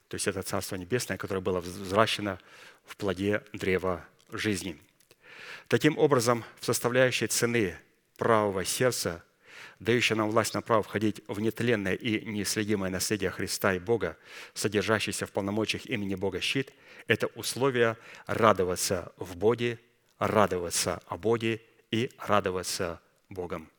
То 0.07 0.15
есть 0.15 0.27
это 0.27 0.41
Царство 0.43 0.75
Небесное, 0.75 1.17
которое 1.17 1.41
было 1.41 1.59
взращено 1.59 2.39
в 2.85 2.95
плоде 2.95 3.43
древа 3.53 4.05
жизни. 4.31 4.79
Таким 5.67 5.97
образом, 5.97 6.43
в 6.59 6.65
составляющей 6.65 7.27
цены 7.27 7.77
правого 8.17 8.63
сердца, 8.63 9.23
дающей 9.79 10.15
нам 10.15 10.29
власть 10.29 10.53
на 10.53 10.61
право 10.61 10.83
входить 10.83 11.21
в 11.27 11.39
нетленное 11.39 11.93
и 11.93 12.25
неследимое 12.25 12.89
наследие 12.89 13.29
Христа 13.29 13.73
и 13.73 13.79
Бога, 13.79 14.17
содержащийся 14.53 15.25
в 15.25 15.31
полномочиях 15.31 15.85
имени 15.85 16.15
Бога 16.15 16.41
щит– 16.41 16.71
это 17.07 17.27
условие 17.27 17.97
радоваться 18.25 19.13
в 19.17 19.35
Боге, 19.35 19.79
радоваться 20.17 21.01
о 21.07 21.17
Боге 21.17 21.61
и 21.91 22.09
радоваться 22.17 22.99
Богом. 23.29 23.69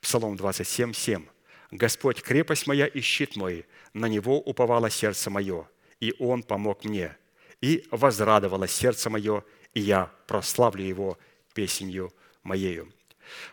Псалом 0.00 0.36
27, 0.36 0.92
7. 0.92 1.26
«Господь, 1.70 2.22
крепость 2.22 2.66
моя 2.66 2.86
и 2.86 3.00
щит 3.00 3.36
мой, 3.36 3.66
на 3.94 4.06
Него 4.06 4.38
уповало 4.40 4.90
сердце 4.90 5.30
мое, 5.30 5.68
и 6.00 6.14
Он 6.18 6.42
помог 6.42 6.84
мне, 6.84 7.16
и 7.60 7.86
возрадовало 7.90 8.68
сердце 8.68 9.10
мое, 9.10 9.44
и 9.72 9.80
я 9.80 10.12
прославлю 10.26 10.84
Его 10.84 11.18
песенью 11.52 12.12
моею». 12.42 12.93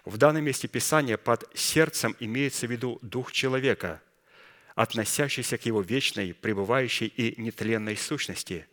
В 0.05 0.17
данном 0.17 0.43
месте 0.43 0.67
Писания 0.67 1.17
под 1.17 1.49
сердцем 1.53 2.15
имеется 2.19 2.67
в 2.67 2.71
виду 2.71 2.99
дух 3.01 3.31
человека, 3.31 4.01
относящийся 4.75 5.57
к 5.57 5.65
его 5.65 5.81
вечной, 5.81 6.33
пребывающей 6.33 7.07
и 7.07 7.39
нетленной 7.41 7.97
сущности, 7.97 8.67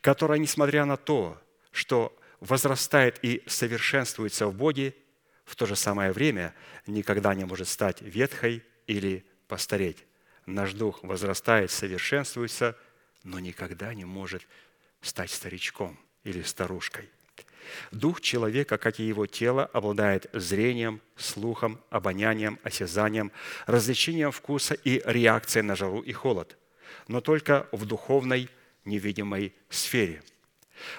которая, 0.00 0.38
несмотря 0.38 0.84
на 0.84 0.96
то, 0.96 1.40
что 1.72 2.16
возрастает 2.40 3.18
и 3.22 3.42
совершенствуется 3.46 4.46
в 4.46 4.54
Боге, 4.54 4.94
в 5.44 5.54
то 5.54 5.66
же 5.66 5.76
самое 5.76 6.12
время 6.12 6.54
никогда 6.86 7.34
не 7.34 7.44
может 7.44 7.68
стать 7.68 8.02
ветхой 8.02 8.64
или 8.86 9.24
постареть. 9.48 10.04
Наш 10.44 10.72
дух 10.72 11.02
возрастает, 11.02 11.70
совершенствуется, 11.70 12.76
но 13.22 13.38
никогда 13.38 13.94
не 13.94 14.04
может 14.04 14.46
стать 15.00 15.30
старичком 15.30 15.98
или 16.24 16.42
старушкой. 16.42 17.08
Дух 17.90 18.20
человека, 18.20 18.78
как 18.78 19.00
и 19.00 19.04
его 19.04 19.26
тело, 19.26 19.66
обладает 19.72 20.28
зрением, 20.32 21.00
слухом, 21.16 21.80
обонянием, 21.90 22.58
осязанием, 22.62 23.32
развлечением 23.66 24.32
вкуса 24.32 24.74
и 24.74 25.02
реакцией 25.04 25.62
на 25.62 25.76
жару 25.76 26.00
и 26.00 26.12
холод, 26.12 26.56
но 27.08 27.20
только 27.20 27.68
в 27.72 27.84
духовной 27.86 28.48
невидимой 28.84 29.54
сфере. 29.68 30.22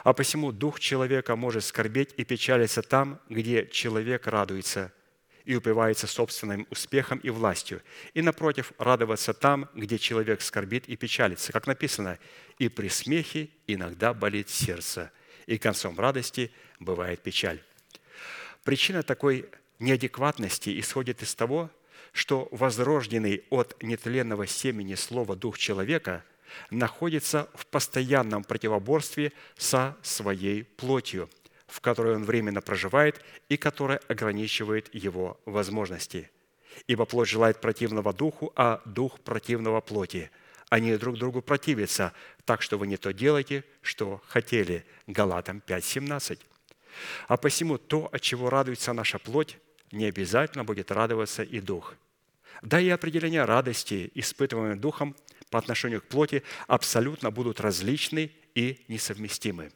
А 0.03 0.14
посему 0.14 0.52
дух 0.52 0.80
человека 0.80 1.35
может 1.35 1.64
скорбеть 1.64 2.14
и 2.18 2.23
печалиться 2.23 2.81
там, 2.81 3.19
где 3.30 3.68
человек 3.68 4.27
радуется 4.27 4.91
и 5.45 5.56
упивается 5.56 6.07
собственным 6.07 6.68
успехом 6.69 7.19
и 7.19 7.30
властью, 7.30 7.81
и, 8.14 8.22
напротив, 8.22 8.73
радоваться 8.77 9.34
там, 9.34 9.69
где 9.76 9.98
человек 9.98 10.41
скорбит 10.41 10.89
и 10.89 10.98
печалится, 10.98 11.53
как 11.53 11.68
написано, 11.68 12.19
«И 12.60 12.68
при 12.68 12.89
смехе 12.89 13.49
иногда 13.65 14.14
болит 14.14 14.49
сердце, 14.49 15.10
и 15.48 15.57
концом 15.57 15.99
радости 15.99 16.52
бывает 16.80 17.22
печаль». 17.22 17.61
Причина 18.64 19.02
такой 19.02 19.49
неадекватности 19.80 20.80
исходит 20.80 21.24
из 21.24 21.34
того, 21.34 21.72
что 22.11 22.48
возрожденный 22.52 23.44
от 23.49 23.82
нетленного 23.82 24.45
семени 24.45 24.94
слова 24.94 25.36
дух 25.36 25.57
человека– 25.57 26.24
находится 26.69 27.49
в 27.53 27.65
постоянном 27.68 28.44
противоборстве 28.44 29.32
со 29.57 29.98
своей 30.02 30.64
плотью, 30.64 31.30
в 31.68 31.82
которой 31.82 32.15
он 32.15 32.24
временно 32.24 32.61
проживает 32.61 33.22
и 33.49 33.57
которая 33.57 33.99
ограничивает 34.07 34.94
его 34.94 35.40
возможности. 35.45 36.30
Ибо 36.88 37.06
плоть 37.06 37.28
желает 37.28 37.60
противного 37.60 38.14
духу, 38.14 38.53
а 38.56 38.82
дух 38.86 39.19
противного 39.22 39.82
плоти. 39.82 40.30
Они 40.69 40.95
друг 40.98 41.18
другу 41.18 41.41
противятся, 41.41 42.14
так 42.45 42.61
что 42.61 42.77
вы 42.77 42.88
не 42.88 42.98
то 42.98 43.14
делаете, 43.14 43.64
что 43.81 44.22
хотели. 44.27 44.85
Галатам 45.07 45.61
5.17. 45.65 46.39
А 47.27 47.38
посему 47.38 47.77
то, 47.77 48.10
от 48.11 48.22
чего 48.22 48.49
радуется 48.49 48.91
наша 48.94 49.19
плоть, 49.19 49.57
не 49.91 50.06
обязательно 50.06 50.65
будет 50.65 50.91
радоваться 50.91 51.44
и 51.44 51.61
дух. 51.61 51.95
Да 52.61 52.80
и 52.81 52.89
определения 52.89 53.45
радости, 53.45 54.11
испытываемые 54.15 54.76
духом 54.76 55.15
по 55.49 55.60
отношению 55.60 56.02
к 56.02 56.06
плоти, 56.07 56.44
абсолютно 56.68 57.31
будут 57.31 57.61
различны 57.61 58.31
и 58.56 58.84
несовместимы. 58.88 59.72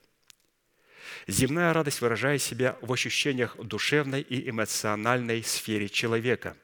Земная 1.27 1.71
радость 1.71 2.01
выражает 2.01 2.41
себя 2.41 2.77
в 2.81 2.91
ощущениях 2.91 3.55
душевной 3.57 4.21
и 4.21 4.49
эмоциональной 4.49 5.43
сфере 5.43 5.87
человека, 5.87 6.57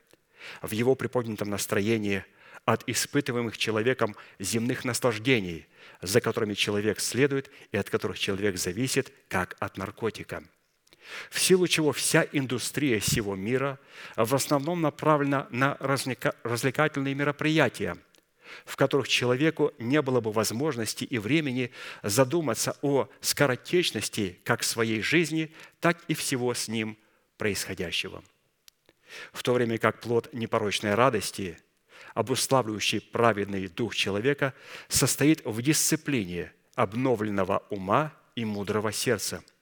в 0.61 0.71
его 0.71 0.95
приподнятом 0.95 1.49
настроении 1.49 2.25
от 2.67 2.83
испытываемых 2.87 3.57
человеком 3.57 4.15
земных 4.37 4.85
наслаждений, 4.85 5.65
за 6.03 6.21
которыми 6.21 6.53
человек 6.53 6.99
следует 6.99 7.49
и 7.71 7.77
от 7.77 7.89
которых 7.89 8.19
человек 8.19 8.57
зависит, 8.57 9.11
как 9.29 9.55
от 9.59 9.77
наркотика– 9.77 10.43
в 11.29 11.39
силу 11.39 11.67
чего 11.67 11.91
вся 11.91 12.25
индустрия 12.31 12.99
всего 12.99 13.35
мира 13.35 13.79
в 14.15 14.35
основном 14.35 14.81
направлена 14.81 15.47
на 15.49 15.77
развлекательные 15.79 17.15
мероприятия, 17.15 17.97
в 18.65 18.75
которых 18.75 19.07
человеку 19.07 19.73
не 19.77 20.01
было 20.01 20.21
бы 20.21 20.31
возможности 20.31 21.03
и 21.03 21.17
времени 21.17 21.71
задуматься 22.03 22.77
о 22.81 23.09
скоротечности 23.21 24.39
как 24.43 24.63
своей 24.63 25.01
жизни, 25.01 25.51
так 25.79 25.99
и 26.07 26.13
всего 26.13 26.53
с 26.53 26.67
ним 26.67 26.97
происходящего. 27.37 28.23
В 29.31 29.43
то 29.43 29.53
время 29.53 29.77
как 29.77 30.01
плод 30.01 30.33
непорочной 30.33 30.95
радости, 30.95 31.57
обуславливающий 32.13 33.01
праведный 33.01 33.67
дух 33.67 33.95
человека, 33.95 34.53
состоит 34.87 35.45
в 35.45 35.61
дисциплине 35.61 36.51
обновленного 36.75 37.63
ума 37.69 38.13
и 38.35 38.45
мудрого 38.45 38.91
сердца– 38.91 39.43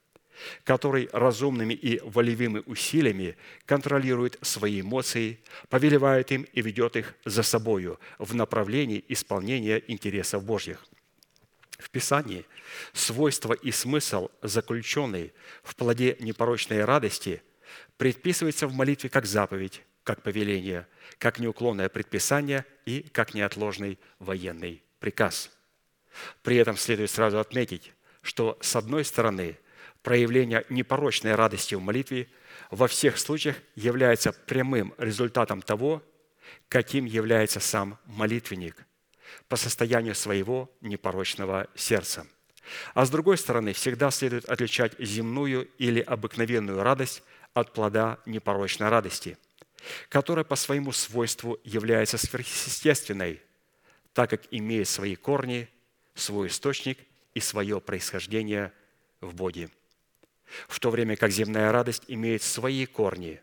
который 0.64 1.10
разумными 1.12 1.74
и 1.74 2.00
волевыми 2.00 2.62
усилиями 2.66 3.38
контролирует 3.66 4.38
свои 4.42 4.82
эмоции, 4.82 5.40
повелевает 5.70 6.32
им 6.32 6.44
и 6.54 6.62
ведет 6.62 6.96
их 6.96 7.16
за 7.26 7.44
собою 7.44 8.00
в 8.20 8.36
направлении 8.36 9.04
исполнения 9.08 9.82
интересов 9.88 10.44
Божьих. 10.44 10.86
В 11.78 11.90
Писании 11.90 12.46
свойства 12.94 13.54
и 13.54 13.72
смысл, 13.72 14.30
заключенный 14.42 15.34
в 15.64 15.76
плоде 15.76 16.16
непорочной 16.20 16.86
радости, 16.86 17.42
предписывается 17.98 18.68
в 18.68 18.74
молитве 18.74 19.10
как 19.10 19.26
заповедь, 19.26 19.84
как 20.06 20.22
повеление, 20.22 20.88
как 21.18 21.40
неуклонное 21.40 21.90
предписание 21.90 22.64
и 22.86 23.02
как 23.02 23.34
неотложный 23.34 24.00
военный 24.20 24.82
приказ. 25.00 25.52
При 26.44 26.56
этом 26.56 26.78
следует 26.78 27.12
сразу 27.12 27.40
отметить, 27.40 27.92
что 28.22 28.58
с 28.62 28.78
одной 28.78 29.04
стороны– 29.04 29.58
проявление 30.04 30.64
непорочной 30.70 31.34
радости 31.34 31.74
в 31.74 31.82
молитве 31.82 32.30
во 32.70 32.88
всех 32.88 33.18
случаях 33.18 33.56
является 33.74 34.32
прямым 34.32 34.94
результатом 35.00 35.64
того, 35.64 36.04
каким 36.70 37.06
является 37.06 37.60
сам 37.60 37.98
молитвенник 38.06 38.86
по 39.48 39.56
состоянию 39.56 40.14
своего 40.14 40.72
непорочного 40.82 41.68
сердца. 41.74 42.28
А 42.94 43.04
с 43.04 43.10
другой 43.10 43.40
стороны, 43.40 43.74
всегда 43.74 44.12
следует 44.12 44.46
отличать 44.46 44.94
земную 45.00 45.68
или 45.80 46.02
обыкновенную 46.02 46.84
радость 46.84 47.24
от 47.56 47.74
плода 47.74 48.20
непорочной 48.28 48.90
радости, 48.90 49.40
которая 50.10 50.46
по 50.46 50.56
своему 50.56 50.92
свойству 50.92 51.60
является 51.64 52.18
сверхъестественной, 52.18 53.42
так 54.14 54.30
как 54.30 54.44
имеет 54.52 54.88
свои 54.88 55.16
корни, 55.16 55.68
свой 56.14 56.48
источник 56.48 57.00
и 57.34 57.40
свое 57.40 57.82
происхождение 57.82 58.72
в 59.22 59.34
Боге 59.36 59.70
в 60.68 60.80
то 60.80 60.90
время 60.90 61.16
как 61.16 61.32
земная 61.32 61.72
радость 61.72 62.04
имеет 62.08 62.42
свои 62.44 62.86
корни, 62.86 63.42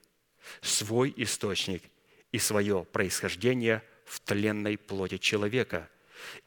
свой 0.60 1.12
источник 1.16 1.82
и 2.30 2.38
свое 2.38 2.84
происхождение 2.84 3.82
в 4.04 4.20
тленной 4.20 4.78
плоти 4.78 5.18
человека, 5.18 5.88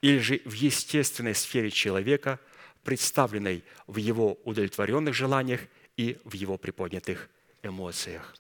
или 0.02 0.20
же 0.20 0.42
в 0.46 0.54
естественной 0.54 1.36
сфере 1.36 1.70
человека, 1.70 2.40
представленной 2.84 3.64
в 3.88 3.98
его 3.98 4.40
удовлетворенных 4.44 5.14
желаниях 5.14 5.62
и 5.98 6.18
в 6.24 6.34
его 6.34 6.58
приподнятых 6.58 7.30
эмоциях. 7.64 8.36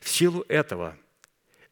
В 0.00 0.08
силу 0.08 0.44
этого 0.48 0.96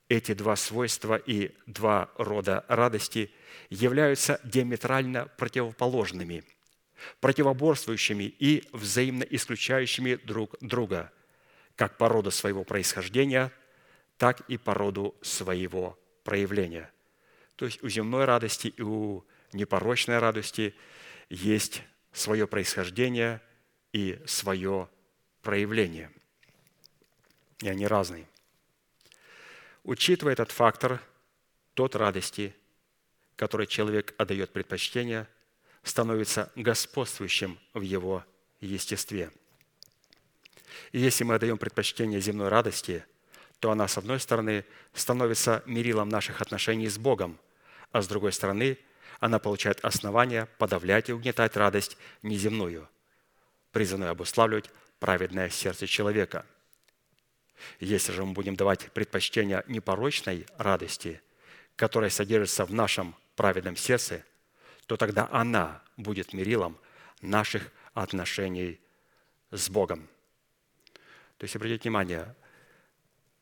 эти 0.08 0.34
два 0.34 0.56
свойства 0.56 1.16
и 1.16 1.54
два 1.66 2.10
рода 2.16 2.64
радости 2.68 3.32
являются 3.70 4.40
диаметрально 4.44 5.26
противоположными– 5.36 6.44
противоборствующими 7.20 8.24
и 8.24 8.68
взаимно 8.72 9.22
исключающими 9.22 10.16
друг 10.16 10.56
друга, 10.60 11.12
как 11.74 11.98
по 11.98 12.08
роду 12.08 12.30
своего 12.30 12.64
происхождения, 12.64 13.52
так 14.16 14.40
и 14.48 14.56
по 14.56 14.74
роду 14.74 15.14
своего 15.22 15.98
проявления. 16.24 16.90
То 17.56 17.66
есть 17.66 17.82
у 17.82 17.88
земной 17.88 18.24
радости 18.24 18.68
и 18.68 18.82
у 18.82 19.24
непорочной 19.52 20.18
радости 20.18 20.74
есть 21.28 21.82
свое 22.12 22.46
происхождение 22.46 23.40
и 23.92 24.20
свое 24.26 24.88
проявление. 25.42 26.10
И 27.60 27.68
они 27.68 27.86
разные. 27.86 28.26
Учитывая 29.84 30.32
этот 30.34 30.50
фактор, 30.50 31.00
тот 31.74 31.94
радости, 31.96 32.54
который 33.36 33.66
человек 33.66 34.14
отдает 34.18 34.52
предпочтение– 34.52 35.28
становится 35.86 36.50
господствующим 36.56 37.58
в 37.72 37.80
его 37.80 38.24
естестве. 38.60 39.30
И 40.90 40.98
если 40.98 41.24
мы 41.24 41.36
отдаем 41.36 41.58
предпочтение 41.58 42.20
земной 42.20 42.48
радости, 42.48 43.04
то 43.60 43.70
она, 43.70 43.86
с 43.86 43.96
одной 43.96 44.18
стороны, 44.18 44.64
становится 44.92 45.62
мерилом 45.64 46.08
наших 46.08 46.42
отношений 46.42 46.88
с 46.88 46.98
Богом, 46.98 47.38
а 47.92 48.02
с 48.02 48.08
другой 48.08 48.32
стороны, 48.32 48.78
она 49.20 49.38
получает 49.38 49.82
основание 49.84 50.46
подавлять 50.58 51.08
и 51.08 51.12
угнетать 51.12 51.56
радость 51.56 51.96
неземную, 52.22 52.88
призванную 53.70 54.10
обуславливать 54.10 54.70
праведное 54.98 55.48
сердце 55.50 55.86
человека. 55.86 56.44
Если 57.80 58.12
же 58.12 58.24
мы 58.24 58.32
будем 58.32 58.56
давать 58.56 58.90
предпочтение 58.92 59.64
непорочной 59.66 60.46
радости, 60.58 61.20
которая 61.76 62.10
содержится 62.10 62.64
в 62.64 62.72
нашем 62.72 63.14
праведном 63.34 63.76
сердце– 63.76 64.24
то 64.86 64.96
тогда 64.96 65.28
она 65.30 65.82
будет 65.96 66.32
мерилом 66.32 66.78
наших 67.20 67.70
отношений 67.92 68.80
с 69.50 69.68
Богом. 69.68 70.08
То 71.38 71.44
есть, 71.44 71.56
обратите 71.56 71.82
внимание, 71.82 72.34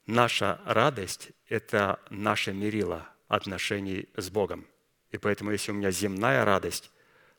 наша 0.06 0.60
радость– 0.64 1.30
это 1.48 2.00
наше 2.10 2.52
мерило 2.52 3.08
отношений 3.28 4.08
с 4.16 4.30
Богом. 4.30 4.66
И 5.10 5.18
поэтому, 5.18 5.50
если 5.50 5.70
у 5.70 5.74
меня 5.74 5.90
земная 5.90 6.44
радость, 6.44 6.90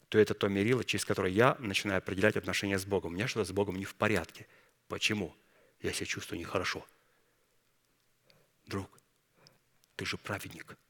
то 0.10 0.20
это 0.20 0.34
то 0.34 0.48
мерило, 0.48 0.84
через 0.84 1.04
которое 1.04 1.32
я 1.32 1.58
начинаю 1.60 1.98
определять 1.98 2.38
отношения 2.38 2.78
с 2.78 2.86
Богом. 2.86 3.12
У 3.12 3.16
меня 3.16 3.28
что-то 3.28 3.46
с 3.46 3.52
Богом 3.52 3.76
не 3.76 3.86
в 3.86 3.96
порядке. 3.96 4.48
Почему? 4.88 5.36
Я 5.86 5.94
себя 5.94 6.06
чувствую 6.06 6.40
нехорошо. 6.40 6.86
Друг, 8.66 9.00
ты 9.96 10.06
же 10.06 10.18
праведник– 10.18 10.78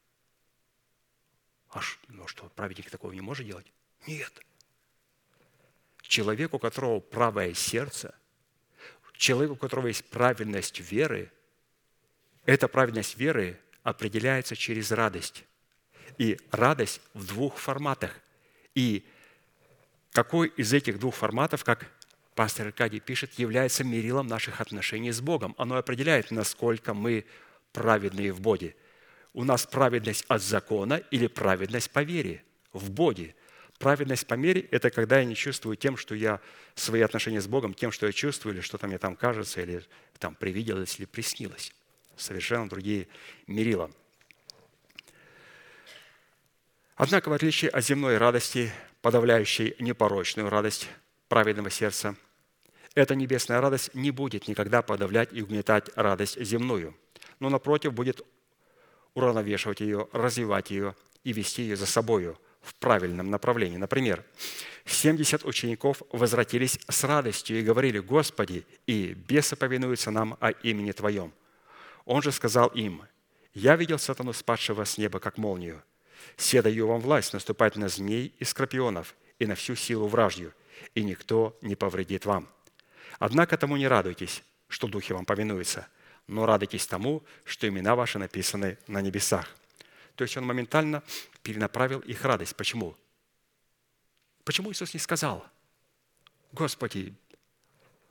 а 1.76 1.80
ну 2.08 2.26
что, 2.26 2.48
праведник 2.56 2.90
такого 2.90 3.12
не 3.12 3.20
может 3.20 3.46
делать? 3.46 3.66
Нет. 4.06 4.32
Человек, 6.00 6.54
у 6.54 6.58
которого 6.58 7.00
правое 7.00 7.52
сердце, 7.52 8.14
человек, 9.12 9.52
у 9.52 9.56
которого 9.56 9.88
есть 9.88 10.08
правильность 10.08 10.80
веры, 10.80 11.30
эта 12.46 12.66
правильность 12.66 13.18
веры 13.18 13.60
определяется 13.82 14.56
через 14.56 14.90
радость. 14.90 15.44
И 16.16 16.40
радость 16.50 17.02
в 17.12 17.26
двух 17.26 17.58
форматах. 17.58 18.18
И 18.74 19.06
какой 20.12 20.48
из 20.48 20.72
этих 20.72 20.98
двух 20.98 21.14
форматов, 21.14 21.62
как 21.62 21.90
пастор 22.36 22.68
Аркадий 22.68 23.00
пишет, 23.00 23.34
является 23.34 23.82
мерилом 23.82 24.28
наших 24.28 24.60
отношений 24.60 25.10
с 25.10 25.20
Богом. 25.20 25.56
Оно 25.58 25.76
определяет, 25.76 26.30
насколько 26.30 26.94
мы 26.94 27.24
праведные 27.72 28.32
в 28.32 28.40
Боге– 28.40 28.76
у 29.36 29.44
нас 29.44 29.66
праведность 29.66 30.24
от 30.28 30.42
закона 30.42 30.94
или 31.10 31.26
праведность 31.26 31.90
по 31.90 32.02
вере 32.02 32.42
в 32.72 32.90
Боге. 32.90 33.34
Праведность 33.78 34.26
по 34.26 34.32
мере– 34.32 34.62
это 34.70 34.88
когда 34.88 35.18
я 35.18 35.26
не 35.26 35.34
чувствую 35.34 35.76
тем, 35.76 35.98
что 35.98 36.14
я 36.14 36.40
свои 36.74 37.02
отношения 37.02 37.42
с 37.42 37.46
Богом, 37.46 37.74
тем, 37.74 37.92
что 37.92 38.06
я 38.06 38.12
чувствую, 38.12 38.54
или 38.54 38.62
что-то 38.62 38.86
мне 38.86 38.96
там 38.96 39.14
кажется, 39.14 39.60
или 39.60 39.84
там 40.18 40.34
привиделось, 40.34 40.98
или 40.98 41.04
приснилось. 41.04 41.74
Совершенно 42.16 42.66
другие 42.66 43.08
мерила. 43.46 43.90
Однако, 46.94 47.28
в 47.28 47.34
отличие 47.34 47.70
от 47.70 47.84
земной 47.84 48.16
радости, 48.16 48.72
подавляющей 49.02 49.76
непорочную 49.78 50.48
радость 50.48 50.88
праведного 51.28 51.68
сердца, 51.68 52.16
эта 52.96 53.14
небесная 53.14 53.60
радость 53.60 53.94
не 53.94 54.10
будет 54.10 54.48
никогда 54.48 54.80
подавлять 54.82 55.28
и 55.32 55.42
угнетать 55.42 55.90
радость 55.94 56.42
земную, 56.42 56.96
но, 57.38 57.50
напротив, 57.50 57.92
будет 57.92 58.22
уравновешивать 59.14 59.80
ее, 59.80 60.08
развивать 60.12 60.70
ее 60.70 60.96
и 61.22 61.32
вести 61.32 61.62
ее 61.62 61.76
за 61.76 61.84
собою 61.86 62.38
в 62.62 62.74
правильном 62.74 63.30
направлении. 63.30 63.76
Например, 63.76 64.24
70 64.86 65.44
учеников 65.44 66.02
возвратились 66.10 66.80
с 66.88 67.04
радостью 67.04 67.60
и 67.60 67.62
говорили, 67.62 67.98
«Господи, 67.98 68.64
и 68.86 69.12
бесы 69.12 69.56
повинуются 69.56 70.10
нам 70.10 70.38
о 70.40 70.50
имени 70.50 70.92
Твоем». 70.92 71.32
Он 72.06 72.22
же 72.22 72.32
сказал 72.32 72.68
им, 72.68 73.02
«Я 73.52 73.76
видел 73.76 73.98
сатану, 73.98 74.32
спадшего 74.32 74.84
с 74.84 74.96
неба, 74.96 75.20
как 75.20 75.36
молнию. 75.36 75.82
Се 76.38 76.62
даю 76.62 76.86
вам 76.86 77.00
власть 77.00 77.34
наступать 77.34 77.76
на 77.76 77.88
змей 77.88 78.34
и 78.38 78.44
скорпионов 78.44 79.14
и 79.38 79.46
на 79.46 79.54
всю 79.54 79.74
силу 79.74 80.08
вражью, 80.08 80.54
и 80.94 81.04
никто 81.04 81.58
не 81.60 81.76
повредит 81.76 82.24
вам. 82.24 82.48
Однако 83.18 83.56
тому 83.56 83.76
не 83.76 83.88
радуйтесь, 83.88 84.42
что 84.68 84.88
духи 84.88 85.12
вам 85.12 85.24
повинуются, 85.24 85.88
но 86.26 86.46
радуйтесь 86.46 86.86
тому, 86.86 87.22
что 87.44 87.68
имена 87.68 87.94
ваши 87.94 88.18
написаны 88.18 88.78
на 88.86 89.00
небесах». 89.00 89.54
То 90.16 90.24
есть 90.24 90.36
он 90.36 90.46
моментально 90.46 91.02
перенаправил 91.42 92.00
их 92.00 92.24
радость. 92.24 92.56
Почему? 92.56 92.96
Почему 94.44 94.72
Иисус 94.72 94.94
не 94.94 95.00
сказал, 95.00 95.46
Господи, 96.52 97.14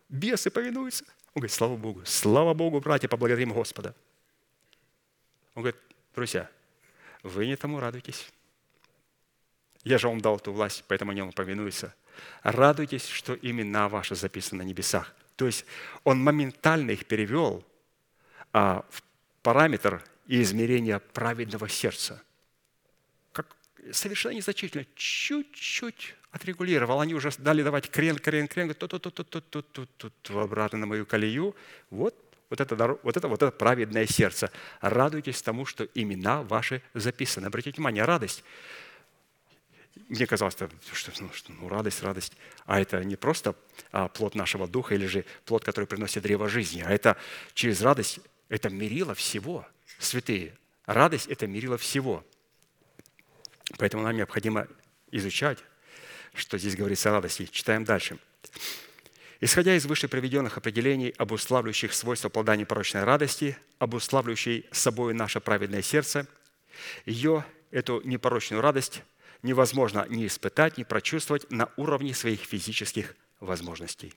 бесы 0.08 0.52
повинуются? 0.52 1.04
Он 1.34 1.42
говорит, 1.42 1.54
слава 1.54 1.76
Богу, 1.76 2.06
слава 2.06 2.54
Богу, 2.54 2.80
братья, 2.80 3.08
поблагодарим 3.08 3.52
Господа. 3.52 3.96
Он 5.56 5.64
говорит, 5.64 5.82
друзья, 6.14 6.50
вы 7.24 7.48
не 7.48 7.56
тому 7.56 7.80
радуйтесь. 7.80 8.32
Я 9.84 9.98
же 9.98 10.08
вам 10.08 10.22
дал 10.22 10.38
эту 10.38 10.54
власть, 10.54 10.84
поэтому 10.88 11.12
они 11.12 11.22
вам 11.22 11.32
повинуются. 11.32 11.94
Радуйтесь, 12.44 13.08
что 13.08 13.34
имена 13.34 13.90
ваши 13.90 14.16
записаны 14.16 14.64
на 14.64 14.68
небесах. 14.68 15.14
То 15.36 15.46
есть 15.46 15.66
он 16.04 16.22
моментально 16.22 16.92
их 16.92 17.06
перевел 17.06 17.66
а, 18.54 18.86
в 18.90 19.04
параметр 19.42 20.04
и 20.28 20.42
измерения 20.42 21.00
праведного 21.00 21.70
сердца. 21.70 22.22
Как 23.32 23.48
совершенно 23.92 24.34
незначительно, 24.34 24.86
чуть-чуть 24.96 26.16
отрегулировал. 26.32 27.00
Они 27.00 27.14
уже 27.14 27.32
дали 27.38 27.64
давать 27.64 27.90
крен, 27.90 28.18
крен, 28.18 28.48
крен, 28.48 28.74
тут, 28.74 28.92
тут, 28.92 29.02
тут, 29.02 29.30
тут, 29.30 29.50
тут, 29.50 29.72
тут, 29.72 29.90
тут, 29.98 30.30
обратно 30.32 30.80
на 30.80 30.86
мою 30.86 31.06
колею. 31.06 31.56
Вот, 31.90 32.16
вот 32.50 32.60
это, 32.60 32.76
вот 33.04 33.18
это, 33.18 33.28
вот 33.28 33.42
это 33.42 33.52
праведное 33.52 34.06
сердце. 34.06 34.52
Радуйтесь 34.82 35.42
тому, 35.42 35.66
что 35.66 35.88
имена 35.96 36.44
ваши 36.44 36.82
записаны. 36.94 37.48
Обратите 37.48 37.78
внимание, 37.78 38.04
радость 38.04 38.44
мне 40.10 40.28
казалось, 40.28 40.56
что, 40.56 40.70
ну, 41.20 41.30
что 41.34 41.52
ну, 41.54 41.70
радость, 41.70 42.04
радость. 42.04 42.34
А 42.66 42.80
это 42.80 43.04
не 43.04 43.16
просто 43.16 43.56
а, 43.92 44.08
плод 44.08 44.36
нашего 44.36 44.68
духа 44.68 44.96
или 44.96 45.06
же 45.06 45.26
плод, 45.46 45.64
который 45.64 45.86
приносит 45.86 46.24
древо 46.24 46.50
жизни, 46.50 46.82
а 46.86 46.92
это 46.92 47.18
через 47.54 47.82
радость, 47.82 48.20
это 48.50 48.70
мерило 48.70 49.16
всего, 49.16 49.68
святые. 50.00 50.56
Радость– 50.86 51.28
это 51.30 51.48
мерило 51.48 51.78
всего. 51.78 52.24
Поэтому 53.78 54.04
нам 54.04 54.16
необходимо 54.16 54.68
изучать, 55.12 55.58
что 56.34 56.58
здесь 56.58 56.76
говорится 56.76 57.10
о 57.10 57.14
радости. 57.14 57.48
Читаем 57.52 57.84
дальше. 57.84 58.20
Исходя 59.42 59.76
из 59.76 59.86
выше 59.86 60.08
приведенных 60.08 60.58
определений, 60.58 61.10
обуславливающих 61.18 61.94
свойства 61.94 62.30
плода 62.30 62.56
непорочной 62.56 63.04
радости, 63.04 63.58
обуславливающей 63.80 64.66
собой 64.72 65.14
наше 65.14 65.40
праведное 65.40 65.82
сердце, 65.82 66.28
ее, 67.06 67.44
эту 67.72 68.02
непорочную 68.06 68.62
радость, 68.62 69.02
невозможно 69.46 70.06
ни 70.10 70.26
испытать, 70.26 70.78
ни 70.78 70.84
прочувствовать 70.84 71.50
на 71.52 71.70
уровне 71.78 72.14
своих 72.16 72.42
физических 72.42 73.16
возможностей. 73.40 74.14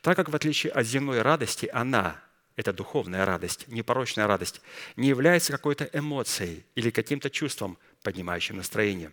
Так 0.00 0.16
как 0.16 0.28
в 0.28 0.34
отличие 0.34 0.72
от 0.72 0.84
земной 0.84 1.22
радости, 1.22 1.70
она, 1.72 2.20
эта 2.56 2.72
духовная 2.72 3.24
радость, 3.24 3.68
непорочная 3.68 4.26
радость, 4.26 4.60
не 4.96 5.08
является 5.08 5.52
какой-то 5.52 5.88
эмоцией 5.92 6.66
или 6.74 6.90
каким-то 6.90 7.30
чувством, 7.30 7.78
поднимающим 8.02 8.56
настроение. 8.56 9.12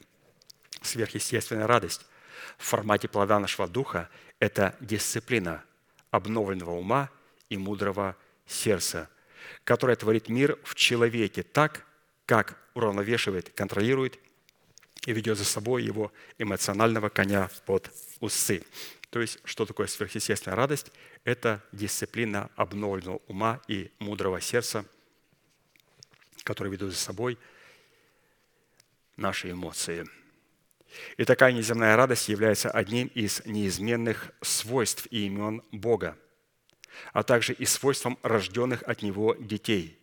Сверхъестественная 0.81 1.67
радость 1.67 2.05
в 2.57 2.65
формате 2.65 3.07
плода 3.07 3.39
нашего 3.39 3.67
духа– 3.67 4.09
это 4.39 4.75
дисциплина 4.79 5.63
обновленного 6.09 6.71
ума 6.71 7.09
и 7.49 7.57
мудрого 7.57 8.17
сердца, 8.47 9.09
которая 9.63 9.95
творит 9.95 10.27
мир 10.27 10.57
в 10.63 10.73
человеке 10.73 11.43
так, 11.43 11.85
как 12.25 12.57
уравновешивает, 12.73 13.51
контролирует 13.55 14.19
и 15.09 15.13
ведет 15.13 15.39
за 15.39 15.43
собой 15.43 15.81
его 15.81 16.11
эмоционального 16.37 17.09
коня 17.09 17.49
под 17.65 17.91
усы. 18.19 18.63
То 19.09 19.19
есть, 19.19 19.39
что 19.43 19.65
такое 19.65 19.87
сверхъестественная 19.87 20.55
радость? 20.55 20.91
Это 21.23 21.63
дисциплина 21.71 22.51
обновленного 22.55 23.19
ума 23.27 23.59
и 23.67 23.89
мудрого 23.97 24.39
сердца, 24.39 24.85
которые 26.43 26.73
ведут 26.73 26.91
за 26.91 26.99
собой 26.99 27.39
наши 29.17 29.49
эмоции. 29.49 30.05
И 31.17 31.25
такая 31.25 31.53
неземная 31.53 31.95
радость 31.95 32.29
является 32.29 32.69
одним 32.69 33.07
из 33.07 33.43
неизменных 33.45 34.29
свойств 34.41 35.07
и 35.09 35.25
имен 35.25 35.63
Бога, 35.71 36.19
а 37.13 37.23
также 37.23 37.53
и 37.53 37.65
свойством 37.65 38.19
рожденных 38.21 38.83
от 38.83 39.01
Него 39.01 39.33
детей, 39.39 39.97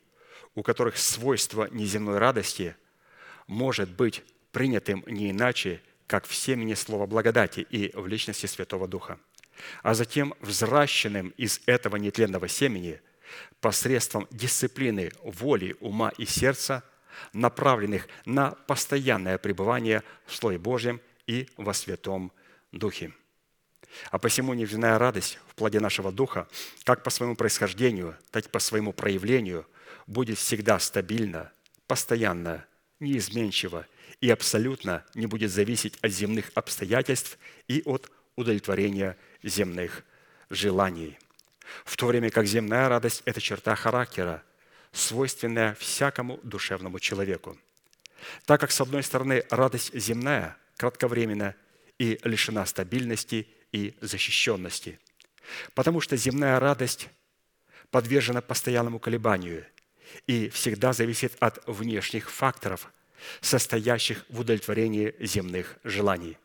у 0.57 0.65
которых 0.65 0.99
свойство 0.99 1.69
неземной 1.71 2.19
радости 2.19 2.75
может 3.47 3.89
быть 3.89 4.25
принятым 4.57 5.05
не 5.07 5.33
иначе, 5.33 5.83
как 6.07 6.25
в 6.25 6.35
семени 6.35 6.73
слова 6.73 7.05
благодати 7.05 7.61
и 7.61 7.95
в 7.95 8.07
личности 8.07 8.47
Святого 8.47 8.89
Духа, 8.89 9.19
а 9.83 9.93
затем 9.93 10.33
взращенным 10.41 11.29
из 11.37 11.61
этого 11.67 11.97
нетленного 11.97 12.49
семени 12.49 13.03
посредством 13.61 14.27
дисциплины 14.31 15.13
воли, 15.23 15.77
ума 15.81 16.11
и 16.17 16.25
сердца, 16.25 16.83
направленных 17.35 18.09
на 18.25 18.53
постоянное 18.53 19.37
пребывание 19.37 20.03
в 20.25 20.35
Слове 20.35 20.57
Божьем 20.57 21.03
и 21.27 21.51
во 21.59 21.75
Святом 21.75 22.33
Духе. 22.73 23.13
А 24.11 24.19
посему 24.19 24.55
невинная 24.55 24.99
радость 24.99 25.39
в 25.49 25.55
плоде 25.55 25.81
нашего 25.81 26.11
Духа, 26.11 26.49
как 26.85 27.03
по 27.03 27.11
своему 27.11 27.37
происхождению, 27.37 28.17
так 28.31 28.47
и 28.47 28.49
по 28.49 28.59
своему 28.59 28.95
проявлению, 28.95 29.67
будет 30.07 30.39
всегда 30.39 30.79
стабильно, 30.79 31.53
постоянно, 31.87 32.65
неизменчиво 33.01 33.87
и 34.21 34.31
абсолютно 34.31 35.05
не 35.15 35.27
будет 35.27 35.51
зависеть 35.51 35.99
от 36.03 36.11
земных 36.11 36.51
обстоятельств 36.55 37.39
и 37.69 37.83
от 37.85 38.11
удовлетворения 38.37 39.17
земных 39.43 40.05
желаний. 40.51 41.19
В 41.85 41.97
то 41.97 42.07
время 42.07 42.31
как 42.31 42.47
земная 42.47 42.89
радость– 42.89 43.23
это 43.25 43.41
черта 43.41 43.75
характера, 43.75 44.43
свойственная 44.93 45.75
всякому 45.75 46.39
душевному 46.43 46.99
человеку. 47.01 47.59
Так 48.45 48.61
как, 48.61 48.71
с 48.71 48.81
одной 48.81 49.03
стороны, 49.03 49.45
радость 49.51 49.95
земная, 49.95 50.57
кратковременна 50.77 51.55
и 51.99 52.19
лишена 52.25 52.65
стабильности 52.67 53.49
и 53.73 53.97
защищенности, 54.01 54.99
потому 55.75 56.01
что 56.01 56.17
земная 56.17 56.59
радость 56.61 57.09
подвержена 57.91 58.41
постоянному 58.41 58.99
колебанию 58.99 59.67
и 60.27 60.49
всегда 60.49 60.93
зависит 60.93 61.35
от 61.41 61.63
внешних 61.67 62.31
факторов, 62.31 62.91
состоящих 63.41 64.25
в 64.29 64.41
удовлетворении 64.41 65.15
земных 65.21 65.77
желаний. 65.85 66.39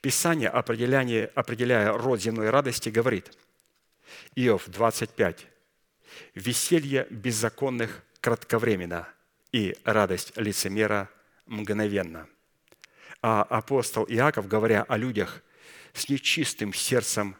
Писание, 0.00 0.48
определяя, 0.48 1.92
род 1.92 2.20
земной 2.20 2.50
радости, 2.50 2.88
говорит, 2.88 3.32
Иов 4.34 4.64
25, 4.68 5.46
«Веселье 6.34 7.06
беззаконных 7.10 8.02
кратковременно, 8.20 9.08
и 9.50 9.76
радость 9.84 10.32
лицемера 10.36 11.08
мгновенно». 11.46 12.28
А 13.22 13.42
апостол 13.42 14.04
Иаков, 14.08 14.48
говоря 14.48 14.82
о 14.82 14.96
людях 14.96 15.42
с 15.94 16.08
нечистым 16.08 16.74
сердцем, 16.74 17.36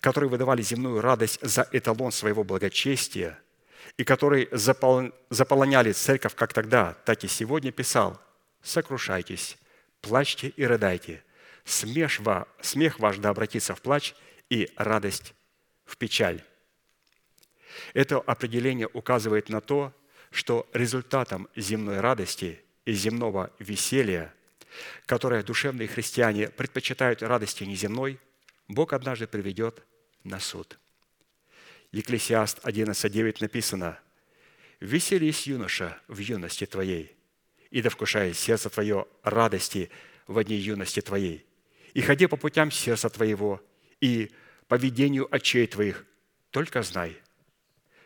которые 0.00 0.28
выдавали 0.28 0.60
земную 0.60 1.00
радость 1.00 1.38
за 1.40 1.66
эталон 1.72 2.12
своего 2.12 2.44
благочестия– 2.44 3.38
и 3.96 4.04
которые 4.04 4.48
заполоняли 4.52 5.92
церковь 5.92 6.34
как 6.34 6.52
тогда, 6.52 6.94
так 7.04 7.24
и 7.24 7.28
сегодня, 7.28 7.72
писал 7.72 8.20
«Сокрушайтесь, 8.62 9.56
плачьте 10.00 10.48
и 10.48 10.64
рыдайте, 10.64 11.22
смех, 11.64 12.20
смех 12.60 12.98
ваш 12.98 13.18
да 13.18 13.30
обратится 13.30 13.74
в 13.74 13.82
плач 13.82 14.14
и 14.48 14.70
радость 14.76 15.34
в 15.84 15.96
печаль». 15.96 16.42
Это 17.94 18.18
определение 18.18 18.88
указывает 18.92 19.48
на 19.48 19.60
то, 19.60 19.92
что 20.30 20.68
результатом 20.72 21.48
земной 21.56 22.00
радости 22.00 22.60
и 22.84 22.92
земного 22.92 23.52
веселья, 23.58 24.32
которое 25.06 25.42
душевные 25.42 25.88
христиане 25.88 26.48
предпочитают 26.48 27.22
радости 27.22 27.64
неземной, 27.64 28.18
Бог 28.68 28.92
однажды 28.92 29.26
приведет 29.26 29.82
на 30.22 30.38
суд– 30.38 30.78
Екклесиаст 31.92 32.60
11.9 32.64 33.38
написано, 33.40 33.98
«Веселись, 34.78 35.46
юноша, 35.46 36.00
в 36.06 36.18
юности 36.18 36.64
твоей, 36.64 37.16
и 37.70 37.82
да 37.82 37.90
вкушает 37.90 38.36
сердце 38.36 38.70
твое 38.70 39.06
радости 39.22 39.90
в 40.26 40.42
дни 40.44 40.56
юности 40.56 41.00
твоей, 41.00 41.44
и 41.92 42.00
ходи 42.00 42.26
по 42.26 42.36
путям 42.36 42.70
сердца 42.70 43.10
твоего, 43.10 43.60
и 44.00 44.30
по 44.68 44.76
видению 44.76 45.28
очей 45.34 45.66
твоих, 45.66 46.06
только 46.50 46.82
знай, 46.82 47.16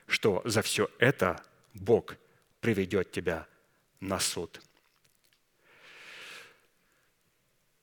что 0.06 0.40
за 0.44 0.62
все 0.62 0.90
это 0.98 1.42
Бог 1.74 2.16
приведет 2.60 3.12
тебя 3.12 3.46
на 4.00 4.18
суд». 4.18 4.60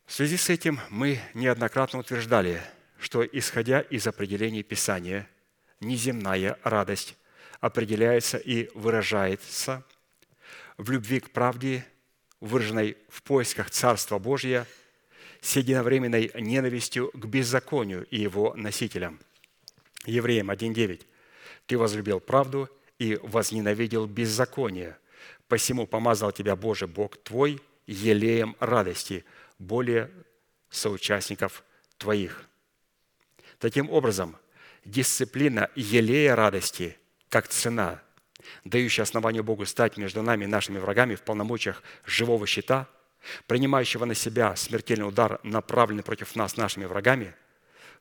В 0.07 0.13
связи 0.13 0.35
с 0.35 0.49
этим 0.49 0.79
мы 0.89 1.21
неоднократно 1.33 1.99
утверждали, 1.99 2.61
что, 2.99 3.23
исходя 3.23 3.79
из 3.79 4.07
определений 4.07 4.61
Писания, 4.61 5.29
неземная 5.81 6.57
радость 6.63 7.15
определяется 7.59 8.37
и 8.37 8.69
выражается 8.73 9.83
в 10.77 10.89
любви 10.89 11.19
к 11.19 11.31
правде, 11.31 11.85
выраженной 12.39 12.97
в 13.09 13.21
поисках 13.23 13.69
Царства 13.69 14.17
Божия, 14.17 14.65
с 15.41 15.55
единовременной 15.55 16.31
ненавистью 16.35 17.11
к 17.13 17.25
беззаконию 17.25 18.05
и 18.05 18.19
его 18.19 18.53
носителям. 18.55 19.19
Евреям 20.05 20.49
1.9. 20.49 21.01
«Ты 21.65 21.77
возлюбил 21.77 22.19
правду 22.19 22.69
и 22.99 23.19
возненавидел 23.21 24.05
беззаконие, 24.05 24.97
посему 25.47 25.87
помазал 25.87 26.31
тебя 26.31 26.55
Божий 26.55 26.87
Бог 26.87 27.17
твой 27.17 27.59
елеем 27.87 28.55
радости, 28.59 29.25
более 29.59 30.11
соучастников 30.69 31.63
твоих». 31.97 32.45
Таким 33.59 33.89
образом, 33.91 34.37
дисциплина 34.85 35.69
елея 35.75 36.35
радости 36.35 36.97
как 37.29 37.47
цена, 37.47 38.01
дающая 38.65 39.03
основание 39.03 39.43
Богу 39.43 39.65
стать 39.65 39.97
между 39.97 40.21
нами 40.21 40.43
и 40.43 40.47
нашими 40.47 40.79
врагами 40.79 41.15
в 41.15 41.21
полномочиях 41.21 41.81
живого 42.05 42.45
щита, 42.45 42.89
принимающего 43.47 44.05
на 44.05 44.15
себя 44.15 44.55
смертельный 44.55 45.07
удар, 45.07 45.39
направленный 45.43 46.03
против 46.03 46.35
нас 46.35 46.57
нашими 46.57 46.85
врагами, 46.85 47.35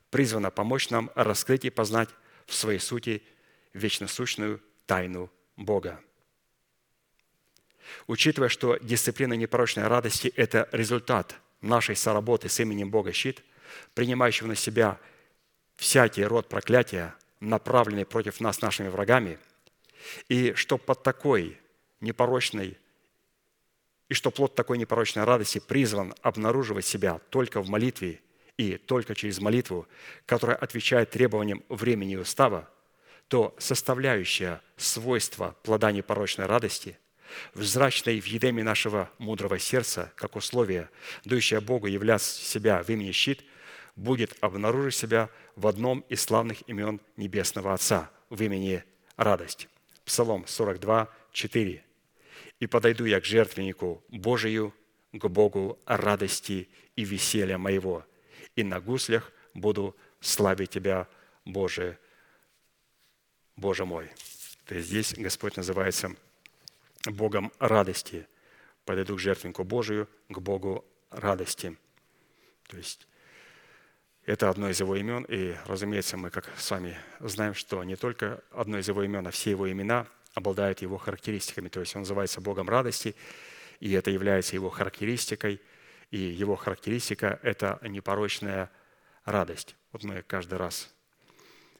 призвана 0.09 0.51
помочь 0.51 0.89
нам 0.89 1.11
раскрыть 1.15 1.65
и 1.65 1.69
познать 1.69 2.09
в 2.45 2.53
своей 2.53 2.79
сути 2.79 3.23
вечно 3.73 4.07
сущную 4.07 4.61
тайну 4.85 5.31
Бога. 5.55 6.01
Учитывая, 8.07 8.49
что 8.49 8.77
дисциплина 8.77 9.33
непорочной 9.33 9.87
радости– 9.87 10.27
это 10.35 10.67
результат 10.71 11.35
нашей 11.61 11.95
соработы 11.95 12.49
с 12.49 12.59
именем 12.59 12.89
Бога 12.89 13.13
щит, 13.13 13.43
принимающего 13.93 14.47
на 14.47 14.55
себя 14.55 14.99
всякий 15.75 16.23
род 16.23 16.47
проклятия, 16.47 17.15
направленные 17.39 18.05
против 18.05 18.39
нас 18.39 18.61
нашими 18.61 18.87
врагами, 18.87 19.39
и 20.29 20.53
что 20.53 20.77
под 20.77 21.03
такой 21.03 21.59
непорочной 21.99 22.77
и 24.11 24.13
что 24.13 24.29
плод 24.29 24.55
такой 24.55 24.77
непорочной 24.77 25.23
радости 25.23 25.59
призван 25.59 26.13
обнаруживать 26.21 26.85
себя 26.85 27.21
только 27.29 27.61
в 27.61 27.69
молитве 27.69 28.19
и 28.57 28.75
только 28.75 29.15
через 29.15 29.39
молитву, 29.39 29.87
которая 30.25 30.57
отвечает 30.57 31.11
требованиям 31.11 31.63
времени 31.69 32.15
и 32.15 32.17
устава, 32.17 32.69
то 33.29 33.55
составляющая 33.57 34.61
свойства 34.75 35.55
плода 35.63 35.93
непорочной 35.93 36.45
радости, 36.45 36.97
взрачной 37.53 38.19
в 38.19 38.25
едеме 38.25 38.63
нашего 38.63 39.09
мудрого 39.17 39.57
сердца, 39.59 40.11
как 40.17 40.35
условие, 40.35 40.89
дающее 41.23 41.61
Богу 41.61 41.87
являть 41.87 42.21
себя 42.21 42.83
в 42.83 42.89
имени 42.89 43.13
щит, 43.13 43.45
будет 43.95 44.35
обнаружить 44.41 44.95
себя 44.95 45.29
в 45.55 45.67
одном 45.67 46.01
из 46.09 46.21
славных 46.21 46.67
имен 46.67 46.99
Небесного 47.17 47.73
Отца 47.73 48.09
в 48.29 48.41
имени 48.41 48.83
радость. 49.15 49.67
Псалом 50.05 50.45
42, 50.47 51.09
4. 51.31 51.83
«И 52.59 52.67
подойду 52.67 53.05
я 53.05 53.19
к 53.19 53.25
жертвеннику 53.25 54.03
Божию, 54.09 54.73
к 55.11 55.27
Богу 55.27 55.79
радости 55.85 56.69
и 56.95 57.03
веселья 57.03 57.57
моего, 57.57 58.05
и 58.55 58.63
на 58.63 58.79
гуслях 58.79 59.31
буду 59.53 59.95
славить 60.19 60.69
Тебя, 60.71 61.07
Боже, 61.45 61.97
Боже 63.55 63.85
мой». 63.85 64.09
То 64.65 64.75
есть 64.75 64.87
здесь 64.87 65.13
Господь 65.13 65.57
называется 65.57 66.15
Богом 67.05 67.51
радости. 67.59 68.27
Подойду 68.85 69.15
к 69.15 69.19
жертвеннику 69.19 69.63
Божию, 69.63 70.07
к 70.29 70.39
Богу 70.39 70.85
радости. 71.09 71.77
То 72.67 72.77
есть 72.77 73.07
это 74.25 74.49
одно 74.49 74.69
из 74.69 74.79
его 74.79 74.95
имен, 74.95 75.25
и, 75.27 75.55
разумеется, 75.65 76.17
мы, 76.17 76.29
как 76.29 76.49
с 76.57 76.69
вами 76.69 76.97
знаем, 77.19 77.53
что 77.53 77.83
не 77.83 77.95
только 77.95 78.43
одно 78.51 78.77
из 78.77 78.87
его 78.87 79.03
имен, 79.03 79.25
а 79.25 79.31
все 79.31 79.51
его 79.51 79.71
имена 79.71 80.07
обладают 80.33 80.81
его 80.81 80.97
характеристиками. 80.97 81.69
То 81.69 81.79
есть 81.79 81.95
он 81.95 82.03
называется 82.03 82.39
Богом 82.39 82.69
радости, 82.69 83.15
и 83.79 83.91
это 83.93 84.11
является 84.11 84.55
его 84.55 84.69
характеристикой, 84.69 85.59
и 86.11 86.17
его 86.17 86.55
характеристика– 86.55 87.39
это 87.43 87.79
непорочная 87.81 88.69
радость. 89.25 89.75
Вот 89.91 90.03
мы 90.03 90.21
каждый 90.21 90.57
раз 90.57 90.93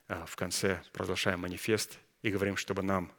а, 0.07 0.25
в 0.25 0.35
конце 0.35 0.81
провозглашаем 0.93 1.41
манифест 1.41 1.99
и 2.21 2.31
говорим, 2.31 2.57
чтобы 2.57 2.81
нам 2.81 3.11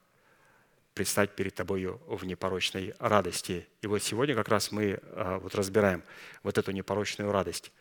предстать 0.95 1.35
перед 1.37 1.55
Тобою 1.55 2.01
в 2.07 2.25
непорочной 2.25 2.95
радости. 2.99 3.67
И 3.81 3.87
вот 3.87 4.03
сегодня 4.03 4.35
как 4.35 4.49
раз 4.49 4.73
мы 4.73 5.01
а, 5.13 5.39
вот 5.39 5.55
разбираем 5.55 6.03
вот 6.43 6.59
эту 6.59 6.73
непорочную 6.73 7.31
радость. 7.31 7.73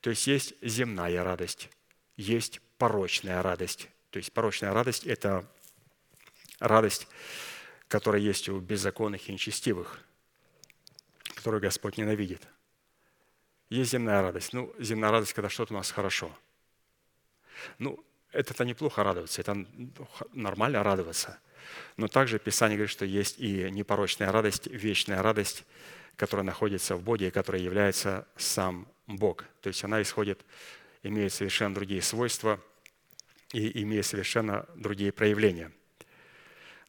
То 0.00 0.10
есть 0.10 0.26
есть 0.26 0.54
земная 0.62 1.22
радость, 1.22 1.68
есть 2.16 2.60
порочная 2.78 3.42
радость. 3.42 3.88
То 4.10 4.18
есть 4.18 4.32
порочная 4.32 4.72
радость– 4.72 5.04
это 5.06 5.46
радость, 6.58 7.06
которая 7.88 8.22
есть 8.22 8.48
у 8.48 8.58
беззаконных 8.60 9.28
и 9.28 9.32
нечестивых, 9.32 10.00
которую 11.34 11.60
Господь 11.60 11.96
ненавидит. 11.96 12.46
Есть 13.68 13.92
земная 13.92 14.20
радость. 14.22 14.52
Ну, 14.52 14.74
земная 14.78 15.10
радость, 15.10 15.32
когда 15.32 15.48
что-то 15.48 15.74
у 15.74 15.76
нас 15.76 15.90
хорошо. 15.90 16.36
Ну, 17.78 18.04
это-то 18.32 18.64
неплохо 18.64 19.02
радоваться, 19.02 19.40
это 19.40 19.66
нормально 20.32 20.82
радоваться. 20.82 21.38
Но 21.96 22.08
также 22.08 22.38
Писание 22.38 22.76
говорит, 22.76 22.90
что 22.90 23.04
есть 23.04 23.38
и 23.38 23.70
непорочная 23.70 24.32
радость, 24.32 24.66
вечная 24.66 25.22
радость, 25.22 25.64
которая 26.16 26.44
находится 26.44 26.96
в 26.96 27.02
Боге 27.02 27.28
и 27.28 27.30
которая 27.30 27.62
является 27.62 28.26
сам 28.36 28.86
Бог. 29.16 29.44
То 29.60 29.68
есть 29.68 29.82
она 29.84 30.02
исходит, 30.02 30.44
имеет 31.02 31.32
совершенно 31.32 31.74
другие 31.74 32.02
свойства 32.02 32.60
и 33.52 33.82
имеет 33.82 34.06
совершенно 34.06 34.66
другие 34.74 35.12
проявления. 35.12 35.72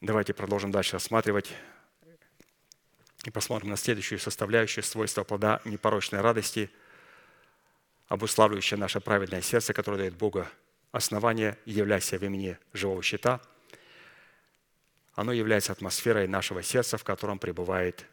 Давайте 0.02 0.34
продолжим 0.34 0.72
дальше 0.72 0.94
рассматривать 0.94 1.54
и 3.26 3.30
посмотрим 3.30 3.70
на 3.70 3.78
следующую 3.78 4.20
составляющую 4.20 4.84
свойства 4.84 5.24
плода 5.24 5.62
непорочной 5.66 6.22
радости, 6.22 6.72
обуславливающее 8.08 8.80
наше 8.80 9.00
праведное 9.00 9.42
сердце, 9.42 9.74
которое 9.74 9.98
дает 9.98 10.16
Богу 10.16 10.46
основание, 10.92 11.58
являясь 11.66 12.12
в 12.12 12.24
имени 12.26 12.58
живого 12.74 13.02
щита. 13.04 13.42
Оно 15.14 15.32
является 15.34 15.72
атмосферой 15.72 16.28
нашего 16.28 16.64
сердца, 16.64 16.98
в 16.98 17.04
котором 17.04 17.38
пребывает 17.38 18.06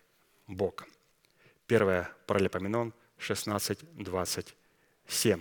Бог. 0.47 0.86
Первое, 1.66 2.10
Паралипоменон 2.26 2.93
16.27. 3.19 5.40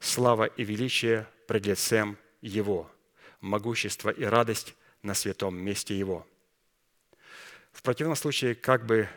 Слава 0.00 0.44
и 0.44 0.64
величие 0.64 1.26
пред 1.46 1.66
лицем 1.66 2.16
Его, 2.40 2.90
могущество 3.40 4.10
и 4.10 4.24
радость 4.24 4.74
на 5.02 5.14
святом 5.14 5.56
месте 5.56 5.98
Его. 5.98 6.26
В 7.72 7.82
противном 7.82 8.16
случае, 8.16 8.54
как 8.54 8.86
бы 8.86 9.08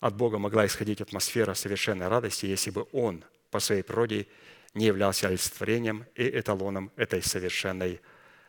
от 0.00 0.16
Бога 0.16 0.38
могла 0.38 0.66
исходить 0.66 1.00
атмосфера 1.00 1.54
совершенной 1.54 2.08
радости, 2.08 2.46
если 2.46 2.70
бы 2.70 2.86
Он 2.92 3.24
по 3.50 3.60
своей 3.60 3.82
природе 3.82 4.26
не 4.74 4.86
являлся 4.86 5.28
олицетворением 5.28 6.06
и 6.14 6.28
эталоном 6.28 6.90
этой 6.96 7.22
совершенной 7.22 8.00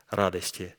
радости. 0.09 0.75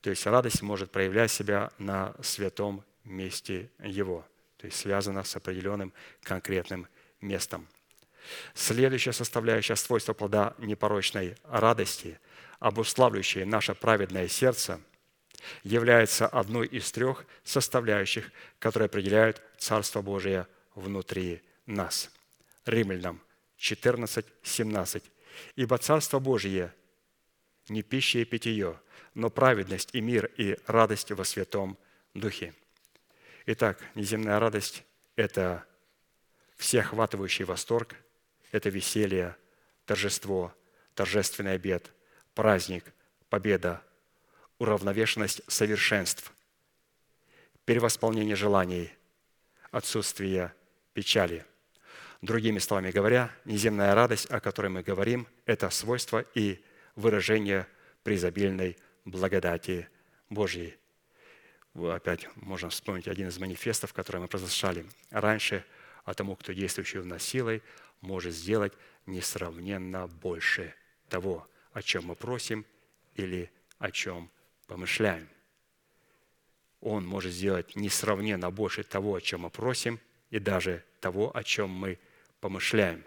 То 0.00 0.10
есть 0.10 0.26
радость 0.26 0.62
может 0.62 0.90
проявлять 0.90 1.30
себя 1.30 1.70
на 1.78 2.14
святом 2.22 2.84
месте 3.04 3.70
Его– 3.78 4.26
то 4.58 4.66
есть 4.66 4.78
связано 4.78 5.24
с 5.24 5.36
определенным 5.36 5.92
конкретным 6.22 6.86
местом. 7.20 7.66
Следующая 8.54 9.12
составляющая 9.12 9.76
свойства 9.76 10.12
плода 10.12 10.54
непорочной 10.58 11.36
радости, 11.44 12.20
обуславливающая 12.58 13.46
наше 13.46 13.74
праведное 13.74 14.28
сердце, 14.28 14.80
является 15.62 16.26
одной 16.26 16.66
из 16.66 16.90
трех 16.90 17.24
составляющих, 17.44 18.30
которые 18.58 18.86
определяют 18.86 19.40
Царство 19.56 20.02
Божие 20.02 20.46
внутри 20.74 21.40
нас. 21.66 22.10
Римлянам 22.66 23.22
14, 23.56 24.26
17. 24.42 25.04
«Ибо 25.54 25.78
Царство 25.78 26.18
Божие 26.18 26.74
не 27.68 27.82
пища 27.82 28.18
и 28.18 28.24
питье, 28.24 28.80
но 29.14 29.30
праведность 29.30 29.90
и 29.92 30.00
мир 30.00 30.30
и 30.36 30.58
радость 30.66 31.12
во 31.12 31.24
Святом 31.24 31.78
Духе». 32.14 32.54
Итак, 33.50 33.82
неземная 33.94 34.38
радость– 34.38 34.84
это 35.16 35.64
всеохватывающий 36.58 37.46
восторг, 37.46 37.94
это 38.52 38.68
веселье, 38.68 39.36
торжество, 39.86 40.54
торжественный 40.94 41.54
обед, 41.54 41.90
праздник, 42.34 42.84
победа, 43.30 43.82
уравновешенность 44.58 45.40
совершенств, 45.50 46.30
перевосполнение 47.64 48.36
желаний, 48.36 48.92
отсутствие 49.70 50.52
печали. 50.92 51.46
Другими 52.20 52.58
словами 52.58 52.90
говоря, 52.90 53.30
неземная 53.46 53.94
радость, 53.94 54.26
о 54.30 54.40
которой 54.40 54.68
мы 54.68 54.82
говорим, 54.82 55.26
это 55.46 55.70
свойство 55.70 56.20
и 56.34 56.62
выражение 56.96 57.66
преизобильной 58.02 58.76
благодати 59.06 59.88
Божьей 60.28 60.77
опять 61.74 62.28
можем 62.36 62.70
вспомнить 62.70 63.08
один 63.08 63.28
из 63.28 63.38
манифестов, 63.38 63.92
который 63.92 64.20
мы 64.20 64.28
произношали 64.28 64.86
раньше, 65.10 65.64
а 66.04 66.14
тому, 66.14 66.36
кто 66.36 66.52
действующий 66.52 66.98
в 66.98 67.06
нас 67.06 67.22
силой, 67.22 67.62
может 68.00 68.34
сделать 68.34 68.72
несравненно 69.06 70.06
больше 70.06 70.74
того, 71.08 71.48
о 71.72 71.82
чем 71.82 72.06
мы 72.06 72.14
просим 72.14 72.64
или 73.14 73.50
о 73.78 73.90
чем 73.90 74.30
помышляем. 74.66 75.28
Он 76.80 77.06
может 77.06 77.32
сделать 77.32 77.74
несравненно 77.76 78.50
больше 78.50 78.84
того, 78.84 79.16
о 79.16 79.20
чем 79.20 79.42
мы 79.42 79.50
просим, 79.50 80.00
и 80.30 80.38
даже 80.38 80.84
того, 81.00 81.36
о 81.36 81.42
чем 81.42 81.70
мы 81.70 81.98
помышляем. 82.40 83.04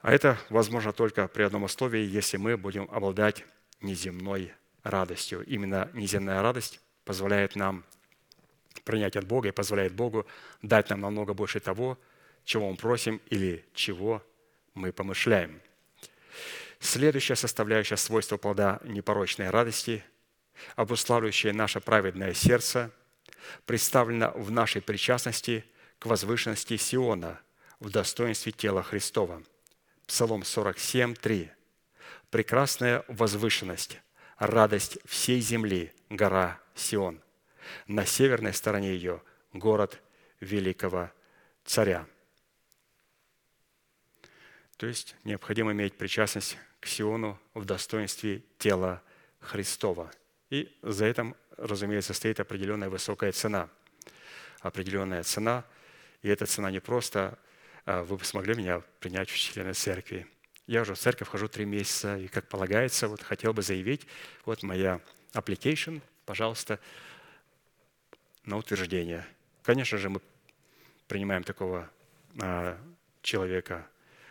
А 0.00 0.12
это 0.12 0.38
возможно 0.48 0.92
только 0.92 1.28
при 1.28 1.42
одном 1.42 1.64
условии, 1.64 2.00
если 2.00 2.36
мы 2.36 2.56
будем 2.56 2.88
обладать 2.90 3.44
неземной 3.80 4.52
радостью. 4.82 5.44
Именно 5.44 5.90
неземная 5.92 6.42
радость 6.42 6.80
позволяет 7.04 7.56
нам 7.56 7.84
принять 8.84 9.16
от 9.16 9.26
Бога 9.26 9.48
и 9.48 9.52
позволяет 9.52 9.94
Богу 9.94 10.26
дать 10.62 10.90
нам 10.90 11.00
намного 11.00 11.34
больше 11.34 11.60
того, 11.60 11.98
чего 12.44 12.70
мы 12.70 12.76
просим 12.76 13.20
или 13.28 13.64
чего 13.74 14.22
мы 14.74 14.92
помышляем. 14.92 15.60
Следующая 16.78 17.36
составляющая 17.36 17.96
свойства 17.96 18.38
плода 18.38 18.80
непорочной 18.84 19.50
радости, 19.50 20.02
обуславливающая 20.76 21.52
наше 21.52 21.80
праведное 21.80 22.32
сердце, 22.32 22.90
представлена 23.66 24.30
в 24.30 24.50
нашей 24.50 24.80
причастности 24.80 25.64
к 25.98 26.06
возвышенности 26.06 26.76
Сиона 26.76 27.40
в 27.80 27.90
достоинстве 27.90 28.52
тела 28.52 28.82
Христова. 28.82 29.42
Псалом 30.06 30.42
47, 30.44 31.14
3. 31.14 31.50
«Прекрасная 32.30 33.04
возвышенность, 33.08 34.00
радость 34.40 34.98
всей 35.04 35.40
земли, 35.40 35.92
гора 36.08 36.58
Сион. 36.74 37.20
На 37.86 38.04
северной 38.04 38.52
стороне 38.52 38.92
ее 38.92 39.22
город 39.52 40.02
великого 40.40 41.12
царя». 41.64 42.06
То 44.76 44.86
есть 44.86 45.14
необходимо 45.24 45.72
иметь 45.72 45.94
причастность 45.94 46.58
к 46.80 46.86
Сиону 46.86 47.38
в 47.52 47.66
достоинстве 47.66 48.42
тела 48.58 49.02
Христова. 49.38 50.10
И 50.48 50.74
за 50.82 51.04
этим, 51.04 51.36
разумеется, 51.58 52.14
стоит 52.14 52.40
определенная 52.40 52.88
высокая 52.88 53.30
цена. 53.32 53.68
Определенная 54.60 55.22
цена, 55.22 55.64
и 56.22 56.28
эта 56.28 56.46
цена 56.46 56.70
не 56.70 56.80
просто 56.80 57.38
а, 57.84 58.02
вы 58.02 58.22
смогли 58.24 58.54
меня 58.54 58.80
принять 59.00 59.28
в 59.30 59.36
члены 59.36 59.74
церкви. 59.74 60.26
Я 60.70 60.82
уже 60.82 60.94
в 60.94 61.00
церковь 61.00 61.26
хожу 61.26 61.48
три 61.48 61.64
месяца, 61.64 62.16
и, 62.16 62.28
как 62.28 62.46
полагается, 62.46 63.08
вот 63.08 63.24
хотел 63.24 63.52
бы 63.52 63.60
заявить, 63.60 64.06
вот 64.44 64.62
моя 64.62 65.00
application, 65.32 66.00
пожалуйста, 66.24 66.78
на 68.44 68.56
утверждение. 68.56 69.26
Конечно 69.64 69.98
же, 69.98 70.10
мы 70.10 70.20
принимаем 71.08 71.42
такого 71.42 71.90
а, 72.40 72.78
человека 73.20 73.84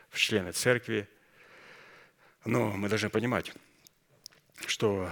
в 0.10 0.18
члены 0.18 0.54
церкви. 0.54 1.10
Но 2.46 2.72
мы 2.72 2.88
должны 2.88 3.10
понимать, 3.10 3.52
что 4.66 5.12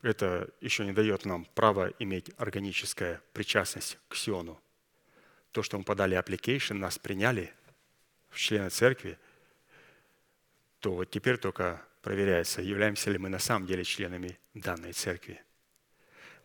это 0.00 0.48
еще 0.62 0.86
не 0.86 0.92
дает 0.92 1.26
нам 1.26 1.44
права 1.54 1.92
иметь 1.98 2.30
органическая 2.38 3.20
причастность 3.34 3.98
к 4.08 4.16
Сиону. 4.16 4.58
То, 5.52 5.62
что 5.62 5.76
мы 5.76 5.84
подали 5.84 6.18
application, 6.18 6.76
нас 6.76 6.98
приняли 6.98 7.52
в 8.30 8.38
члены 8.38 8.70
церкви, 8.70 9.18
то 10.84 10.92
вот 10.92 11.10
теперь 11.10 11.38
только 11.38 11.82
проверяется, 12.02 12.62
являемся 12.62 13.10
ли 13.10 13.18
мы 13.18 13.28
на 13.28 13.38
самом 13.38 13.66
деле 13.66 13.84
членами 13.84 14.38
данной 14.54 14.92
церкви. 14.92 15.42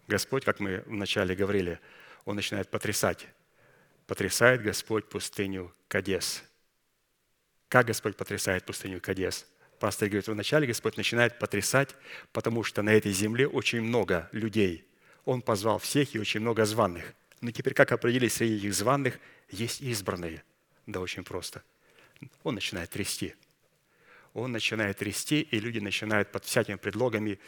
Господь, 0.07 0.45
как 0.45 0.59
мы 0.59 0.83
вначале 0.87 1.35
говорили, 1.35 1.79
Он 2.25 2.35
начинает 2.35 2.69
потрясать. 2.69 3.27
Потрясает 4.07 4.63
Господь 4.63 5.09
пустыню 5.09 5.73
Кадес– 5.87 6.43
как 7.69 7.85
Господь 7.85 8.17
потрясает 8.17 8.65
пустыню 8.65 8.99
Кадес? 8.99 9.45
Пастор 9.79 10.09
говорит, 10.09 10.27
вначале 10.27 10.65
Господь 10.65 10.97
начинает 10.97 11.37
потрясать, 11.37 11.95
потому 12.33 12.63
что 12.63 12.81
на 12.81 12.89
этой 12.89 13.11
земле 13.11 13.47
очень 13.47 13.81
много 13.81 14.27
людей. 14.31 14.89
Он 15.23 15.43
позвал 15.43 15.77
всех 15.77 16.15
и 16.15 16.19
очень 16.19 16.39
много 16.39 16.65
званных. 16.65 17.13
Но 17.41 17.51
теперь 17.51 17.75
как 17.75 17.91
определить 17.91 18.33
среди 18.33 18.57
этих 18.57 18.73
званных 18.73 19.19
есть 19.51 19.81
избранные? 19.81 20.43
Да 20.87 20.99
очень 20.99 21.23
просто. 21.23 21.61
Он 22.43 22.55
начинает 22.55 22.89
трясти. 22.89 23.35
Он 24.33 24.51
начинает 24.51 24.97
трясти, 24.97 25.41
и 25.41 25.59
люди 25.59 25.79
начинают 25.79 26.31
под 26.31 26.45
всякими 26.45 26.75
предлогами 26.75 27.39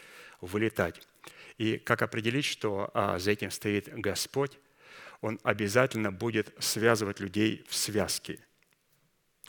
вылетать. 0.42 1.02
И 1.58 1.78
как 1.78 2.02
определить, 2.02 2.46
что 2.46 2.90
а, 2.94 3.20
за 3.20 3.32
этим 3.32 3.52
стоит 3.52 3.88
Господь? 3.94 4.58
Он 5.22 5.40
обязательно 5.44 6.12
будет 6.12 6.54
связывать 6.60 7.20
людей 7.20 7.64
в 7.68 7.76
связки. 7.76 8.40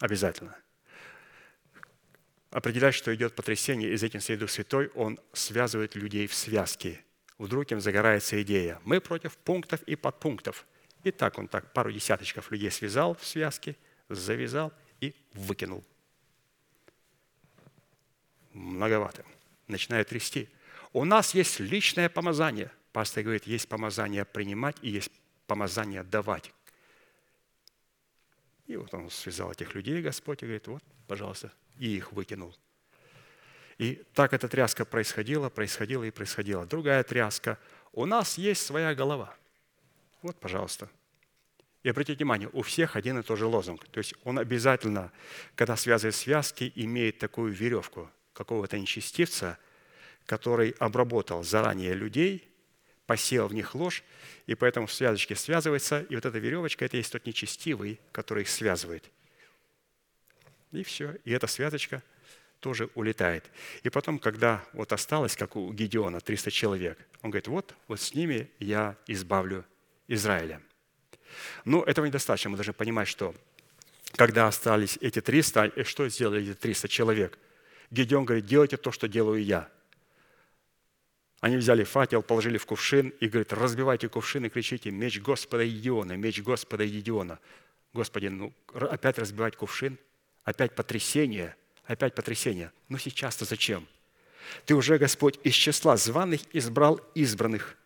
Обязательно 0.01 0.57
определяет, 2.53 2.95
что 2.95 3.15
идет 3.15 3.35
потрясение, 3.35 3.93
и 3.93 3.97
за 3.97 4.07
этим 4.07 4.21
стоит 4.21 4.39
Дух 4.39 4.51
Святой, 4.51 4.89
он 4.95 5.19
связывает 5.33 5.97
людей 5.97 6.27
в 6.27 6.35
связки. 6.35 7.01
Вдруг 7.39 7.73
им 7.73 7.81
загорается 7.81 8.41
идея. 8.43 8.79
Мы 8.85 9.01
против 9.01 9.37
пунктов 9.39 9.83
и 9.85 9.97
подпунктов. 9.97 10.67
И 11.03 11.11
так 11.11 11.39
он 11.39 11.49
так 11.49 11.73
пару 11.73 11.91
десяточков 11.91 12.51
людей 12.53 12.71
связал 12.71 13.17
в 13.17 13.27
связке, 13.27 13.75
завязал 14.09 14.73
и 15.01 15.15
выкинул. 15.33 15.83
Многовато. 18.53 19.25
Начинает 19.69 20.09
трясти. 20.09 20.49
У 20.93 21.05
нас 21.05 21.35
есть 21.35 21.61
личное 21.61 22.09
помазание. 22.09 22.71
Пастор 22.93 23.23
говорит, 23.23 23.47
есть 23.47 23.69
помазание 23.69 24.25
принимать 24.25 24.77
и 24.83 24.91
есть 24.91 25.11
помазание 25.47 26.03
давать. 26.03 26.53
И 28.67 28.77
вот 28.77 28.93
он 28.95 29.11
связал 29.11 29.51
этих 29.51 29.75
людей, 29.75 30.03
Господь, 30.03 30.43
и 30.43 30.47
говорит, 30.47 30.67
вот, 30.67 30.83
пожалуйста, 31.07 31.53
и 31.79 31.97
их 31.97 32.13
выкинул. 32.13 32.55
И 33.79 34.03
так 34.15 34.33
эта 34.33 34.49
тряска 34.49 34.85
происходила, 34.85 35.49
происходила 35.49 36.05
и 36.05 36.11
происходила. 36.11 36.67
Другая 36.67 37.03
тряска. 37.03 37.59
У 37.93 38.07
нас 38.07 38.39
есть 38.39 38.65
своя 38.65 38.95
голова. 38.95 39.35
Вот, 40.21 40.39
пожалуйста. 40.39 40.89
И 41.83 41.89
обратите 41.89 42.19
внимание, 42.19 42.49
у 42.53 42.63
всех 42.63 42.95
один 42.97 43.19
и 43.19 43.23
тот 43.23 43.39
же 43.39 43.47
лозунг. 43.47 43.89
То 43.89 43.99
есть 43.99 44.15
он 44.23 44.39
обязательно, 44.39 45.11
когда 45.57 45.77
связывает 45.77 46.15
связки, 46.15 46.71
имеет 46.77 47.19
такую 47.19 47.53
веревку 47.53 48.09
какого-то 48.33 48.79
нечестивца, 48.79 49.59
который 50.27 50.71
обработал 50.79 51.43
заранее 51.43 51.95
людей, 51.95 52.49
посеял 53.07 53.49
в 53.49 53.55
них 53.55 53.75
ложь, 53.75 54.05
и 54.47 54.55
поэтому 54.55 54.87
в 54.87 54.93
связочке 54.93 55.35
связывается, 55.35 56.01
и 56.03 56.15
вот 56.15 56.25
эта 56.25 56.39
веревочка– 56.39 56.85
это 56.87 56.97
есть 56.97 57.13
тот 57.13 57.27
нечестивый, 57.27 58.01
который 58.13 58.43
их 58.43 58.49
связывает– 58.49 59.11
и 60.73 60.83
все. 60.83 61.17
И 61.25 61.33
эта 61.33 61.47
связочка 61.47 62.03
тоже 62.61 62.89
улетает. 62.95 63.51
И 63.83 63.91
потом, 63.91 64.19
когда 64.19 64.65
вот 64.73 64.93
осталось, 64.93 65.37
как 65.37 65.57
у 65.57 65.73
Гедеона, 65.73 66.21
300 66.21 66.51
человек, 66.51 66.99
он 67.23 67.31
говорит, 67.31 67.49
вот, 67.49 67.75
вот 67.89 68.01
с 68.01 68.15
ними 68.15 68.51
я 68.59 68.97
избавлю 69.07 69.65
Израиля. 70.09 70.63
Но 71.65 71.83
этого 71.83 72.07
недостаточно. 72.07 72.51
Мы 72.51 72.57
должны 72.57 72.73
понимать, 72.73 73.09
что 73.09 73.35
когда 74.17 74.49
остались 74.49 74.99
эти 75.01 75.21
300, 75.21 75.65
и 75.67 75.85
что 75.85 76.09
сделали 76.09 76.43
эти 76.43 76.55
300 76.55 76.89
человек? 76.89 77.39
Гедеон 77.93 78.25
говорит, 78.25 78.47
делайте 78.47 78.77
то, 78.77 78.91
что 78.91 79.07
делаю 79.07 79.45
я. 79.45 79.71
Они 81.41 81.57
взяли 81.57 81.85
факел, 81.85 82.23
положили 82.23 82.59
в 82.59 82.67
кувшин 82.67 83.11
и 83.21 83.29
говорит, 83.29 83.53
разбивайте 83.53 84.09
кувшин 84.09 84.47
и 84.47 84.49
кричите, 84.49 84.91
меч 84.91 85.21
Господа 85.21 85.65
Гедеона, 85.65 86.17
меч 86.17 86.43
Господа 86.43 86.85
Гедеона. 86.85 87.39
Господи, 87.93 88.27
ну 88.27 88.53
опять 88.75 89.19
разбивать 89.19 89.55
кувшин– 89.55 89.97
Опять 90.45 90.75
потрясение, 90.75 91.55
опять 91.85 92.15
потрясение. 92.15 92.73
Но 92.89 92.99
сейчас-то 92.99 93.45
зачем? 93.45 93.87
Ты 94.67 94.75
уже, 94.75 94.99
Господь, 94.99 95.39
из 95.45 95.55
числа 95.55 95.97
званых 95.97 96.41
избрал 96.53 97.01
избранных. 97.15 97.77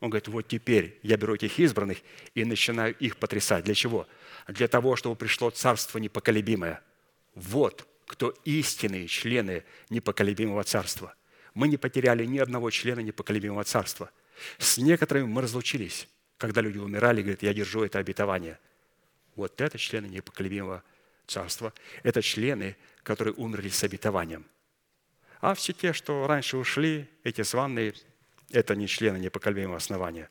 Он 0.00 0.10
говорит, 0.10 0.28
вот 0.28 0.48
теперь 0.48 0.98
я 1.02 1.16
беру 1.16 1.34
этих 1.34 1.58
избранных 1.58 1.98
и 2.34 2.44
начинаю 2.44 2.96
их 2.98 3.16
потрясать. 3.16 3.64
Для 3.64 3.74
чего? 3.74 4.06
Для 4.48 4.68
того, 4.68 4.96
чтобы 4.96 5.16
пришло 5.16 5.50
царство 5.50 5.98
непоколебимое. 5.98 6.82
Вот 7.34 7.86
кто 8.08 8.34
истинные 8.44 9.06
члены 9.06 9.62
непоколебимого 9.90 10.64
царства. 10.64 11.14
Мы 11.54 11.68
не 11.68 11.76
потеряли 11.76 12.24
ни 12.24 12.38
одного 12.38 12.70
члена 12.70 13.00
непоколебимого 13.00 13.62
царства. 13.62 14.10
С 14.58 14.78
некоторыми 14.78 15.26
мы 15.26 15.42
разлучились, 15.42 16.08
когда 16.38 16.60
люди 16.60 16.78
умирали, 16.78 17.22
говорят, 17.22 17.42
я 17.44 17.54
держу 17.54 17.84
это 17.84 18.00
обетование. 18.00 18.58
Вот 19.36 19.60
это 19.60 19.78
члены 19.78 20.06
непоколебимого 20.06 20.82
царства 21.28 21.72
это 22.02 22.22
члены, 22.22 22.76
которые 23.02 23.34
умерли 23.34 23.68
с 23.68 23.84
обетованием. 23.84 24.44
А 25.40 25.54
все 25.54 25.72
те, 25.72 25.92
что 25.92 26.26
раньше 26.26 26.56
ушли, 26.56 27.08
эти 27.22 27.42
званные, 27.42 27.94
это 28.50 28.74
не 28.74 28.88
члены 28.88 29.18
непоколебимого 29.18 29.76
основания. 29.76 30.30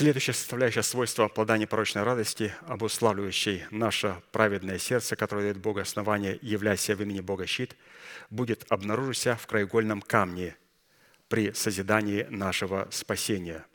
Следующая 0.00 0.32
составляющая 0.32 0.82
свойства 0.82 1.28
плода 1.28 1.58
непорочной 1.58 2.04
радости, 2.04 2.54
обуславливающей 2.62 3.64
наше 3.70 4.22
праведное 4.32 4.78
сердце, 4.78 5.14
которое 5.14 5.42
дает 5.42 5.58
Богу 5.58 5.80
основание, 5.80 6.38
являясь 6.40 6.88
в 6.88 7.02
имени 7.02 7.20
Бога 7.20 7.46
щит, 7.46 7.76
будет 8.30 8.64
обнаружиться 8.70 9.36
в 9.36 9.46
краеугольном 9.46 10.00
камне 10.00 10.56
при 11.28 11.52
созидании 11.52 12.22
нашего 12.30 12.88
спасения. 12.90 13.66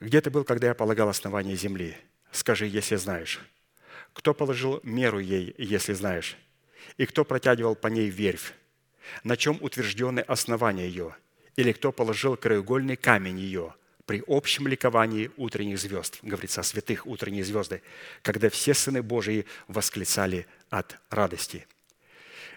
Где 0.00 0.22
ты 0.22 0.30
был, 0.30 0.44
когда 0.44 0.68
я 0.68 0.74
полагал 0.74 1.10
основание 1.10 1.54
земли? 1.54 1.94
Скажи, 2.30 2.66
если 2.66 2.96
знаешь. 2.96 3.38
Кто 4.14 4.32
положил 4.32 4.80
меру 4.82 5.18
ей, 5.18 5.54
если 5.58 5.92
знаешь? 5.92 6.38
И 6.96 7.04
кто 7.04 7.26
протягивал 7.26 7.74
по 7.74 7.88
ней 7.88 8.08
верфь? 8.08 8.54
На 9.24 9.36
чем 9.36 9.58
утверждены 9.60 10.20
основания 10.20 10.86
ее? 10.86 11.14
Или 11.56 11.72
кто 11.72 11.92
положил 11.92 12.38
краеугольный 12.38 12.96
камень 12.96 13.38
ее? 13.38 13.74
При 14.12 14.22
общем 14.26 14.68
ликовании 14.68 15.30
утренних 15.38 15.78
звезд, 15.78 16.18
говорится 16.20 16.60
о 16.60 16.64
святых 16.64 17.06
утренние 17.06 17.44
звезды, 17.44 17.80
когда 18.20 18.50
все 18.50 18.74
сыны 18.74 19.02
Божии 19.02 19.46
восклицали 19.68 20.46
от 20.68 20.98
радости. 21.08 21.66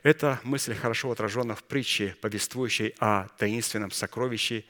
Эта 0.03 0.41
мысль 0.43 0.75
хорошо 0.75 1.11
отражена 1.11 1.55
в 1.55 1.63
притче, 1.63 2.17
повествующей 2.19 2.93
о 2.99 3.29
таинственном 3.37 3.91
сокровище, 3.91 4.65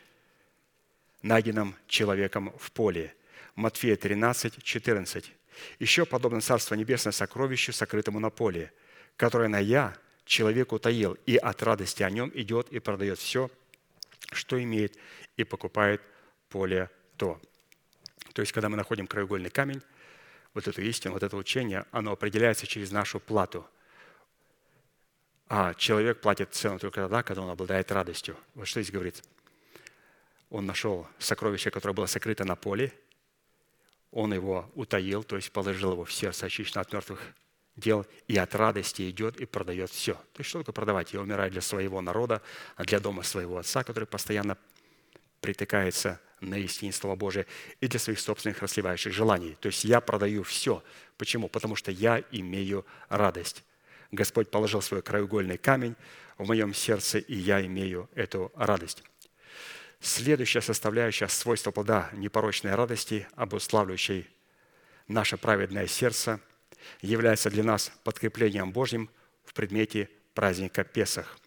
найденном 1.23 1.75
человеком 1.87 2.53
в 2.59 2.71
поле. 2.71 3.15
Матфея 3.55 3.95
13, 3.95 4.63
14. 4.63 5.31
«Еще 5.79 6.05
подобно 6.05 6.39
Царство 6.39 6.75
Небесное 6.75 7.13
сокровищу, 7.13 7.73
сокрытому 7.73 8.19
на 8.19 8.29
поле, 8.29 8.71
которое 9.17 9.49
на 9.49 9.57
я 9.57 9.97
человек 10.23 10.71
утаил, 10.71 11.17
и 11.25 11.35
от 11.35 11.63
радости 11.63 12.03
о 12.03 12.11
нем 12.11 12.31
идет 12.35 12.71
и 12.71 12.77
продает 12.77 13.17
все, 13.17 13.49
что 14.31 14.61
имеет, 14.61 14.95
и 15.35 15.43
покупает 15.43 15.99
поле 16.49 16.89
то». 17.17 17.39
То 18.33 18.41
есть, 18.41 18.51
когда 18.51 18.69
мы 18.69 18.77
находим 18.77 19.07
краеугольный 19.07 19.49
камень, 19.49 19.81
вот 20.53 20.67
эту 20.67 20.81
истину, 20.81 21.13
вот 21.13 21.23
это 21.23 21.35
учение, 21.37 21.85
оно 21.91 22.11
определяется 22.11 22.65
через 22.67 22.91
нашу 22.91 23.19
плату. 23.19 23.67
А 25.47 25.73
человек 25.75 26.21
платит 26.21 26.53
цену 26.53 26.79
только 26.79 27.01
тогда, 27.01 27.23
когда 27.23 27.43
он 27.43 27.49
обладает 27.49 27.91
радостью. 27.91 28.35
Вот 28.55 28.67
что 28.67 28.81
здесь 28.81 28.91
говорится. 28.91 29.23
Он 30.49 30.65
нашел 30.65 31.07
сокровище, 31.19 31.71
которое 31.71 31.93
было 31.93 32.05
сокрыто 32.05 32.45
на 32.45 32.55
поле, 32.55 32.93
он 34.11 34.33
его 34.33 34.71
утаил, 34.75 35.23
то 35.23 35.35
есть 35.35 35.51
положил 35.51 35.91
его 35.91 36.05
в 36.05 36.13
сердце 36.13 36.45
очищено 36.45 36.81
от 36.81 36.93
мертвых 36.93 37.19
дел, 37.75 38.05
и 38.29 38.37
от 38.37 38.55
радости 38.55 39.09
идет 39.09 39.41
и 39.41 39.45
продает 39.45 39.91
все. 39.91 40.13
То 40.13 40.39
есть 40.39 40.49
что 40.49 40.59
такое 40.59 40.73
продавать? 40.73 41.13
Я 41.13 41.19
умираю 41.19 41.51
для 41.51 41.59
своего 41.59 41.99
народа, 41.99 42.41
а 42.77 42.85
для 42.85 43.01
дома 43.01 43.23
своего 43.23 43.57
отца, 43.57 43.83
который 43.83 44.05
постоянно 44.05 44.57
притыкается 45.41 46.21
на 46.41 46.57
истине 46.57 46.91
Слова 46.91 47.15
Божия, 47.15 47.45
и 47.81 47.87
для 47.87 47.99
своих 47.99 48.19
собственных 48.19 48.61
расливающих 48.61 49.13
желаний. 49.13 49.57
То 49.59 49.67
есть 49.67 49.83
я 49.85 50.01
продаю 50.01 50.43
все. 50.43 50.83
Почему? 51.17 51.47
Потому 51.47 51.75
что 51.75 51.91
я 51.91 52.23
имею 52.31 52.85
радость. 53.09 53.63
Господь 54.11 54.49
положил 54.49 54.81
свой 54.81 55.01
краеугольный 55.01 55.57
камень 55.57 55.95
в 56.37 56.47
моем 56.47 56.73
сердце, 56.73 57.19
и 57.19 57.35
я 57.35 57.65
имею 57.65 58.09
эту 58.15 58.51
радость. 58.55 59.03
Следующая 59.99 60.61
составляющая 60.61 61.27
свойства 61.27 61.71
плода 61.71 62.09
непорочной 62.13 62.75
радости, 62.75 63.27
обуславливающей 63.35 64.27
наше 65.07 65.37
праведное 65.37 65.87
сердце, 65.87 66.39
является 67.01 67.49
для 67.49 67.63
нас 67.63 67.91
подкреплением 68.03 68.71
Божьим 68.71 69.09
в 69.45 69.53
предмете 69.53 70.09
праздника 70.33 70.83
Песах. 70.83 71.39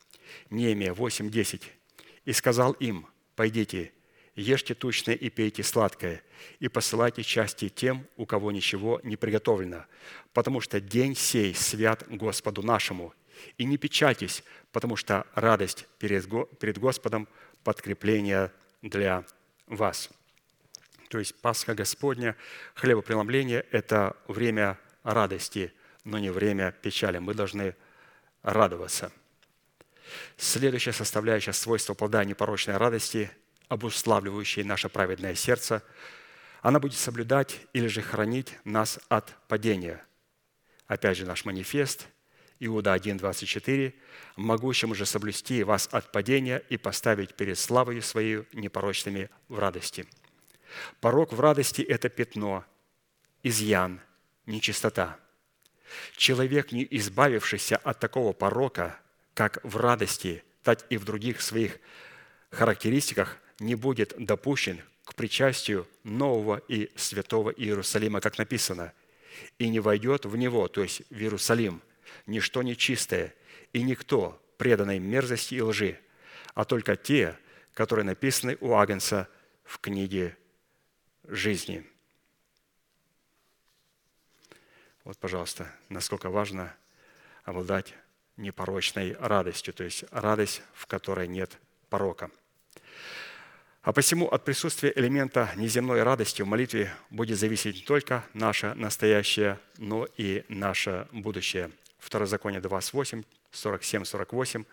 Неемия 0.50 0.92
8.10. 0.92 1.62
«И 2.24 2.32
сказал 2.32 2.72
им, 2.72 3.06
пойдите, 3.36 3.92
ешьте 4.38 4.74
тучное 4.74 5.14
и 5.14 5.30
пейте 5.30 5.62
сладкое, 5.62 6.22
и 6.60 6.68
посылайте 6.68 7.22
части 7.22 7.68
тем, 7.68 8.06
у 8.16 8.24
кого 8.24 8.52
ничего 8.52 9.00
не 9.02 9.16
приготовлено, 9.16 9.84
потому 10.32 10.60
что 10.60 10.80
день 10.80 11.16
сей 11.16 11.54
свят 11.54 12.04
Господу 12.08 12.62
нашему. 12.62 13.12
И 13.56 13.64
не 13.64 13.76
печальтесь, 13.76 14.42
потому 14.72 14.96
что 14.96 15.26
радость 15.34 15.86
перед 15.98 16.78
Господом– 16.78 17.28
подкрепление 17.64 18.52
для 18.82 19.24
вас». 19.66 20.10
То 21.08 21.18
есть 21.18 21.34
Пасха 21.40 21.74
Господня, 21.74 22.36
хлебопреломление– 22.74 23.64
это 23.70 24.16
время 24.26 24.78
радости, 25.04 25.72
но 26.04 26.18
не 26.18 26.30
время 26.30 26.72
печали. 26.82 27.18
Мы 27.18 27.34
должны 27.34 27.74
радоваться. 28.42 29.10
Следующая 30.36 30.92
составляющая 30.92 31.52
свойства 31.52 31.94
плода 31.94 32.24
непорочной 32.24 32.76
радости– 32.76 33.30
обуславливающей 33.68 34.62
наше 34.62 34.88
праведное 34.88 35.34
сердце, 35.34 35.82
она 36.62 36.80
будет 36.80 36.98
соблюдать 36.98 37.60
или 37.72 37.86
же 37.86 38.02
хранить 38.02 38.58
нас 38.64 38.98
от 39.08 39.34
падения. 39.46 40.04
Опять 40.86 41.18
же, 41.18 41.26
наш 41.26 41.44
манифест, 41.44 42.08
Иуда 42.60 42.94
1,24, 42.94 43.94
«Могущим 44.36 44.94
же 44.94 45.06
соблюсти 45.06 45.62
вас 45.62 45.88
от 45.92 46.10
падения 46.10 46.62
и 46.68 46.76
поставить 46.76 47.34
перед 47.34 47.58
славою 47.58 48.02
своей 48.02 48.46
непорочными 48.52 49.30
в 49.48 49.58
радости». 49.58 50.06
Порог 51.00 51.32
в 51.32 51.40
радости– 51.40 51.82
это 51.88 52.08
пятно, 52.08 52.64
изъян, 53.42 54.00
нечистота. 54.46 55.18
Человек, 56.16 56.72
не 56.72 56.86
избавившийся 56.90 57.76
от 57.76 58.00
такого 58.00 58.32
порока, 58.32 58.98
как 59.34 59.60
в 59.62 59.76
радости, 59.76 60.42
так 60.62 60.84
и 60.90 60.96
в 60.96 61.04
других 61.04 61.40
своих 61.40 61.78
характеристиках, 62.50 63.38
не 63.58 63.74
будет 63.74 64.14
допущен 64.16 64.80
к 65.04 65.14
причастию 65.14 65.86
нового 66.04 66.58
и 66.68 66.90
святого 66.96 67.50
Иерусалима, 67.50 68.20
как 68.20 68.38
написано, 68.38 68.92
и 69.58 69.68
не 69.68 69.80
войдет 69.80 70.26
в 70.26 70.36
него, 70.36 70.68
то 70.68 70.82
есть 70.82 71.02
в 71.10 71.14
Иерусалим, 71.14 71.82
ничто 72.26 72.62
нечистое, 72.62 73.34
и 73.72 73.82
никто, 73.82 74.40
преданной 74.56 74.98
мерзости 74.98 75.54
и 75.54 75.60
лжи, 75.60 75.98
а 76.54 76.64
только 76.64 76.96
те, 76.96 77.38
которые 77.74 78.04
написаны 78.04 78.56
у 78.60 78.74
Агнца 78.74 79.28
в 79.64 79.78
книге 79.78 80.36
жизни. 81.24 81.86
Вот, 85.04 85.16
пожалуйста, 85.18 85.72
насколько 85.88 86.28
важно 86.28 86.74
обладать 87.44 87.94
непорочной 88.36 89.14
радостью, 89.14 89.72
то 89.72 89.84
есть 89.84 90.04
радость, 90.10 90.62
в 90.74 90.86
которой 90.86 91.28
нет 91.28 91.58
порока– 91.88 92.30
а 93.82 93.92
посему 93.92 94.26
от 94.26 94.44
присутствия 94.44 94.92
элемента 94.94 95.50
неземной 95.56 96.02
радости 96.02 96.42
в 96.42 96.46
молитве 96.46 96.92
будет 97.10 97.38
зависеть 97.38 97.76
не 97.76 97.82
только 97.82 98.24
наше 98.34 98.74
настоящее, 98.74 99.60
но 99.76 100.06
и 100.16 100.44
наше 100.48 101.06
будущее. 101.12 101.70
Второзаконие 101.98 102.60
28, 102.60 103.22
47, 103.52 104.04
48. 104.04 104.64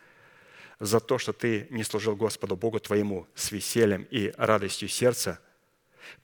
«За 0.80 1.00
то, 1.00 1.18
что 1.18 1.34
ты 1.34 1.68
не 1.70 1.84
служил 1.84 2.16
Господу 2.16 2.58
Богу 2.58 2.80
твоему 2.80 3.28
с 3.36 3.52
весельем 3.52 4.08
и 4.10 4.34
радостью 4.38 4.90
сердца, 4.90 5.40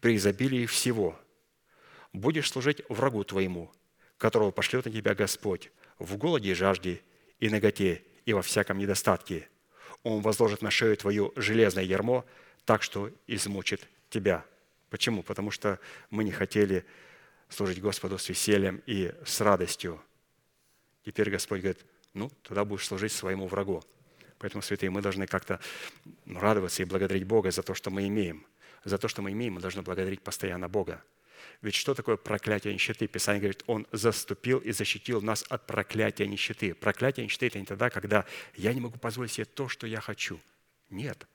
при 0.02 0.18
изобилии 0.18 0.66
всего, 0.66 1.18
будешь 2.14 2.50
служить 2.50 2.82
врагу 2.90 3.24
твоему, 3.24 3.72
которого 4.18 4.52
пошлет 4.52 4.86
на 4.86 4.92
тебя 4.92 5.16
Господь 5.16 5.72
в 6.00 6.18
голоде 6.18 6.52
и 6.52 6.56
жажде, 6.56 7.02
и 7.40 7.50
наготе, 7.50 8.04
и 8.26 8.34
во 8.34 8.42
всяком 8.42 8.80
недостатке. 8.80 9.48
Он 10.04 10.22
возложит 10.22 10.62
на 10.62 10.72
шею 10.72 10.98
твою 10.98 11.32
железное 11.36 11.84
ярмо– 11.84 12.26
так, 12.66 12.84
что 12.84 13.12
измучит 13.28 13.88
тебя. 14.10 14.46
Почему? 14.90 15.24
Потому 15.24 15.52
что 15.52 15.80
мы 16.10 16.24
не 16.24 16.32
хотели 16.32 16.86
служить 17.50 17.82
Господу 17.82 18.18
с 18.18 18.30
весельем 18.30 18.82
и 18.86 19.14
с 19.26 19.42
радостью. 19.42 20.02
Теперь 21.06 21.30
Господь 21.30 21.62
говорит, 21.62 21.84
ну, 22.14 22.30
тогда 22.44 22.66
будешь 22.66 22.86
служить 22.86 23.12
своему 23.12 23.48
врагу. 23.48 23.84
Поэтому, 24.38 24.62
святые, 24.62 24.90
мы 24.90 25.02
должны 25.02 25.28
как-то 25.28 25.60
радоваться 26.26 26.82
и 26.82 26.86
благодарить 26.86 27.26
Бога 27.26 27.52
за 27.52 27.64
то, 27.64 27.74
что 27.74 27.90
мы 27.90 28.08
имеем. 28.08 28.46
За 28.84 28.98
то, 28.98 29.08
что 29.08 29.22
мы 29.22 29.32
имеем, 29.32 29.54
мы 29.54 29.62
должны 29.62 29.82
благодарить 29.82 30.22
постоянно 30.22 30.68
Бога. 30.68 31.04
Ведь 31.62 31.76
что 31.76 31.94
такое 31.94 32.18
проклятие 32.18 32.74
нищеты? 32.74 33.08
Писание 33.08 33.40
говорит, 33.40 33.64
Он 33.68 33.86
заступил 33.92 34.58
и 34.60 34.72
защитил 34.72 35.22
нас 35.22 35.46
от 35.48 35.68
проклятия 35.68 36.28
нищеты. 36.28 36.74
Проклятие 36.74 37.26
нищеты– 37.26 37.46
это 37.48 37.60
не 37.60 37.66
тогда, 37.66 37.90
когда 37.90 38.26
я 38.56 38.74
не 38.74 38.82
могу 38.82 38.98
позволить 38.98 39.32
себе 39.32 39.46
то, 39.46 39.70
что 39.70 39.86
я 39.86 40.02
хочу. 40.02 40.40
Нет. 40.90 41.28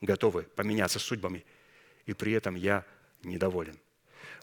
готовы 0.00 0.42
поменяться 0.42 0.98
судьбами, 0.98 1.46
и 2.06 2.12
при 2.12 2.32
этом 2.32 2.56
я 2.56 2.84
недоволен– 3.22 3.78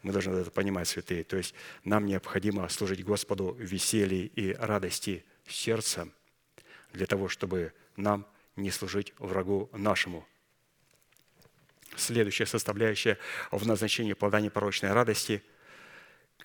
мы 0.04 0.14
должны 0.14 0.36
это 0.36 0.52
понимать, 0.52 0.88
святые. 0.88 1.24
То 1.24 1.38
есть 1.38 1.54
нам 1.84 2.06
необходимо 2.06 2.68
служить 2.70 3.04
Господу 3.04 3.52
в 3.54 3.62
веселье 3.62 4.26
и 4.28 4.54
радости 4.54 5.26
сердца 5.48 6.08
для 6.94 7.06
того, 7.06 7.28
чтобы 7.28 7.74
нам 7.96 8.26
не 8.56 8.72
служить 8.72 9.14
врагу 9.18 9.70
нашему. 9.74 10.28
Следующая 11.96 12.46
составляющая 12.46 13.18
в 13.52 13.66
назначении 13.68 14.14
плода 14.14 14.40
непорочной 14.40 14.94
радости, 14.94 15.44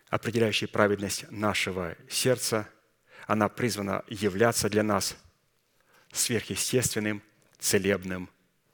определяющая 0.08 0.68
праведность 0.68 1.30
нашего 1.30 1.96
сердца, 2.08 2.68
она 3.26 3.48
призвана 3.48 4.04
являться 4.08 4.68
для 4.68 4.82
нас 4.82 5.16
сверхъестественным 6.12 7.22
целебным 7.58 8.30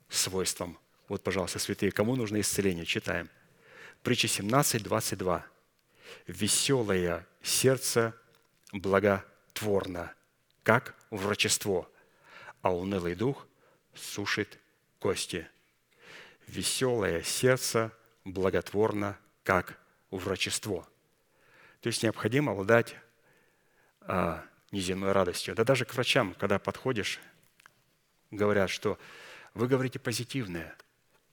свойством. 0.09 0.79
Вот, 1.09 1.23
пожалуйста, 1.23 1.59
святые, 1.59 1.93
кому 1.93 2.17
нужно 2.17 2.41
исцеление? 2.41 2.85
Читаем. 2.85 3.29
Притча 4.03 4.29
17, 4.29 4.83
22. 4.83 5.47
«Веселое 6.27 7.27
сердце 7.43 8.15
благотворно, 8.73 10.15
как 10.63 10.95
врачество, 11.11 11.87
а 12.63 12.75
унылый 12.75 13.15
дух 13.15 13.47
сушит 13.95 14.59
кости. 14.99 15.47
Веселое 16.47 17.23
сердце 17.23 17.93
благотворно, 18.25 19.19
как 19.45 19.79
врачество». 20.11 20.89
То 21.83 21.89
есть 21.89 22.03
необходимо 22.03 22.53
обладать 22.53 22.97
а, 24.01 24.43
неземной 24.71 25.13
радостью. 25.13 25.55
Да 25.55 25.65
даже 25.65 25.85
к 25.85 25.93
врачам, 25.93 26.35
когда 26.35 26.59
подходишь, 26.59 27.21
говорят, 28.31 28.71
что 28.71 28.99
вы 29.53 29.69
говорите 29.69 29.99
позитивное. 29.99 30.75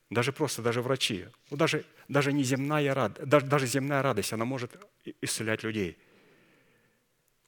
Даже 0.09 0.31
просто, 0.31 0.61
даже 0.61 0.81
врачи. 0.81 1.25
Ну, 1.49 1.57
даже, 1.57 1.85
даже, 2.07 2.31
неземная 2.31 2.93
рад, 2.93 3.19
даже, 3.27 3.45
даже 3.45 3.67
земная 3.67 4.01
радость, 4.01 4.31
она 4.33 4.45
может 4.45 4.77
исцелять 5.21 5.63
людей. 5.63 5.97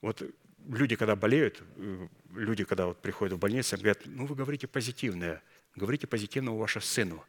Вот 0.02 0.22
люди, 0.68 0.96
когда 0.96 1.16
болеют, 1.16 1.64
э, 1.78 2.08
люди, 2.34 2.66
когда 2.66 2.88
вот 2.88 3.02
приходят 3.02 3.36
в 3.36 3.40
больницу, 3.40 3.78
говорят, 3.78 4.02
ну 4.06 4.26
вы 4.26 4.36
говорите 4.36 4.68
позитивное, 4.68 5.42
говорите 5.76 6.06
позитивного 6.08 6.58
вашему 6.58 6.84
сыну. 6.84 7.24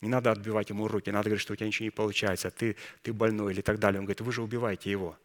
Не 0.00 0.08
надо 0.08 0.30
отбивать 0.30 0.70
ему 0.70 0.88
руки, 0.88 1.10
надо 1.10 1.28
говорить, 1.28 1.42
что 1.42 1.52
у 1.52 1.56
тебя 1.56 1.66
ничего 1.66 1.84
не 1.84 1.90
получается, 1.90 2.50
ты, 2.50 2.76
ты 3.02 3.12
больной 3.12 3.52
или 3.52 3.60
так 3.60 3.78
далее. 3.78 4.00
Он 4.00 4.04
говорит, 4.04 4.20
вы 4.20 4.32
же 4.32 4.42
убиваете 4.42 4.90
его. 4.90 5.16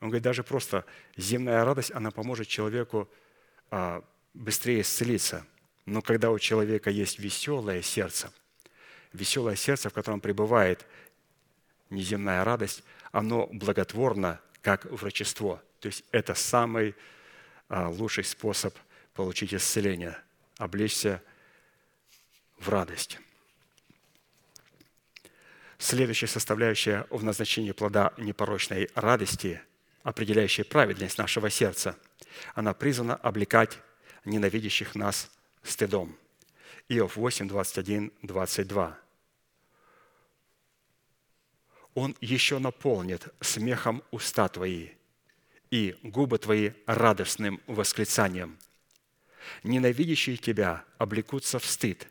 Он 0.00 0.08
говорит, 0.08 0.22
даже 0.22 0.42
просто 0.42 0.84
земная 1.16 1.64
радость, 1.64 1.90
она 1.92 2.10
поможет 2.10 2.46
человеку 2.46 3.08
а, 3.70 4.04
быстрее 4.34 4.82
исцелиться. 4.82 5.46
Но 5.86 6.02
когда 6.02 6.30
у 6.30 6.38
человека 6.38 6.90
есть 6.90 7.18
веселое 7.18 7.82
сердце, 7.82 8.32
веселое 9.12 9.56
сердце, 9.56 9.90
в 9.90 9.92
котором 9.92 10.20
пребывает 10.20 10.86
неземная 11.90 12.44
радость, 12.44 12.82
оно 13.12 13.48
благотворно, 13.52 14.40
как 14.62 14.84
врачество. 14.86 15.62
То 15.80 15.86
есть 15.86 16.04
это 16.10 16.34
самый 16.34 16.94
а, 17.68 17.88
лучший 17.88 18.24
способ 18.24 18.74
получить 19.14 19.54
исцеление, 19.54 20.18
облечься 20.58 21.22
в 22.58 22.68
радость. 22.68 23.18
Следующая 25.78 26.26
составляющая 26.26 27.06
в 27.10 27.22
назначении 27.22 27.72
плода 27.72 28.12
непорочной 28.16 28.90
радости– 28.94 29.60
определяющая 30.06 30.64
праведность 30.64 31.18
нашего 31.18 31.50
сердца. 31.50 31.98
Она 32.54 32.74
призвана 32.74 33.16
облекать 33.16 33.76
ненавидящих 34.24 34.94
нас 34.94 35.28
стыдом. 35.64 36.16
Иов 36.88 37.16
8, 37.16 37.48
21, 37.48 38.12
22. 38.22 38.98
Он 41.94 42.16
еще 42.20 42.58
наполнит 42.58 43.28
смехом 43.40 44.02
уста 44.10 44.48
твои 44.48 44.90
и 45.70 45.98
губы 46.02 46.38
твои 46.38 46.72
радостным 46.86 47.60
восклицанием. 47.66 48.58
Ненавидящие 49.62 50.36
тебя 50.36 50.84
облекутся 50.98 51.58
в 51.58 51.64
стыд, 51.64 52.08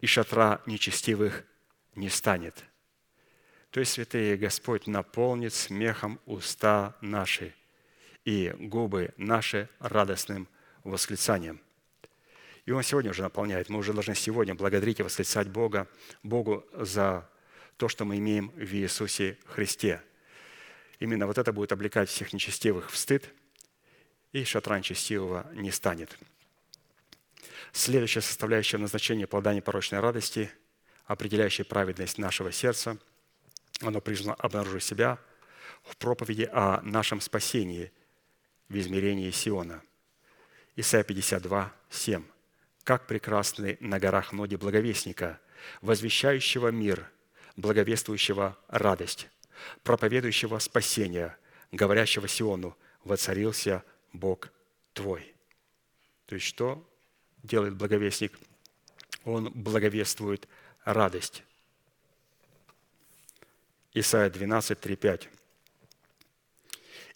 и 0.00 0.06
шатра 0.06 0.62
нечестивых 0.66 1.44
не 1.94 2.08
станет– 2.08 2.64
то 3.76 3.80
есть, 3.80 3.92
святые, 3.92 4.38
Господь 4.38 4.86
наполнит 4.86 5.52
смехом 5.52 6.18
уста 6.24 6.96
наши 7.02 7.54
и 8.24 8.54
губы 8.58 9.12
наши 9.18 9.68
радостным 9.80 10.48
восклицанием. 10.82 11.60
И 12.66 12.72
Он 12.72 12.82
сегодня 12.82 13.10
уже 13.10 13.22
наполняет. 13.22 13.68
Мы 13.68 13.78
уже 13.78 13.92
должны 13.92 14.14
сегодня 14.14 14.54
благодарить 14.54 15.00
и 15.00 15.02
восклицать 15.02 15.48
Бога, 15.48 15.88
Богу 16.22 16.66
за 16.72 17.28
то, 17.76 17.88
что 17.88 18.04
мы 18.04 18.18
имеем 18.18 18.50
в 18.50 18.74
Иисусе 18.74 19.38
Христе. 19.46 20.02
Именно 20.98 21.26
вот 21.26 21.38
это 21.38 21.52
будет 21.52 21.72
облекать 21.72 22.08
всех 22.08 22.32
нечестивых 22.32 22.90
в 22.90 22.96
стыд, 22.96 23.30
и 24.32 24.44
шатра 24.44 24.78
нечестивого 24.78 25.46
не 25.54 25.70
станет. 25.70 26.18
Следующая 27.72 28.20
составляющая 28.20 28.78
назначения 28.78 29.26
плода 29.26 29.54
непорочной 29.54 30.00
радости, 30.00 30.50
определяющая 31.06 31.64
праведность 31.64 32.18
нашего 32.18 32.52
сердца– 32.52 32.98
оно 33.80 34.00
призвано 34.00 34.34
обнаружить 34.34 34.84
себя 34.84 35.18
в 35.82 35.96
проповеди 35.96 36.48
о 36.52 36.80
нашем 36.82 37.20
спасении 37.20 37.92
в 38.68 38.78
измерении 38.78 39.30
Сиона. 39.30 39.82
Исайя 40.76 41.04
52, 41.04 41.72
7. 41.90 42.24
«Как 42.86 43.08
прекрасны 43.08 43.78
на 43.80 43.98
горах 43.98 44.32
ноги 44.32 44.54
благовестника, 44.54 45.40
возвещающего 45.82 46.68
мир, 46.68 47.10
благовествующего 47.56 48.56
радость, 48.68 49.26
проповедующего 49.82 50.56
спасение, 50.60 51.36
говорящего 51.72 52.28
Сиону, 52.28 52.76
воцарился 53.02 53.82
Бог 54.12 54.52
твой». 54.92 55.34
То 56.26 56.36
есть 56.36 56.46
что 56.46 56.88
делает 57.42 57.74
благовестник? 57.74 58.38
Он 59.24 59.50
благовествует 59.50 60.46
радость. 60.84 61.42
Исайя 63.94 64.30
12, 64.30 64.78
3, 64.80 64.94
5. 64.94 65.28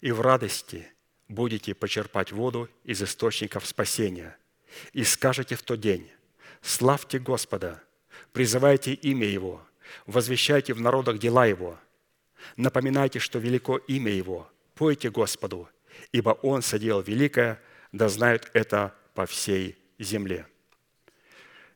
«И 0.01 0.11
в 0.11 0.19
радости 0.19 0.91
будете 1.29 1.73
почерпать 1.73 2.33
воду 2.33 2.67
из 2.83 3.01
источников 3.01 3.65
спасения, 3.65 4.35
и 4.93 5.03
скажете 5.03 5.55
в 5.55 5.61
тот 5.61 5.79
день, 5.79 6.09
славьте 6.61 7.19
Господа, 7.19 7.81
призывайте 8.31 8.93
имя 8.93 9.27
Его, 9.27 9.61
возвещайте 10.05 10.73
в 10.73 10.81
народах 10.81 11.19
дела 11.19 11.45
Его, 11.45 11.79
напоминайте, 12.57 13.19
что 13.19 13.39
велико 13.39 13.77
имя 13.77 14.11
Его, 14.11 14.49
пойте 14.75 15.09
Господу, 15.09 15.69
ибо 16.11 16.31
Он 16.41 16.61
соделал 16.61 17.01
великое, 17.01 17.61
да 17.91 18.09
знают 18.09 18.49
это 18.53 18.95
по 19.13 19.25
всей 19.25 19.77
земле». 19.99 20.47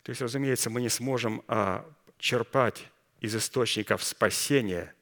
То 0.05 0.11
есть, 0.11 0.21
разумеется, 0.21 0.69
мы 0.69 0.81
не 0.81 0.89
сможем 0.89 1.43
а, 1.47 1.83
черпать 2.19 2.85
из 3.21 3.35
источников 3.35 4.03
спасения, 4.03 4.93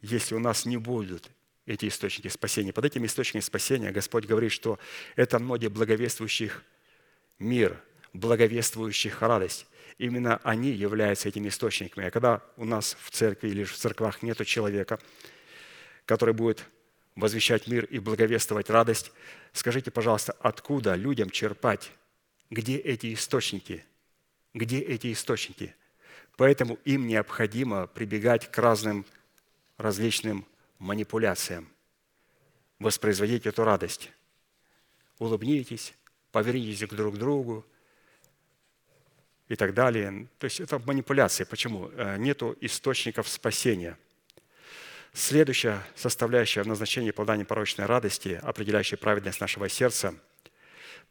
если 0.00 0.34
у 0.34 0.40
нас 0.40 0.66
не 0.66 0.76
будут 0.76 1.30
эти 1.66 1.86
источники 1.86 2.26
спасения. 2.26 2.72
Под 2.72 2.84
этими 2.84 3.06
источниками 3.06 3.42
спасения 3.42 3.92
Господь 3.92 4.26
говорит, 4.26 4.50
что 4.50 4.80
это 5.14 5.38
ноги 5.38 5.68
благовествующих 5.68 6.64
мир, 7.38 7.82
благовествующих 8.12 9.22
радость. 9.22 9.66
Именно 9.98 10.40
они 10.42 10.70
являются 10.70 11.28
этими 11.28 11.48
источниками. 11.48 12.06
А 12.06 12.10
когда 12.10 12.42
у 12.56 12.64
нас 12.64 12.96
в 13.00 13.10
церкви 13.10 13.48
или 13.48 13.64
в 13.64 13.74
церквах 13.76 14.22
нет 14.22 14.44
человека, 14.46 14.98
который 16.04 16.34
будет 16.34 16.64
возвещать 17.14 17.66
мир 17.68 17.84
и 17.84 17.98
благовествовать 17.98 18.70
радость, 18.70 19.12
скажите, 19.52 19.90
пожалуйста, 19.90 20.32
откуда 20.40 20.94
людям 20.94 21.30
черпать? 21.30 21.92
Где 22.50 22.76
эти 22.76 23.14
источники? 23.14 23.84
Где 24.52 24.80
эти 24.80 25.12
источники? 25.12 25.74
Поэтому 26.36 26.78
им 26.84 27.06
необходимо 27.06 27.86
прибегать 27.86 28.50
к 28.50 28.58
разным 28.58 29.06
различным 29.76 30.46
манипуляциям, 30.78 31.68
воспроизводить 32.78 33.46
эту 33.46 33.64
радость. 33.64 34.10
Улыбнитесь, 35.18 35.94
повернитесь 36.34 36.80
друг 36.88 37.16
другу 37.16 37.64
и 39.46 39.54
так 39.54 39.72
далее. 39.72 40.26
То 40.38 40.46
есть 40.46 40.58
это 40.58 40.80
манипуляция. 40.80 41.46
Почему? 41.46 41.90
Э, 41.94 42.16
нету 42.18 42.56
источников 42.60 43.28
спасения. 43.28 43.96
Следующая 45.12 45.80
составляющая 45.94 46.64
в 46.64 46.66
назначении 46.66 47.12
плода 47.12 47.36
непорочной 47.36 47.86
радости, 47.86 48.40
определяющая 48.42 48.98
праведность 48.98 49.40
нашего 49.40 49.68
сердца, 49.68 50.12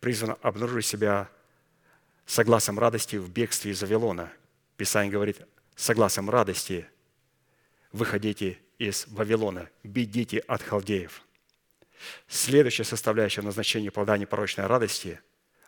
призвана 0.02 0.34
обнаружить 0.42 0.88
себя 0.88 1.30
согласом 2.26 2.78
радости 2.78 3.16
в 3.16 3.30
бегстве 3.32 3.72
из 3.72 3.82
Вавилона. 3.82 4.30
Писание 4.76 5.14
говорит, 5.14 5.38
согласом 5.78 6.30
радости 6.30 6.86
выходите 7.94 8.60
из 8.78 9.08
Вавилона, 9.08 9.70
бегите 9.84 10.40
от 10.40 10.62
халдеев. 10.62 11.24
Следующая 12.28 12.84
составляющая 12.84 13.42
назначения 13.42 13.92
плода 13.92 14.18
непорочной 14.18 14.68
радости, 14.68 15.20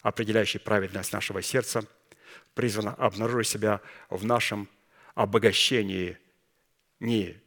определяющей 0.01 0.59
праведность 0.59 1.13
нашего 1.13 1.41
сердца, 1.41 1.85
призвана 2.53 2.93
обнаружить 2.93 3.47
себя 3.47 3.81
в 4.09 4.25
нашем 4.25 4.69
обогащении 5.13 6.17
не 6.99 7.37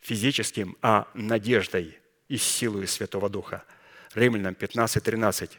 физическим, 0.00 0.76
а 0.82 1.08
надеждой 1.14 1.98
и 2.28 2.36
силой 2.36 2.86
Святого 2.86 3.28
Духа. 3.28 3.64
Римлянам 4.14 4.54
15, 4.54 5.02
13. 5.02 5.58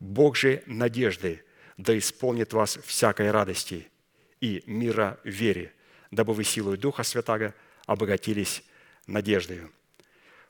«Бог 0.00 0.36
же 0.36 0.62
надежды 0.66 1.44
да 1.76 1.96
исполнит 1.96 2.52
вас 2.52 2.78
всякой 2.84 3.30
радости 3.30 3.88
и 4.40 4.62
мира 4.66 5.18
вере, 5.24 5.72
дабы 6.10 6.32
вы 6.34 6.44
силой 6.44 6.76
Духа 6.76 7.02
Святаго– 7.02 7.54
обогатились 7.88 8.62
надеждой. 9.06 9.62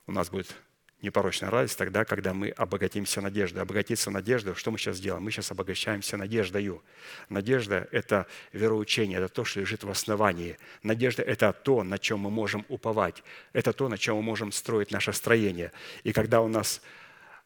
У 0.09 0.13
нас 0.13 0.29
будет 0.29 0.55
непорочная 1.03 1.51
радость 1.51 1.79
тогда, 1.79 2.05
когда 2.05 2.35
мы 2.35 2.51
обогатимся 2.51 3.21
надеждой. 3.21 3.63
Обогатиться 3.63 4.11
надеждой, 4.11 4.55
что 4.55 4.71
мы 4.71 4.79
сейчас 4.79 5.01
делаем? 5.01 5.23
Мы 5.23 5.31
сейчас 5.31 5.51
обогащаемся 5.51 6.17
надеждою. 6.17 6.83
Надежда– 7.29 7.89
это 7.93 8.27
вероучение, 8.53 9.19
это 9.19 9.29
то, 9.29 9.45
что 9.45 9.61
лежит 9.61 9.85
в 9.85 9.91
основании. 9.91 10.59
Надежда– 10.83 11.23
это 11.25 11.53
то, 11.53 11.85
на 11.85 11.99
чем 11.99 12.21
мы 12.21 12.31
можем 12.31 12.65
уповать. 12.69 13.23
Это 13.53 13.73
то, 13.73 13.89
на 13.89 13.99
чем 13.99 14.17
мы 14.17 14.23
можем 14.23 14.51
строить 14.53 14.91
наше 14.91 15.13
строение. 15.13 15.73
И 16.03 16.13
когда 16.13 16.41
у 16.41 16.49
нас 16.49 16.83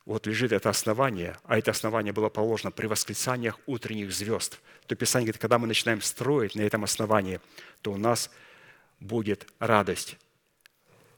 вот 0.06 0.26
лежит 0.26 0.52
это 0.52 0.70
основание, 0.70 1.36
а 1.44 1.58
это 1.58 1.70
основание 1.70 2.12
было 2.12 2.28
положено 2.28 2.70
при 2.70 2.86
восклицаниях 2.86 3.58
утренних 3.66 4.12
звезд, 4.12 4.60
то 4.86 4.96
Писание 4.96 5.26
говорит, 5.26 5.40
когда 5.40 5.58
мы 5.58 5.66
начинаем 5.66 6.00
строить 6.00 6.54
на 6.54 6.62
этом 6.62 6.84
основании, 6.84 7.40
то 7.82 7.92
у 7.92 7.96
нас 7.96 8.30
будет 8.98 9.46
радость. 9.58 10.16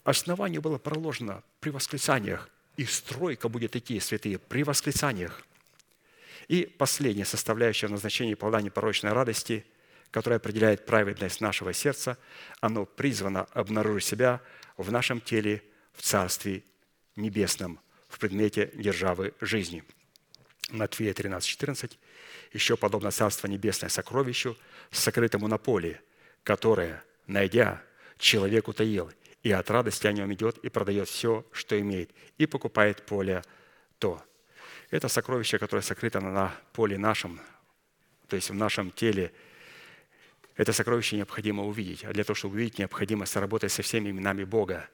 Основание 0.03 0.61
было 0.61 0.77
проложено 0.77 1.43
при 1.65 1.71
восклицаниях, 1.71 2.51
и 2.77 2.85
стройка 2.85 3.49
будет 3.49 3.75
идти, 3.75 3.99
святые, 3.99 4.39
при 4.39 4.63
восклицаниях. 4.65 5.47
И 6.47 6.67
последняя 6.67 7.25
составляющая 7.25 7.87
в 7.87 7.91
назначении 7.91 8.35
плода 8.35 8.61
непорочной 8.61 9.15
радости, 9.15 9.65
которая 10.11 10.39
определяет 10.39 10.85
праведность 10.85 11.41
нашего 11.41 11.73
сердца, 11.73 12.19
оно 12.61 12.85
призвано 12.85 13.45
обнаружить 13.55 14.07
себя 14.07 14.43
в 14.77 14.93
нашем 14.93 15.23
теле 15.23 15.63
в 15.95 16.03
Царстве 16.03 16.65
Небесном, 17.17 17.81
в 18.09 18.19
предмете 18.19 18.71
державы 18.75 19.33
жизни. 19.41 19.85
Матфея 20.69 21.15
13, 21.15 21.49
14. 21.49 21.99
«Еще 22.53 22.77
подобно 22.77 23.11
Царство 23.11 23.47
Небесное 23.47 23.89
сокровищу, 23.89 24.55
сокрытому 24.91 25.49
на 25.49 25.57
поле, 25.57 26.03
которое, 26.43 27.03
найдя, 27.27 27.83
человек 28.19 28.69
утаил– 28.69 29.11
и 29.45 29.53
от 29.53 29.71
радости 29.71 30.07
о 30.07 30.13
нем 30.13 30.33
идет 30.33 30.59
и 30.59 30.71
продает 30.71 31.09
все, 31.09 31.45
что 31.53 31.79
имеет, 31.79 32.11
и 32.39 32.47
покупает 32.47 33.05
поле 33.07 33.43
то. 33.99 34.21
Это 34.91 35.09
сокровище, 35.09 35.59
которое 35.59 35.83
сокрыто 35.83 36.21
на 36.21 36.53
поле 36.73 36.97
нашем, 36.97 37.39
то 38.27 38.37
есть 38.37 38.49
в 38.49 38.55
нашем 38.55 38.91
теле. 38.91 39.33
Это 40.57 40.73
сокровище 40.73 41.17
необходимо 41.17 41.65
увидеть. 41.65 42.05
А 42.05 42.13
для 42.13 42.25
того, 42.25 42.35
чтобы 42.35 42.55
увидеть, 42.55 42.79
необходимо 42.79 43.27
сработать 43.27 43.71
со 43.71 43.83
всеми 43.83 44.11
именами 44.11 44.45
Бога. 44.45 44.89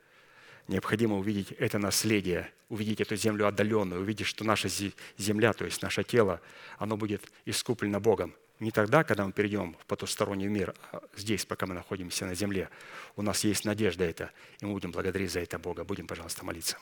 Необходимо 0.66 1.18
увидеть 1.18 1.52
это 1.52 1.78
наследие, 1.78 2.50
увидеть 2.68 3.00
эту 3.00 3.14
землю 3.14 3.46
отдаленную, 3.46 4.00
увидеть, 4.00 4.26
что 4.26 4.44
наша 4.44 4.68
земля, 5.16 5.52
то 5.52 5.64
есть 5.64 5.80
наше 5.80 6.02
тело, 6.02 6.40
оно 6.78 6.96
будет 6.96 7.22
искуплено 7.44 8.00
Богом. 8.00 8.34
Не 8.60 8.70
тогда, 8.70 9.04
когда 9.04 9.24
мы 9.24 9.32
перейдем 9.32 9.74
в 9.80 9.86
потусторонний 9.86 10.46
мир, 10.46 10.74
а 10.92 11.00
здесь, 11.16 11.46
пока 11.46 11.64
мы 11.64 11.72
находимся 11.72 12.26
на 12.26 12.34
земле. 12.34 12.68
У 13.16 13.22
нас 13.22 13.42
есть 13.42 13.64
надежда 13.64 14.04
это, 14.04 14.30
и 14.60 14.66
мы 14.66 14.74
будем 14.74 14.92
благодарить 14.92 15.32
за 15.32 15.40
это 15.40 15.58
Бога. 15.58 15.82
Будем, 15.82 16.06
пожалуйста, 16.06 16.44
молиться. 16.44 16.76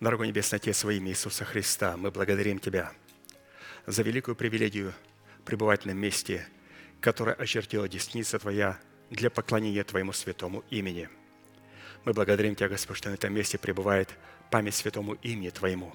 Дорогой 0.00 0.26
Небесный 0.26 0.56
Отец, 0.56 0.82
во 0.82 0.92
имя 0.92 1.12
Иисуса 1.12 1.44
Христа, 1.44 1.96
мы 1.96 2.10
благодарим 2.10 2.58
Тебя 2.58 2.92
за 3.86 4.02
великую 4.02 4.34
привилегию– 4.34 4.92
пребывать 5.52 5.84
на 5.84 5.90
месте, 5.90 6.48
которое 7.02 7.34
очертила 7.34 7.86
десница 7.86 8.38
Твоя 8.38 8.78
для 9.10 9.28
поклонения 9.28 9.84
Твоему 9.84 10.14
святому 10.14 10.64
имени. 10.70 11.10
Мы 12.06 12.14
благодарим 12.14 12.54
Тебя, 12.54 12.70
Господь, 12.70 12.96
что 12.96 13.10
на 13.10 13.14
этом 13.16 13.34
месте 13.34 13.58
пребывает 13.58 14.08
память 14.50 14.74
святому 14.74 15.12
имени 15.16 15.50
Твоему. 15.50 15.92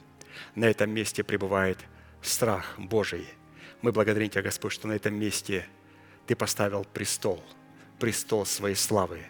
На 0.54 0.66
этом 0.66 0.92
месте 0.92 1.24
пребывает 1.24 1.80
страх 2.22 2.76
Божий. 2.78 3.28
Мы 3.82 3.92
благодарим 3.92 4.30
Тебя, 4.30 4.44
Господь, 4.44 4.74
что 4.74 4.88
на 4.88 4.94
этом 4.94 5.16
месте 5.16 5.66
Ты 6.28 6.36
поставил 6.36 6.86
престол, 6.86 7.44
престол 8.00 8.46
своей 8.46 8.76
славы. 8.76 9.22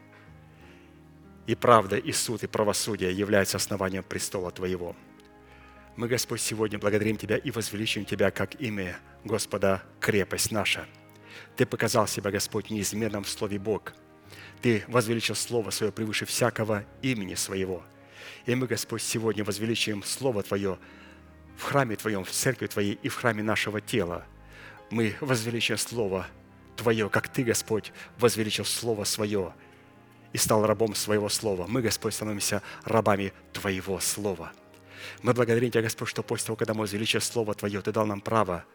И 1.46 1.56
правда, 1.56 1.96
и 1.96 2.12
суд, 2.12 2.44
и 2.44 2.48
правосудие 2.48 3.14
являются 3.14 3.56
основанием 3.56 4.04
престола 4.04 4.52
Твоего– 4.52 4.94
мы, 5.98 6.08
Господь, 6.08 6.42
сегодня 6.42 6.78
благодарим 6.78 7.18
Тебя 7.18 7.38
и 7.38 7.50
возвеличим 7.50 8.06
Тебя 8.06 8.30
как 8.30 8.62
имя 8.62 9.00
Господа, 9.24 9.82
крепость 10.00 10.52
наша. 10.52 10.86
Ты 11.56 11.66
показал 11.66 12.08
себя, 12.08 12.30
Господь, 12.30 12.70
неизменным 12.70 13.24
в 13.24 13.30
Слове 13.30 13.58
Бог. 13.58 13.94
Ты 14.62 14.84
возвеличил 14.88 15.34
Слово 15.34 15.72
Свое 15.72 15.92
превыше 15.92 16.28
всякого 16.28 16.86
имени 17.02 17.34
Своего. 17.34 17.84
И 18.46 18.54
мы, 18.54 18.68
Господь, 18.68 19.02
сегодня 19.02 19.44
возвеличиваем 19.44 20.04
Слово 20.04 20.44
Твое 20.44 20.78
в 21.58 21.64
храме 21.64 21.96
Твоем, 21.96 22.24
в 22.24 22.30
церкви 22.30 22.68
Твоей 22.68 23.00
и 23.02 23.10
в 23.10 23.16
храме 23.16 23.42
нашего 23.42 23.82
тела. 23.82 24.24
Мы 24.92 25.16
возвеличим 25.20 25.80
Слово 25.80 26.28
Твое, 26.76 27.10
как 27.10 27.28
Ты, 27.28 27.44
Господь, 27.44 27.92
возвеличил 28.20 28.66
Слово 28.66 29.04
Свое 29.04 29.52
и 30.32 30.38
стал 30.38 30.64
рабом 30.64 30.94
Своего 30.94 31.28
Слова. 31.28 31.66
Мы, 31.68 31.82
Господь, 31.82 32.14
становимся 32.14 32.62
рабами 32.84 33.34
Твоего 33.52 34.00
Слова– 34.00 34.52
мы 35.22 35.34
благодарим 35.34 35.72
Тебя, 35.72 35.84
Господь, 35.84 36.10
что 36.10 36.24
после 36.24 36.48
того, 36.48 36.56
когда 36.56 36.74
мы 36.74 36.84
увеличили 36.84 37.20
Слово 37.20 37.54
Твое, 37.54 37.82
Ты 37.82 37.92
дал 37.92 38.06
нам 38.06 38.22
право 38.22 38.66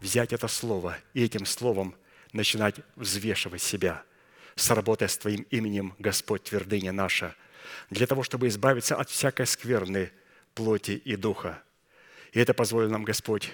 взять 0.00 0.32
это 0.32 0.48
Слово 0.48 0.96
и 1.12 1.24
этим 1.24 1.46
Словом 1.46 1.94
начинать 2.32 2.76
взвешивать 2.96 3.62
себя, 3.62 4.02
сработая 4.56 5.08
с 5.08 5.18
Твоим 5.18 5.42
именем, 5.50 5.94
Господь, 5.98 6.44
твердыня 6.44 6.92
наша, 6.92 7.34
для 7.90 8.06
того, 8.06 8.22
чтобы 8.22 8.48
избавиться 8.48 8.96
от 8.96 9.08
всякой 9.08 9.46
скверны 9.46 10.10
плоти 10.54 10.92
и 10.92 11.16
духа. 11.16 11.62
И 12.32 12.40
это 12.40 12.54
позволит 12.54 12.90
нам, 12.90 13.04
Господь, 13.04 13.52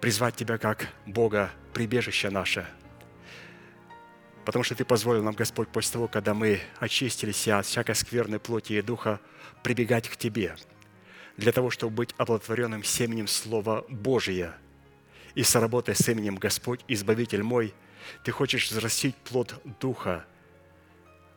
призвать 0.00 0.36
Тебя 0.36 0.58
как 0.58 0.88
Бога, 1.06 1.50
прибежище 1.72 2.30
наше– 2.30 2.66
Потому 4.44 4.64
что 4.64 4.74
Ты 4.74 4.84
позволил 4.84 5.22
нам, 5.22 5.34
Господь, 5.34 5.68
после 5.68 5.92
того, 5.92 6.08
когда 6.08 6.34
мы 6.34 6.60
очистились 6.78 7.46
от 7.48 7.66
всякой 7.66 7.94
скверной 7.94 8.40
плоти 8.40 8.72
и 8.74 8.82
духа, 8.82 9.20
прибегать 9.62 10.08
к 10.08 10.16
Тебе, 10.16 10.56
для 11.36 11.52
того, 11.52 11.70
чтобы 11.70 11.94
быть 11.94 12.14
оплодотворенным 12.16 12.84
семенем 12.84 13.26
Слова 13.26 13.84
Божия. 13.88 14.56
И 15.34 15.42
соработая 15.42 15.94
с 15.94 16.08
именем 16.08 16.36
Господь, 16.36 16.80
Избавитель 16.88 17.42
мой, 17.42 17.74
Ты 18.24 18.32
хочешь 18.32 18.70
взрастить 18.70 19.16
плод 19.16 19.54
Духа 19.80 20.24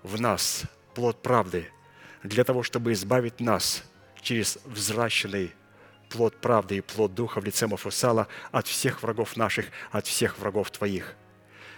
в 0.01 0.19
нас, 0.19 0.63
плод 0.95 1.21
правды, 1.21 1.69
для 2.23 2.43
того, 2.43 2.63
чтобы 2.63 2.93
избавить 2.93 3.39
нас 3.39 3.83
через 4.21 4.57
взращенный 4.65 5.53
плод 6.09 6.39
правды 6.39 6.77
и 6.77 6.81
плод 6.81 7.13
Духа 7.13 7.41
в 7.41 7.45
лице 7.45 7.67
Мафусала 7.67 8.27
от 8.51 8.67
всех 8.67 9.03
врагов 9.03 9.37
наших, 9.37 9.67
от 9.91 10.07
всех 10.07 10.39
врагов 10.39 10.71
Твоих– 10.71 11.15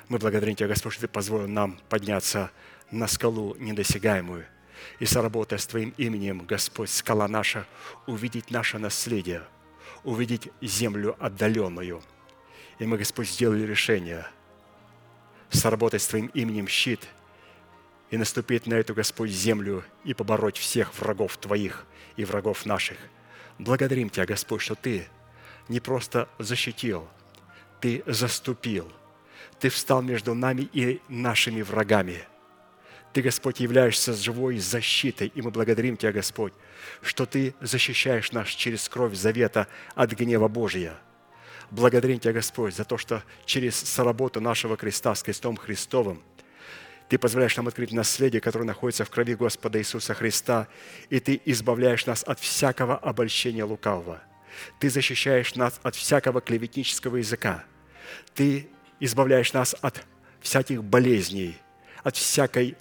мы 0.07 0.19
благодарим 0.19 0.55
Тебя, 0.55 0.67
Господь, 0.67 0.93
что 0.93 1.01
Ты 1.01 1.07
позволил 1.07 1.47
нам 1.47 1.79
подняться 1.89 2.51
на 2.91 3.07
скалу 3.07 3.55
недосягаемую 3.57 4.45
и 4.99 5.05
соработая 5.05 5.59
с 5.59 5.67
Твоим 5.67 5.93
именем, 5.97 6.45
Господь, 6.45 6.89
скала 6.89 7.27
наша, 7.27 7.65
увидеть 8.07 8.51
наше 8.51 8.77
наследие, 8.77 9.43
увидеть 10.03 10.49
землю 10.61 11.15
отдаленную. 11.19 12.01
И 12.79 12.85
мы, 12.85 12.97
Господь, 12.97 13.29
сделали 13.29 13.65
решение 13.65 14.25
сработать 15.49 16.01
с 16.01 16.07
Твоим 16.07 16.27
именем 16.27 16.67
щит 16.67 17.07
и 18.09 18.17
наступить 18.17 18.67
на 18.67 18.75
эту, 18.75 18.93
Господь, 18.93 19.31
землю 19.31 19.83
и 20.03 20.13
побороть 20.13 20.57
всех 20.57 20.93
врагов 20.99 21.37
Твоих 21.37 21.85
и 22.17 22.25
врагов 22.25 22.65
наших. 22.65 22.97
Благодарим 23.57 24.09
Тебя, 24.09 24.25
Господь, 24.25 24.61
что 24.61 24.75
Ты 24.75 25.07
не 25.69 25.79
просто 25.79 26.29
защитил, 26.39 27.07
Ты 27.79 28.03
заступил– 28.05 28.91
ты 29.59 29.69
встал 29.69 30.01
между 30.01 30.33
нами 30.33 30.69
и 30.73 31.01
нашими 31.07 31.61
врагами. 31.61 32.23
Ты, 33.15 33.21
Господь, 33.21 33.61
являешься 33.61 34.11
живой 34.11 34.57
защитой, 34.57 35.31
и 35.33 35.41
мы 35.41 35.49
благодарим 35.49 35.95
Тебя, 35.95 36.11
Господь, 36.11 36.51
что 37.01 37.25
Ты 37.25 37.55
защищаешь 37.61 38.33
нас 38.33 38.49
через 38.49 38.89
кровь 38.89 39.15
завета 39.15 39.69
от 39.93 40.11
гнева 40.11 40.49
Божия. 40.49 40.97
Благодарим 41.71 42.19
Тебя, 42.19 42.33
Господь, 42.33 42.75
за 42.75 42.83
то, 42.83 42.97
что 42.97 43.23
через 43.45 43.77
соработу 43.77 44.41
нашего 44.41 44.75
креста 44.75 45.15
с 45.15 45.23
крестом 45.23 45.55
Христовым 45.55 46.21
Ты 47.07 47.17
позволяешь 47.17 47.55
нам 47.55 47.69
открыть 47.69 47.93
наследие, 47.93 48.41
которое 48.41 48.65
находится 48.65 49.05
в 49.05 49.09
крови 49.09 49.35
Господа 49.35 49.79
Иисуса 49.79 50.13
Христа, 50.13 50.67
и 51.09 51.21
Ты 51.21 51.41
избавляешь 51.45 52.05
нас 52.05 52.21
от 52.21 52.41
всякого 52.41 52.97
обольщения 52.97 53.63
лукавого. 53.63 54.21
Ты 54.81 54.89
защищаешь 54.89 55.55
нас 55.55 55.79
от 55.83 55.95
всякого 55.95 56.41
клеветнического 56.41 57.15
языка. 57.15 57.63
Ты 58.33 58.67
избавляешь 58.99 59.53
нас 59.53 59.73
от 59.81 60.05
всяких 60.41 60.83
болезней, 60.83 61.55
от 62.03 62.17
всякой 62.17 62.75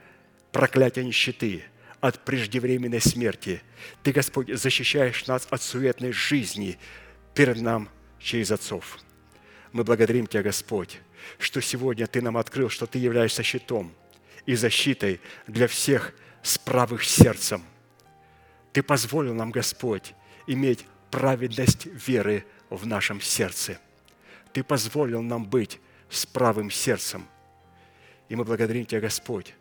проклятия 0.55 1.02
нищеты, 1.05 1.64
от 2.01 2.24
преждевременной 2.24 3.01
смерти. 3.01 3.60
Ты, 4.05 4.12
Господь, 4.12 4.48
защищаешь 4.56 5.26
нас 5.26 5.48
от 5.51 5.60
суетной 5.62 6.12
жизни 6.12 6.78
перед 7.35 7.60
нам 7.60 7.89
через 8.20 8.52
отцов. 8.52 8.98
Мы 9.72 9.82
благодарим 9.82 10.28
Тебя, 10.28 10.43
Господь, 10.43 11.01
что 11.39 11.60
сегодня 11.60 12.06
Ты 12.06 12.22
нам 12.22 12.36
открыл, 12.36 12.68
что 12.68 12.86
Ты 12.86 12.98
являешься 12.98 13.43
щитом 13.43 13.93
и 14.47 14.55
защитой 14.55 15.20
для 15.48 15.66
всех 15.66 16.14
с 16.43 16.56
правых 16.56 17.02
сердцем. 17.02 17.64
Ты 18.72 18.85
позволил 18.85 19.35
нам, 19.35 19.51
Господь, 19.51 20.14
иметь 20.47 20.86
праведность 21.10 21.86
веры 21.86 22.44
в 22.70 22.86
нашем 22.86 23.20
сердце. 23.20 23.81
Ты 24.52 24.62
позволил 24.62 25.20
нам 25.20 25.47
быть 25.47 25.81
с 26.10 26.26
правым 26.26 26.70
сердцем. 26.70 27.26
И 28.28 28.36
мы 28.36 28.44
благодарим 28.44 28.86
Тебя, 28.86 29.01
Господь, 29.01 29.55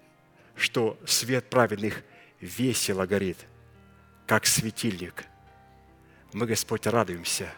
что 0.55 0.99
свет 1.05 1.49
праведных 1.49 2.03
весело 2.39 3.05
горит, 3.05 3.37
как 4.27 4.45
светильник. 4.45 5.25
Мы, 6.33 6.45
Господь, 6.45 6.87
радуемся. 6.87 7.51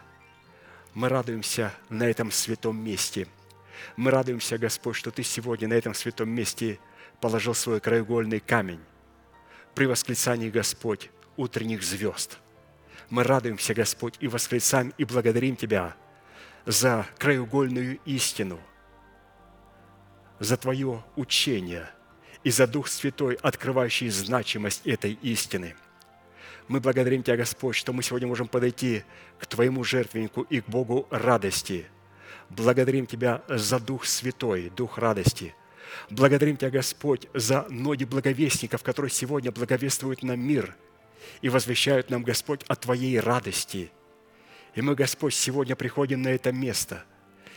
Мы 0.94 1.08
радуемся 1.08 1.72
на 1.88 2.04
этом 2.04 2.30
святом 2.30 2.82
месте. 2.82 3.26
Мы 3.96 4.10
радуемся, 4.10 4.58
Господь, 4.58 4.96
что 4.96 5.10
Ты 5.10 5.22
сегодня 5.22 5.68
на 5.68 5.74
этом 5.74 5.94
святом 5.94 6.30
месте 6.30 6.78
положил 7.20 7.54
свой 7.54 7.80
краеугольный 7.80 8.40
камень 8.40 8.80
при 9.74 9.86
восклицании, 9.86 10.50
Господь, 10.50 11.10
утренних 11.36 11.82
звезд. 11.82 12.38
Мы 13.10 13.24
радуемся, 13.24 13.74
Господь, 13.74 14.14
и 14.20 14.28
восклицаем, 14.28 14.92
и 14.96 15.04
благодарим 15.04 15.56
Тебя 15.56 15.94
за 16.64 17.06
краеугольную 17.18 17.98
истину, 18.04 18.58
за 20.38 20.56
Твое 20.56 21.04
учение 21.14 21.88
и 22.46 22.50
за 22.52 22.68
Дух 22.68 22.86
Святой, 22.86 23.34
открывающий 23.42 24.08
значимость 24.08 24.86
этой 24.86 25.18
истины. 25.20 25.74
Мы 26.68 26.78
благодарим 26.78 27.24
Тебя, 27.24 27.36
Господь, 27.36 27.74
что 27.74 27.92
мы 27.92 28.04
сегодня 28.04 28.28
можем 28.28 28.46
подойти 28.46 29.02
к 29.40 29.46
Твоему 29.46 29.82
жертвеннику 29.82 30.42
и 30.42 30.60
к 30.60 30.68
Богу 30.68 31.08
радости. 31.10 31.86
Благодарим 32.48 33.04
Тебя 33.08 33.42
за 33.48 33.80
Дух 33.80 34.04
Святой, 34.04 34.70
Дух 34.70 34.96
радости– 34.98 35.56
Благодарим 36.10 36.56
Тебя, 36.56 36.70
Господь, 36.70 37.26
за 37.34 37.66
ноги 37.68 38.04
благовестников, 38.04 38.84
которые 38.84 39.10
сегодня 39.10 39.50
благовествуют 39.50 40.22
нам 40.22 40.38
мир 40.38 40.76
и 41.40 41.48
возвещают 41.48 42.10
нам, 42.10 42.22
Господь, 42.22 42.62
о 42.68 42.76
Твоей 42.76 43.18
радости. 43.18 43.90
И 44.76 44.82
мы, 44.82 44.94
Господь, 44.94 45.34
сегодня 45.34 45.74
приходим 45.74 46.22
на 46.22 46.28
это 46.28 46.52
место 46.52 47.04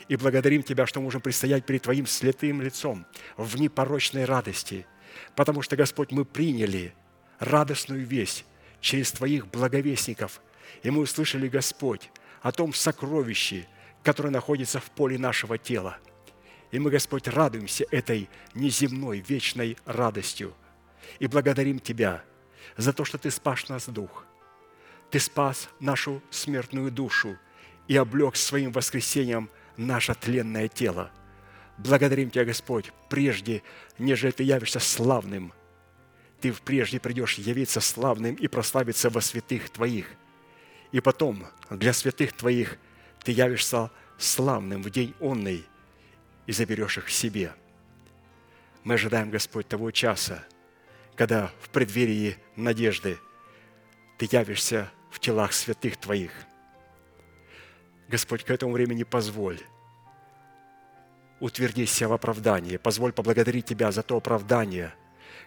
и 0.10 0.18
благодарим 0.18 0.64
Тебя, 0.64 0.86
что 0.86 1.00
можем 1.00 1.22
предстоять 1.22 1.66
перед 1.66 1.84
Твоим 1.84 2.06
святым 2.06 2.62
лицом 2.62 3.06
в 3.38 3.58
непорочной 3.58 4.26
радости, 4.26 4.86
потому 5.36 5.62
что, 5.62 5.78
Господь, 5.78 6.12
мы 6.12 6.26
приняли 6.26 6.94
радостную 7.40 8.06
весть 8.06 8.44
через 8.82 9.14
Твоих 9.14 9.48
благовестников, 9.48 10.42
и 10.84 10.90
мы 10.90 11.04
услышали, 11.04 11.48
Господь, 11.48 12.12
о 12.42 12.52
том 12.52 12.74
сокровище, 12.74 13.66
которое 14.04 14.30
находится 14.30 14.82
в 14.82 14.92
поле 14.92 15.18
нашего 15.18 15.58
тела– 15.58 15.98
и 16.72 16.78
мы, 16.78 16.92
Господь, 16.92 17.28
радуемся 17.28 17.86
этой 17.90 18.30
неземной, 18.54 19.20
вечной 19.20 19.78
радостью. 19.86 20.54
И 21.20 21.28
благодарим 21.28 21.80
Тебя 21.80 22.24
за 22.78 22.94
то, 22.94 23.06
что 23.06 23.18
Ты 23.18 23.32
спас 23.32 23.70
нас 23.70 23.90
дух. 23.90 24.26
Ты 25.10 25.20
спас 25.20 25.70
нашу 25.80 26.22
смертную 26.30 26.92
душу 26.92 27.38
и 27.88 27.96
облег 27.96 28.36
своим 28.36 28.72
воскресением 28.72 29.50
наше 29.80 30.14
тленное 30.14 30.68
тело. 30.68 31.12
Благодарим 31.78 32.30
Тебя, 32.30 32.46
Господь, 32.46 32.92
прежде, 33.10 33.64
нежели 33.98 34.32
Ты 34.32 34.44
явишься 34.44 34.80
славным, 34.80 35.54
Ты 36.42 36.54
прежде 36.54 37.00
придешь 37.00 37.36
явиться 37.36 37.80
славным 37.80 38.36
и 38.36 38.48
прославиться 38.48 39.10
во 39.10 39.22
святых 39.22 39.70
Твоих. 39.70 40.08
И 40.92 41.00
потом 41.00 41.46
для 41.70 41.94
святых 41.94 42.34
Твоих 42.34 42.78
Ты 43.24 43.32
явишься 43.32 43.92
славным 44.18 44.84
в 44.84 44.90
день 44.90 45.16
онный– 45.20 45.66
и 46.50 46.52
заберешь 46.52 46.98
их 46.98 47.12
себе. 47.12 47.54
Мы 48.84 48.96
ожидаем, 48.96 49.30
Господь, 49.30 49.68
того 49.68 49.92
часа, 49.92 50.44
когда 51.16 51.52
в 51.62 51.70
преддверии 51.70 52.38
надежды 52.56 53.20
Ты 54.18 54.28
явишься 54.32 54.92
в 55.12 55.20
телах 55.20 55.54
святых 55.54 55.98
Твоих. 55.98 56.32
Господь, 58.10 58.44
к 58.44 58.50
этому 58.50 58.74
времени 58.74 59.04
позволь 59.04 59.60
утвердись 61.40 61.94
себя 61.94 62.10
в 62.10 62.14
оправдании. 62.14 62.76
Позволь 62.76 63.14
поблагодарить 63.14 63.66
Тебя 63.66 63.94
за 63.94 64.04
то 64.04 64.18
оправдание, 64.18 64.94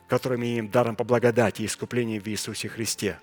которое 0.09 0.39
мы 0.39 0.47
имеем 0.47 0.71
даром 0.71 0.97
по 0.97 1.05
благодати 1.05 1.63
и 1.63 1.67
искуплению 1.67 2.23
в 2.23 2.27
Иисусе 2.29 2.71
Христе. 2.71 3.19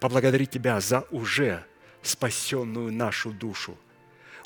Поблагодарить 0.00 0.50
Тебя 0.50 0.80
за 0.80 1.06
уже 1.12 1.64
спасенную 2.02 2.92
нашу 2.92 3.30
душу. 3.30 3.78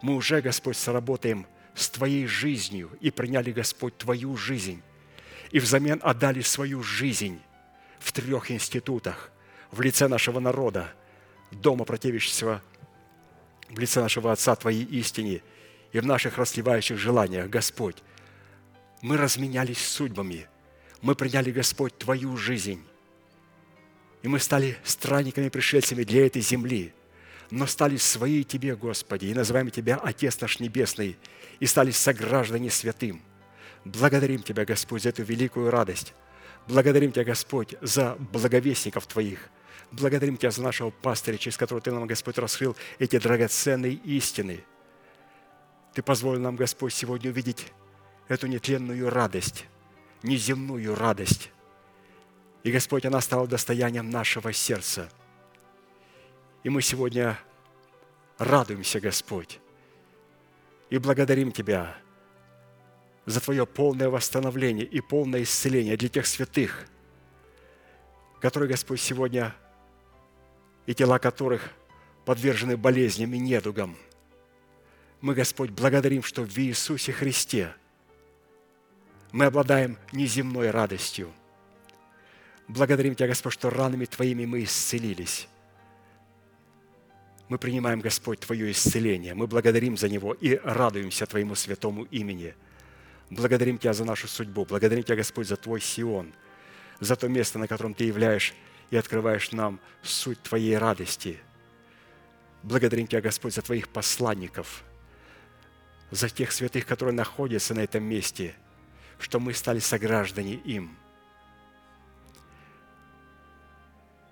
Мы 0.03 0.15
уже, 0.15 0.43
Господь, 0.43 0.77
сработаем– 0.77 1.47
с 1.79 1.89
Твоей 1.89 2.27
жизнью 2.27 2.91
и 3.01 3.11
приняли, 3.11 3.53
Господь, 3.53 3.97
Твою 3.97 4.37
жизнь. 4.37 4.83
И 5.51 5.61
взамен 5.61 6.01
отдали 6.03 6.41
свою 6.41 6.83
жизнь 6.83 7.41
в 8.01 8.13
трех 8.13 8.51
институтах, 8.51 9.31
в 9.71 9.81
лице 9.81 10.09
нашего 10.09 10.41
народа, 10.41 10.93
дома 11.51 11.85
противящегося 11.85 12.63
в 13.69 13.79
лице 13.79 14.01
нашего 14.01 14.33
Отца 14.33 14.55
Твоей 14.57 14.85
истине 14.85 15.43
и 15.93 16.01
в 16.01 16.07
наших 16.07 16.39
расливающих 16.39 16.99
желаниях, 16.99 17.49
Господь. 17.49 17.97
Мы 19.03 19.17
разменялись 19.17 19.79
судьбами, 19.79 20.47
мы 21.01 21.15
приняли, 21.15 21.51
Господь, 21.51 21.97
Твою 21.97 22.37
жизнь, 22.37 22.85
и 24.23 24.29
мы 24.29 24.41
стали 24.41 24.77
странниками-пришельцами 24.83 26.03
для 26.03 26.27
этой 26.27 26.43
земли, 26.43 26.93
но 27.51 27.67
стали 27.67 27.97
свои 27.97 28.43
Тебе, 28.43 28.75
Господи, 28.75 29.27
и 29.27 29.35
называем 29.35 29.71
Тебя 29.71 29.97
Отец 29.97 30.41
наш 30.41 30.59
Небесный– 30.59 31.17
и 31.61 31.67
стали 31.67 31.91
сограждане 31.91 32.71
святым. 32.71 33.21
Благодарим 33.85 34.43
Тебя, 34.43 34.65
Господь, 34.65 35.03
за 35.03 35.11
эту 35.11 35.23
великую 35.23 35.71
радость. 35.71 36.15
Благодарим 36.67 37.13
Тебя, 37.13 37.25
Господь, 37.25 37.75
за 37.81 38.17
благовестников 38.33 39.07
Твоих. 39.07 39.49
Благодарим 39.91 40.37
Тебя 40.37 40.51
за 40.51 40.63
нашего 40.63 40.91
пастыря, 40.91 41.39
через 41.39 41.57
которого 41.57 41.81
Ты 41.81 41.91
нам, 41.91 42.07
Господь, 42.07 42.39
раскрыл 42.39 42.77
эти 42.99 43.19
драгоценные 43.19 43.95
истины. 43.95 44.65
Ты 45.95 46.03
позволил 46.03 46.41
нам, 46.41 46.57
Господь, 46.57 46.93
сегодня 46.93 47.31
увидеть 47.31 47.73
эту 48.29 48.47
нетленную 48.47 49.09
радость, 49.09 49.65
неземную 50.23 50.95
радость. 50.95 51.51
И, 52.63 52.71
Господь, 52.71 53.07
она 53.07 53.21
стала 53.21 53.47
достоянием 53.47 54.11
нашего 54.11 54.53
сердца. 54.53 55.09
И 56.65 56.69
мы 56.69 56.83
сегодня 56.83 57.39
радуемся, 58.37 59.01
Господь, 59.01 59.59
и 60.91 60.99
благодарим 60.99 61.51
Тебя 61.51 61.97
за 63.25 63.41
Твое 63.41 63.65
полное 63.65 64.11
восстановление 64.11 64.85
и 64.85 65.01
полное 65.01 65.43
исцеление 65.43 65.97
для 65.97 66.09
тех 66.09 66.27
святых, 66.27 66.87
которые, 68.41 68.69
Господь, 68.69 69.01
сегодня 69.01 69.55
и 70.89 70.95
тела 70.95 71.19
которых 71.19 71.71
подвержены 72.25 72.79
болезням 72.79 73.35
и 73.35 73.39
недугам. 73.39 73.95
Мы, 75.21 75.35
Господь, 75.35 75.69
благодарим, 75.69 76.23
что 76.23 76.45
в 76.45 76.57
Иисусе 76.57 77.13
Христе 77.13 77.75
мы 79.31 79.45
обладаем 79.45 79.99
неземной 80.13 80.71
радостью. 80.71 81.31
Благодарим 82.69 83.15
Тебя, 83.15 83.29
Господь, 83.29 83.53
что 83.53 83.69
ранами 83.69 84.07
Твоими 84.07 84.47
мы 84.47 84.65
исцелились. 84.65 85.47
Мы 87.51 87.59
принимаем, 87.59 88.01
Господь, 88.01 88.41
Твое 88.41 88.71
исцеление. 88.71 89.35
Мы 89.35 89.47
благодарим 89.47 89.99
за 89.99 90.09
него 90.09 90.33
и 90.33 90.57
радуемся 90.65 91.27
Твоему 91.27 91.55
святому 91.55 92.05
имени. 92.05 92.55
Благодарим 93.29 93.77
Тебя 93.77 93.93
за 93.93 94.07
нашу 94.07 94.27
судьбу. 94.27 94.65
Благодарим 94.65 95.03
Тебя, 95.03 95.17
Господь, 95.17 95.49
за 95.49 95.59
Твой 95.59 95.83
Сион, 95.83 96.33
за 96.99 97.15
то 97.15 97.29
место, 97.29 97.59
на 97.59 97.69
котором 97.69 97.93
Ты 97.93 98.05
являешь 98.05 98.55
и 98.91 98.97
открываешь 98.97 99.53
нам 99.53 99.81
суть 100.03 100.43
Твоей 100.43 100.77
радости. 100.77 101.39
Благодарим 102.63 103.07
Тебя, 103.07 103.21
Господь, 103.21 103.55
за 103.55 103.63
Твоих 103.63 103.89
посланников, 103.89 104.83
за 106.11 106.29
тех 106.29 106.53
святых, 106.53 106.87
которые 106.87 107.15
находятся 107.15 107.75
на 107.75 107.81
этом 107.81 108.03
месте, 108.03 108.55
что 109.19 109.41
мы 109.41 109.53
стали 109.53 109.79
сограждане 109.79 110.55
им. 110.55 110.97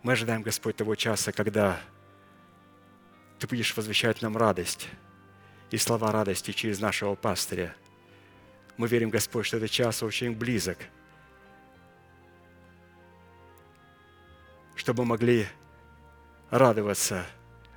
Мы 0.02 0.12
ожидаем, 0.12 0.42
Господь, 0.42 0.76
того 0.76 0.94
часа, 0.94 1.32
когда 1.32 1.80
ты 3.38 3.46
будешь 3.46 3.76
возвещать 3.76 4.22
нам 4.22 4.36
радость 4.36 4.88
и 5.70 5.76
слова 5.76 6.12
радости 6.12 6.52
через 6.52 6.80
нашего 6.80 7.14
пастыря. 7.14 7.74
Мы 8.76 8.88
верим, 8.88 9.10
Господь, 9.10 9.46
что 9.46 9.56
этот 9.56 9.70
час 9.70 10.02
очень 10.02 10.32
близок, 10.34 10.78
чтобы 14.76 15.04
могли 15.04 15.48
радоваться 16.50 17.26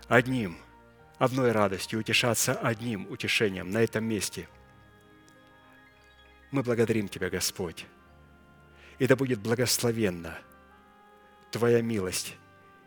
одним, 0.07 0.57
одной 1.17 1.51
радостью, 1.51 1.99
утешаться 1.99 2.53
одним 2.53 3.09
утешением 3.09 3.71
на 3.71 3.80
этом 3.80 4.03
месте. 4.03 4.47
Мы 6.51 6.61
благодарим 6.61 7.07
Тебя, 7.07 7.30
Господь, 7.30 7.85
и 8.99 9.07
да 9.07 9.15
будет 9.15 9.39
благословенна 9.39 10.38
Твоя 11.51 11.81
милость 11.81 12.35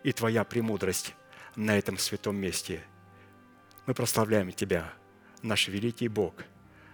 и 0.04 0.12
Твоя 0.12 0.44
премудрость 0.44 1.14
на 1.56 1.76
этом 1.76 1.98
святом 1.98 2.36
месте. 2.36 2.84
Мы 3.86 3.94
прославляем 3.94 4.52
Тебя, 4.52 4.92
наш 5.42 5.68
великий 5.68 6.08
Бог, 6.08 6.34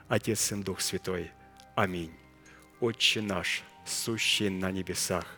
Отец, 0.08 0.40
Сын, 0.40 0.62
Дух 0.62 0.80
Святой. 0.80 1.32
Аминь. 1.74 2.14
Отче 2.80 3.20
наш, 3.20 3.62
сущий 3.84 4.48
на 4.48 4.70
небесах, 4.70 5.37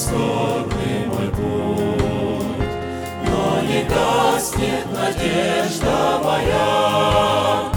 Скорбный 0.00 1.04
мой 1.08 1.28
путь, 1.28 2.64
Но 3.26 3.60
не 3.60 3.82
гаснет 3.84 4.86
надежда 4.92 6.18
моя, 6.24 7.70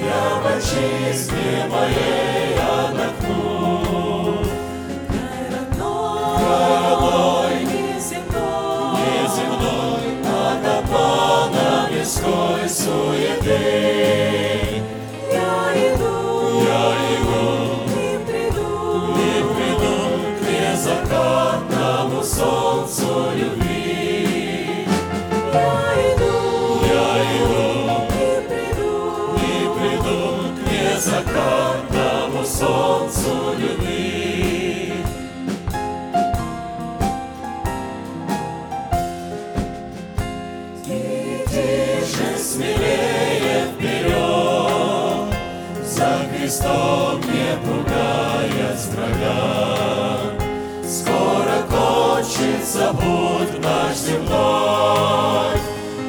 Я 0.00 0.24
в 0.40 0.46
отчизне 0.56 1.66
моей 1.68 2.54
отдохну. 2.54 4.38
Край 5.08 5.44
родной, 5.52 7.54
неземной, 7.64 10.06
От 10.24 10.64
обмана 10.78 11.68
мирской 11.90 12.64
суеты. 12.68 14.25
Кончится 52.36 52.92
путь 52.94 53.58
наш 53.62 53.96
земной, 53.96 55.58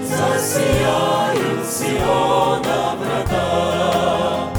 Засияют 0.04 1.66
Сиона 1.66 2.96
врата. 3.00 4.50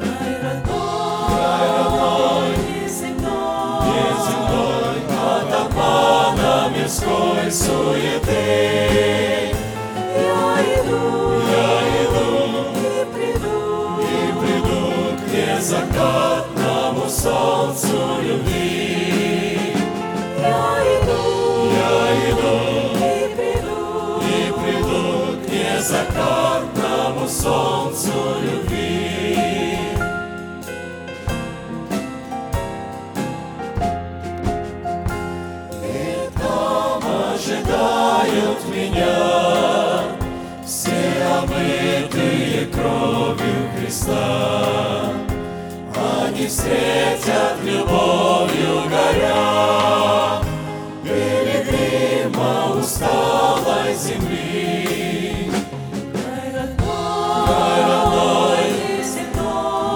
Край 0.00 0.34
родной, 0.42 2.50
неземной, 2.68 4.98
От 5.26 5.52
обмана 5.52 6.52
мирской 6.76 7.50
суеты. 7.50 8.25
Кровью 42.76 43.70
Христа. 43.78 45.12
Они 45.96 46.46
встретят 46.46 47.56
любовью 47.64 48.82
горя 48.90 50.40
Пилигрима 51.02 52.76
усталой 52.78 53.94
земли. 53.94 55.50
Край 56.12 56.52
родной, 57.82 58.66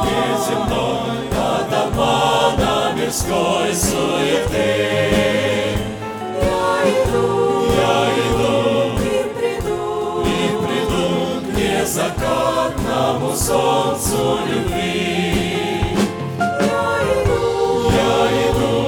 неземной, 0.06 1.28
От 1.36 1.72
обмана 1.72 2.92
мирской 2.96 3.74
суеты. 3.74 5.29
Незакатному 13.10 13.34
солнцу 13.36 14.38
любви. 14.46 15.96
Я 17.92 18.14
иду 18.46 18.78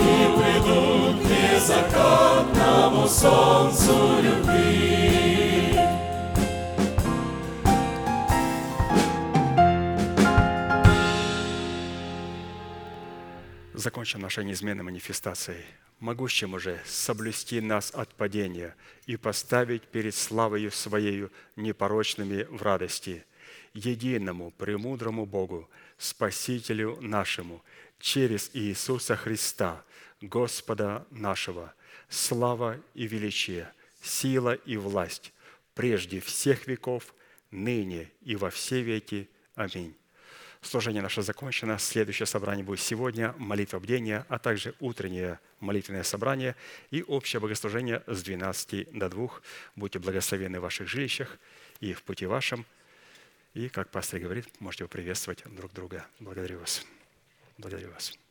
и 0.00 0.28
приду 0.36 0.82
к 1.18 1.24
незакатному 1.30 3.08
солнцу 3.08 3.94
любви. 4.22 4.37
Закончим 13.98 14.20
нашей 14.20 14.44
неизменной 14.44 14.84
манифестацией, 14.84 15.64
могущим 15.98 16.54
уже 16.54 16.80
соблюсти 16.86 17.60
нас 17.60 17.90
от 17.92 18.14
падения 18.14 18.76
и 19.06 19.16
поставить 19.16 19.82
перед 19.82 20.14
славою 20.14 20.70
Своею 20.70 21.32
непорочными 21.56 22.44
в 22.44 22.62
радости. 22.62 23.24
единому, 23.74 24.52
премудрому 24.52 25.26
Богу, 25.26 25.68
Спасителю 25.98 26.96
нашему, 27.00 27.60
через 27.98 28.50
Иисуса 28.54 29.16
Христа, 29.16 29.82
Господа 30.20 31.04
нашего, 31.10 31.74
слава 32.08 32.80
и 32.94 33.08
величие, 33.08 33.68
сила 34.00 34.54
и 34.54 34.76
власть, 34.76 35.32
прежде 35.74 36.20
всех 36.20 36.68
веков, 36.68 37.12
ныне 37.50 38.12
и 38.20 38.36
во 38.36 38.50
все 38.50 38.80
веки. 38.80 39.28
Аминь. 39.56 39.96
Служение 40.60 41.02
наше 41.02 41.22
закончено. 41.22 41.78
Следующее 41.78 42.26
собрание 42.26 42.64
будет 42.64 42.80
сегодня, 42.80 43.34
молитва 43.38 43.78
бдения, 43.78 44.26
а 44.28 44.38
также 44.38 44.74
утреннее 44.80 45.38
молитвенное 45.60 46.02
собрание 46.02 46.56
и 46.90 47.02
общее 47.02 47.40
богослужение 47.40 48.02
с 48.06 48.22
12 48.22 48.98
до 48.98 49.08
2. 49.08 49.28
Будьте 49.76 49.98
благословены 49.98 50.58
в 50.58 50.62
ваших 50.62 50.88
жилищах 50.88 51.38
и 51.80 51.92
в 51.92 52.02
пути 52.02 52.26
вашем. 52.26 52.66
И, 53.54 53.68
как 53.68 53.90
пастор 53.90 54.20
говорит, 54.20 54.46
можете 54.60 54.86
приветствовать 54.88 55.42
друг 55.44 55.72
друга. 55.72 56.06
Благодарю 56.18 56.58
вас. 56.58 56.84
Благодарю 57.56 57.90
вас. 57.92 58.18